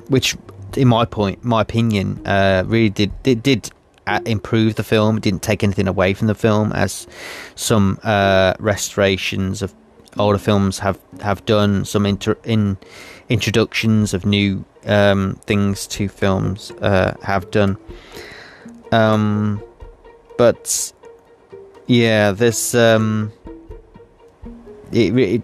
which, 0.07 0.35
in 0.75 0.87
my 0.87 1.05
point, 1.05 1.43
my 1.43 1.61
opinion, 1.61 2.25
uh, 2.25 2.63
really 2.67 2.89
did 2.89 3.11
it 3.23 3.41
did 3.41 3.71
uh, 4.07 4.19
improve 4.25 4.75
the 4.75 4.83
film. 4.83 5.17
It 5.17 5.23
didn't 5.23 5.41
take 5.41 5.63
anything 5.63 5.87
away 5.87 6.13
from 6.13 6.27
the 6.27 6.35
film, 6.35 6.71
as 6.73 7.07
some 7.55 7.99
uh, 8.03 8.53
restorations 8.59 9.61
of 9.61 9.73
older 10.17 10.37
films 10.37 10.79
have 10.79 10.99
have 11.21 11.45
done. 11.45 11.85
Some 11.85 12.05
inter- 12.05 12.37
in 12.43 12.77
introductions 13.29 14.13
of 14.13 14.25
new 14.25 14.65
um, 14.85 15.39
things 15.45 15.87
two 15.87 16.09
films 16.09 16.71
uh, 16.81 17.13
have 17.21 17.51
done. 17.51 17.77
Um, 18.91 19.61
but 20.37 20.93
yeah, 21.87 22.31
this 22.31 22.73
um, 22.75 23.31
it, 24.91 25.17
it 25.17 25.43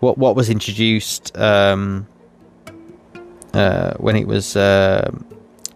what 0.00 0.18
what 0.18 0.36
was 0.36 0.50
introduced 0.50 1.36
um, 1.38 2.06
uh, 3.54 3.94
when 3.94 4.16
it 4.16 4.26
was 4.26 4.56
uh, 4.56 5.10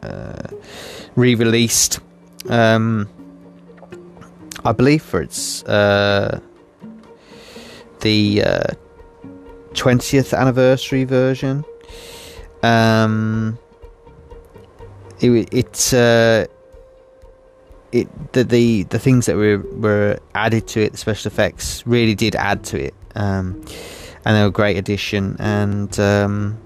uh, 0.03 0.49
re-released. 1.14 2.01
Um, 2.49 3.09
I 4.64 4.72
believe 4.72 5.03
for 5.03 5.20
its 5.22 5.62
uh, 5.64 6.40
the 8.01 8.42
uh, 8.42 8.66
twentieth 9.74 10.32
anniversary 10.32 11.05
version. 11.05 11.64
Um, 12.62 13.59
it, 15.20 15.48
it's 15.52 15.92
uh, 15.92 16.46
it 17.92 18.32
the, 18.32 18.44
the 18.44 18.82
the 18.84 18.98
things 18.98 19.26
that 19.26 19.36
were 19.36 19.59
were 19.59 20.18
added 20.34 20.66
to 20.68 20.80
it, 20.80 20.92
the 20.92 20.98
special 20.98 21.30
effects 21.30 21.86
really 21.86 22.14
did 22.14 22.34
add 22.34 22.64
to 22.64 22.78
it. 22.78 22.94
Um, 23.14 23.62
and 24.26 24.36
they 24.36 24.40
were 24.42 24.48
a 24.48 24.50
great 24.50 24.76
addition. 24.76 25.36
And 25.38 25.98
um, 26.00 26.59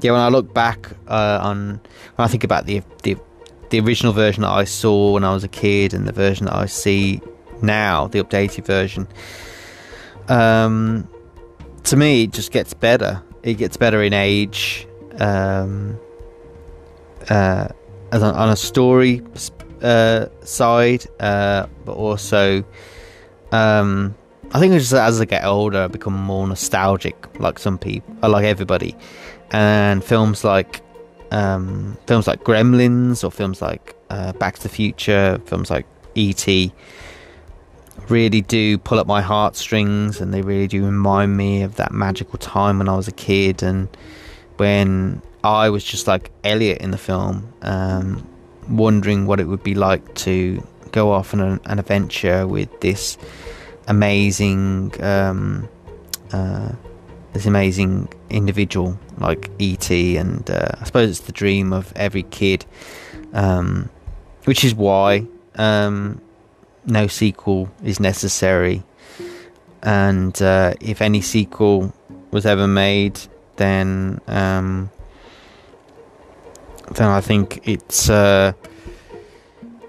yeah, 0.00 0.12
when 0.12 0.20
I 0.20 0.28
look 0.28 0.52
back 0.54 0.90
uh, 1.08 1.38
on, 1.42 1.80
when 2.16 2.24
I 2.24 2.26
think 2.26 2.42
about 2.42 2.64
the, 2.64 2.82
the 3.02 3.16
the 3.68 3.80
original 3.80 4.12
version 4.12 4.42
that 4.42 4.50
I 4.50 4.64
saw 4.64 5.12
when 5.12 5.22
I 5.22 5.32
was 5.32 5.44
a 5.44 5.48
kid 5.48 5.94
and 5.94 6.08
the 6.08 6.12
version 6.12 6.46
that 6.46 6.56
I 6.56 6.66
see 6.66 7.20
now, 7.60 8.06
the 8.06 8.22
updated 8.22 8.64
version, 8.64 9.06
um, 10.28 11.06
to 11.84 11.96
me, 11.96 12.24
it 12.24 12.32
just 12.32 12.50
gets 12.50 12.74
better. 12.74 13.22
It 13.42 13.54
gets 13.54 13.76
better 13.76 14.02
in 14.02 14.12
age. 14.12 14.86
Um, 15.20 15.98
uh, 17.28 17.68
as 18.10 18.22
on, 18.22 18.34
on 18.34 18.48
a 18.50 18.56
story 18.56 19.22
uh, 19.82 20.26
side, 20.42 21.06
uh, 21.20 21.66
but 21.84 21.92
also 21.92 22.64
um, 23.52 24.14
I 24.52 24.58
think 24.58 24.74
just 24.74 24.92
as 24.92 25.20
I 25.20 25.24
get 25.24 25.44
older, 25.44 25.82
I 25.82 25.86
become 25.86 26.14
more 26.14 26.46
nostalgic, 26.46 27.40
like 27.40 27.58
some 27.58 27.78
people, 27.78 28.28
like 28.28 28.44
everybody. 28.44 28.96
And 29.50 30.02
films 30.04 30.44
like 30.44 30.82
um, 31.30 31.96
films 32.06 32.26
like 32.26 32.44
Gremlins 32.44 33.24
or 33.24 33.30
films 33.30 33.62
like 33.62 33.94
uh, 34.10 34.32
Back 34.32 34.56
to 34.56 34.62
the 34.62 34.68
Future, 34.68 35.40
films 35.46 35.70
like 35.70 35.86
E.T. 36.14 36.72
really 38.08 38.42
do 38.42 38.76
pull 38.78 38.98
up 38.98 39.06
my 39.06 39.22
heartstrings, 39.22 40.20
and 40.20 40.34
they 40.34 40.42
really 40.42 40.66
do 40.66 40.84
remind 40.84 41.36
me 41.36 41.62
of 41.62 41.76
that 41.76 41.92
magical 41.92 42.38
time 42.38 42.78
when 42.78 42.88
I 42.88 42.96
was 42.96 43.08
a 43.08 43.12
kid 43.12 43.62
and 43.62 43.88
when 44.62 45.20
I 45.42 45.70
was 45.70 45.82
just 45.82 46.06
like 46.06 46.30
Elliot 46.44 46.78
in 46.78 46.92
the 46.92 46.96
film, 47.10 47.52
um, 47.62 48.24
wondering 48.68 49.26
what 49.26 49.40
it 49.40 49.46
would 49.46 49.64
be 49.64 49.74
like 49.74 50.14
to 50.26 50.64
go 50.92 51.10
off 51.10 51.34
on 51.34 51.40
an, 51.40 51.60
an 51.64 51.80
adventure 51.80 52.46
with 52.46 52.70
this 52.80 53.18
amazing 53.88 54.94
um, 55.02 55.68
uh, 56.32 56.70
this 57.32 57.44
amazing 57.44 58.08
individual 58.30 58.96
like 59.18 59.50
ET, 59.58 59.90
and 59.90 60.48
uh, 60.48 60.68
I 60.80 60.84
suppose 60.84 61.10
it's 61.10 61.26
the 61.26 61.32
dream 61.32 61.72
of 61.72 61.92
every 61.96 62.22
kid, 62.22 62.64
um, 63.32 63.90
which 64.44 64.62
is 64.64 64.76
why 64.76 65.26
um, 65.56 66.20
no 66.86 67.08
sequel 67.08 67.68
is 67.82 67.98
necessary. 67.98 68.84
And 69.82 70.40
uh, 70.40 70.74
if 70.80 71.02
any 71.02 71.20
sequel 71.20 71.92
was 72.30 72.46
ever 72.46 72.68
made, 72.68 73.18
then 73.56 74.20
um, 74.26 74.90
then 76.94 77.08
I 77.08 77.20
think 77.20 77.66
it's 77.66 78.10
uh, 78.10 78.52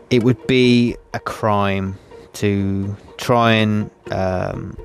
it 0.10 0.24
would 0.24 0.46
be 0.48 0.96
a 1.14 1.20
crime 1.20 1.98
to 2.34 2.96
try 3.18 3.54
and 3.54 3.90
um, 4.12 4.78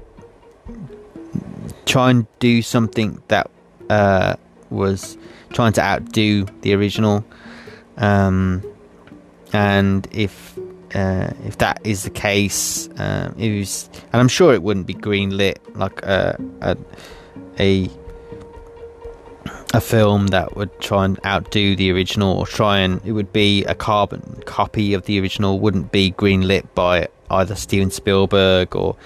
try 1.86 2.10
and 2.10 2.26
do 2.38 2.62
something 2.62 3.22
that 3.28 3.50
uh, 3.90 4.36
was 4.70 5.16
trying 5.52 5.72
to 5.74 5.82
outdo 5.82 6.46
the 6.62 6.74
original. 6.74 7.24
Um, 7.96 8.62
and 9.52 10.06
if 10.12 10.58
uh, 10.94 11.30
if 11.44 11.58
that 11.58 11.80
is 11.84 12.04
the 12.04 12.10
case, 12.10 12.88
um, 12.96 13.34
it 13.38 13.58
was, 13.58 13.90
and 14.12 14.20
I'm 14.20 14.28
sure 14.28 14.54
it 14.54 14.62
wouldn't 14.62 14.86
be 14.86 14.94
green 14.94 15.36
lit 15.36 15.60
like 15.76 16.02
a, 16.02 16.38
a 16.60 16.76
a 17.58 17.90
a 19.74 19.80
film 19.80 20.28
that 20.28 20.56
would 20.56 20.80
try 20.80 21.04
and 21.04 21.18
outdo 21.26 21.76
the 21.76 21.90
original, 21.92 22.38
or 22.38 22.46
try 22.46 22.78
and 22.78 23.00
it 23.04 23.12
would 23.12 23.32
be 23.32 23.64
a 23.64 23.74
carbon 23.74 24.42
copy 24.46 24.94
of 24.94 25.04
the 25.04 25.20
original, 25.20 25.60
wouldn't 25.60 25.92
be 25.92 26.12
greenlit 26.12 26.66
by 26.74 27.08
either 27.30 27.54
Steven 27.54 27.90
Spielberg 27.90 28.74
or 28.74 28.96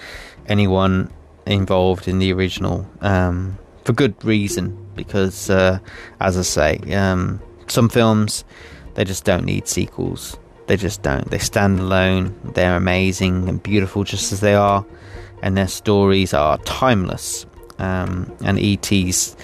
anyone 0.47 1.13
involved 1.47 2.07
in 2.07 2.19
the 2.21 2.33
original 2.33 2.89
um, 3.01 3.59
for 3.85 3.93
good 3.93 4.25
reason. 4.25 4.79
Because, 4.95 5.49
uh, 5.49 5.79
as 6.21 6.37
I 6.37 6.43
say, 6.43 6.95
um, 6.95 7.41
some 7.67 7.89
films 7.89 8.45
they 8.95 9.05
just 9.05 9.25
don't 9.25 9.45
need 9.45 9.67
sequels. 9.69 10.39
They 10.67 10.77
just 10.77 11.03
don't. 11.03 11.31
They 11.31 11.39
stand 11.39 11.81
alone. 11.81 12.39
They're 12.55 12.77
amazing 12.77 13.49
and 13.49 13.63
beautiful 13.63 14.05
just 14.05 14.33
as 14.33 14.41
they 14.41 14.55
are, 14.55 14.85
and 15.43 15.57
their 15.57 15.69
stories 15.69 16.35
are 16.35 16.59
timeless. 16.59 17.47
Um, 17.79 18.33
and 18.45 18.61
E.T.'s 18.61 19.35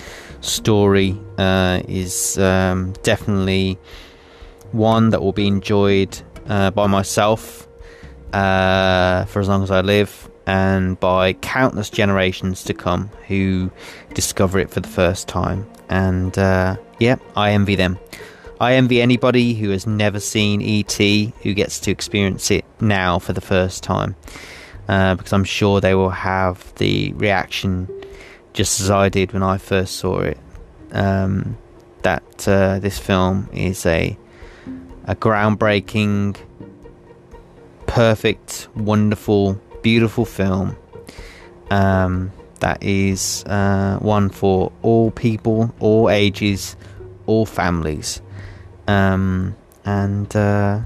story 0.40 1.18
uh, 1.36 1.82
is 1.88 2.38
um, 2.38 2.92
definitely 3.02 3.78
one 4.72 5.10
that 5.10 5.22
will 5.22 5.32
be 5.32 5.46
enjoyed 5.46 6.20
uh, 6.48 6.70
by 6.70 6.86
myself 6.86 7.68
uh, 8.32 9.24
for 9.26 9.40
as 9.40 9.48
long 9.48 9.62
as 9.62 9.70
I 9.70 9.80
live, 9.80 10.30
and 10.46 10.98
by 11.00 11.34
countless 11.34 11.90
generations 11.90 12.64
to 12.64 12.74
come 12.74 13.08
who 13.26 13.70
discover 14.14 14.58
it 14.58 14.70
for 14.70 14.80
the 14.80 14.88
first 14.88 15.28
time. 15.28 15.66
And 15.88 16.36
uh, 16.38 16.76
yeah, 16.98 17.16
I 17.36 17.52
envy 17.52 17.74
them. 17.74 17.98
I 18.60 18.74
envy 18.74 19.00
anybody 19.00 19.54
who 19.54 19.70
has 19.70 19.86
never 19.86 20.20
seen 20.20 20.60
ET 20.62 20.92
who 21.42 21.54
gets 21.54 21.78
to 21.80 21.90
experience 21.90 22.50
it 22.50 22.64
now 22.80 23.18
for 23.18 23.32
the 23.32 23.40
first 23.40 23.82
time, 23.82 24.16
uh, 24.88 25.14
because 25.14 25.32
I'm 25.32 25.44
sure 25.44 25.80
they 25.80 25.94
will 25.94 26.10
have 26.10 26.74
the 26.76 27.12
reaction 27.12 27.88
just 28.58 28.80
as 28.80 28.90
I 28.90 29.08
did 29.08 29.32
when 29.32 29.44
I 29.44 29.56
first 29.56 29.98
saw 29.98 30.18
it. 30.18 30.36
Um, 30.90 31.56
that 32.02 32.48
uh, 32.48 32.80
this 32.80 32.98
film 32.98 33.48
is 33.52 33.86
a 33.86 34.18
a 35.04 35.14
groundbreaking, 35.14 36.36
perfect, 37.86 38.66
wonderful, 38.74 39.60
beautiful 39.82 40.24
film. 40.24 40.76
Um, 41.70 42.32
that 42.58 42.82
is 42.82 43.44
uh, 43.46 43.98
one 44.00 44.28
for 44.28 44.72
all 44.82 45.12
people, 45.12 45.72
all 45.78 46.10
ages, 46.10 46.74
all 47.26 47.46
families. 47.46 48.20
Um, 48.88 49.54
and 49.84 50.34
uh, 50.34 50.80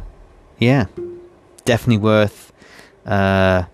yeah, 0.58 0.84
definitely 1.64 2.02
worth 2.02 2.52
uh, 3.06 3.64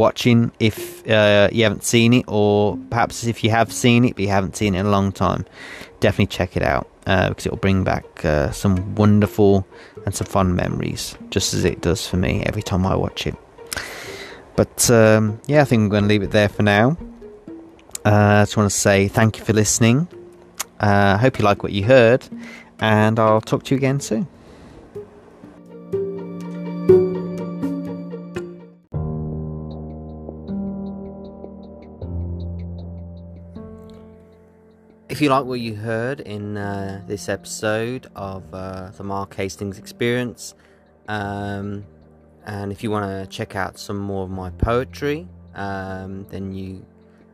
watching 0.00 0.50
if 0.58 1.06
uh, 1.08 1.48
you 1.52 1.62
haven't 1.62 1.84
seen 1.84 2.12
it, 2.12 2.24
or 2.26 2.76
perhaps 2.90 3.24
if 3.24 3.44
you 3.44 3.50
have 3.50 3.72
seen 3.72 4.04
it 4.04 4.16
but 4.16 4.22
you 4.22 4.28
haven't 4.28 4.56
seen 4.56 4.74
it 4.74 4.80
in 4.80 4.86
a 4.86 4.90
long 4.90 5.12
time. 5.12 5.44
Definitely 6.00 6.28
check 6.38 6.56
it 6.56 6.62
out 6.62 6.88
uh, 7.06 7.28
because 7.28 7.46
it 7.46 7.52
will 7.52 7.58
bring 7.58 7.84
back 7.84 8.24
uh, 8.24 8.50
some 8.50 8.94
wonderful 8.94 9.66
and 10.06 10.14
some 10.14 10.26
fun 10.26 10.56
memories, 10.56 11.16
just 11.28 11.54
as 11.54 11.64
it 11.64 11.80
does 11.80 12.06
for 12.08 12.16
me 12.16 12.42
every 12.46 12.62
time 12.62 12.86
I 12.86 12.96
watch 12.96 13.26
it. 13.26 13.36
But 14.56 14.90
um, 14.90 15.40
yeah, 15.46 15.62
I 15.62 15.64
think 15.64 15.80
I'm 15.82 15.88
going 15.88 16.04
to 16.04 16.08
leave 16.08 16.22
it 16.22 16.32
there 16.32 16.48
for 16.48 16.62
now. 16.62 16.96
Uh, 18.04 18.40
I 18.40 18.42
just 18.42 18.56
want 18.56 18.70
to 18.70 18.76
say 18.76 19.08
thank 19.08 19.38
you 19.38 19.44
for 19.44 19.52
listening. 19.52 20.08
I 20.80 21.12
uh, 21.12 21.18
hope 21.18 21.38
you 21.38 21.44
like 21.44 21.62
what 21.62 21.72
you 21.72 21.84
heard, 21.84 22.26
and 22.78 23.18
I'll 23.18 23.42
talk 23.42 23.64
to 23.64 23.74
you 23.74 23.76
again 23.76 24.00
soon. 24.00 24.26
If 35.20 35.24
you 35.24 35.28
like 35.28 35.44
what 35.44 35.60
you 35.60 35.74
heard 35.74 36.20
in 36.20 36.56
uh, 36.56 37.02
this 37.06 37.28
episode 37.28 38.06
of 38.16 38.42
uh, 38.54 38.88
the 38.88 39.04
Mark 39.04 39.34
Hastings 39.34 39.76
Experience, 39.76 40.54
um, 41.08 41.84
and 42.46 42.72
if 42.72 42.82
you 42.82 42.90
want 42.90 43.04
to 43.04 43.26
check 43.26 43.54
out 43.54 43.78
some 43.78 43.98
more 43.98 44.24
of 44.24 44.30
my 44.30 44.48
poetry, 44.48 45.28
um, 45.54 46.24
then 46.30 46.54
you 46.54 46.86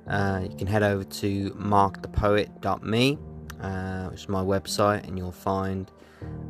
uh, 0.09 0.41
you 0.51 0.57
can 0.57 0.66
head 0.66 0.82
over 0.82 1.05
to 1.05 1.51
markthepoet.me, 1.53 3.18
uh, 3.61 4.09
which 4.09 4.22
is 4.22 4.28
my 4.28 4.43
website, 4.43 5.07
and 5.07 5.16
you'll 5.16 5.30
find 5.30 5.93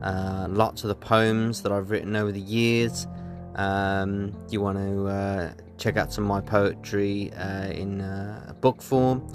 uh, 0.00 0.46
lots 0.48 0.84
of 0.84 0.88
the 0.88 0.94
poems 0.94 1.60
that 1.60 1.70
I've 1.70 1.90
written 1.90 2.16
over 2.16 2.32
the 2.32 2.40
years. 2.40 3.06
Um, 3.56 4.32
you 4.48 4.62
want 4.62 4.78
to 4.78 5.06
uh, 5.06 5.52
check 5.76 5.98
out 5.98 6.14
some 6.14 6.24
of 6.24 6.28
my 6.28 6.40
poetry 6.40 7.30
in 7.74 8.02
book 8.62 8.80
form. 8.80 9.30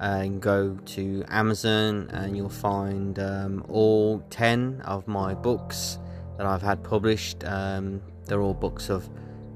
Can 0.00 0.40
go 0.40 0.74
to 0.74 1.24
Amazon 1.28 2.08
and 2.12 2.36
you'll 2.36 2.48
find 2.48 3.18
um, 3.18 3.64
all 3.68 4.20
10 4.30 4.82
of 4.84 5.08
my 5.08 5.34
books 5.34 5.98
that 6.36 6.46
I've 6.46 6.62
had 6.62 6.84
published. 6.84 7.44
Um, 7.44 8.02
they're 8.26 8.40
all 8.40 8.54
books 8.54 8.90
of 8.90 9.08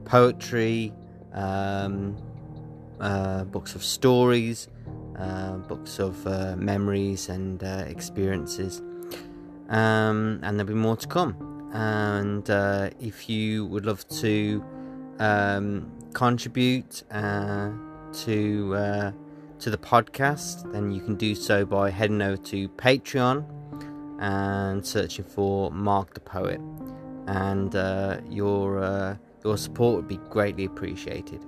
poetry, 0.05 0.93
um, 1.35 2.17
uh, 3.01 3.45
books 3.45 3.75
of 3.75 3.85
stories, 3.85 4.69
uh, 5.19 5.57
books 5.57 5.99
of 5.99 6.27
uh, 6.27 6.57
memories 6.57 7.29
and 7.29 7.63
uh, 7.63 7.85
experiences. 7.87 8.81
Um, 9.69 10.41
and 10.43 10.59
there'll 10.59 10.65
be 10.69 10.75
more 10.75 10.97
to 10.97 11.07
come. 11.07 11.71
And 11.73 12.49
uh, 12.51 12.91
if 12.99 13.29
you 13.29 13.67
would 13.67 13.87
love 13.87 14.09
to 14.09 14.65
um, 15.19 15.93
contribute 16.15 17.05
uh, 17.11 17.71
to 18.25 19.13
to 19.61 19.71
the 19.71 19.79
podcast, 19.79 20.71
then 20.73 20.91
you 20.91 21.01
can 21.01 21.15
do 21.17 21.35
so 21.35 21.65
by 21.65 21.91
heading 21.91 22.21
over 22.23 22.37
to 22.37 22.69
Patreon 22.71 23.45
and 24.21 24.85
searching 24.87 25.25
for 25.25 25.71
Mark 25.71 26.15
the 26.15 26.21
Poet. 26.21 26.61
And 27.27 27.73
your 28.33 29.19
your 29.45 29.57
support 29.57 29.97
would 29.97 30.09
be 30.09 30.19
greatly 30.29 30.65
appreciated. 30.65 31.45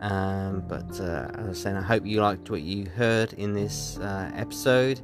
Um, 0.00 0.62
but 0.68 1.00
uh, 1.00 1.30
as 1.34 1.46
I 1.46 1.48
was 1.48 1.62
saying, 1.62 1.76
I 1.76 1.82
hope 1.82 2.04
you 2.04 2.20
liked 2.20 2.50
what 2.50 2.60
you 2.60 2.86
heard 2.86 3.32
in 3.32 3.54
this 3.54 3.98
uh, 3.98 4.30
episode. 4.34 5.00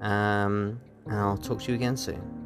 Um, 0.00 0.80
and 1.06 1.14
I'll 1.14 1.38
talk 1.38 1.62
to 1.62 1.72
you 1.72 1.76
again 1.76 1.96
soon. 1.96 2.43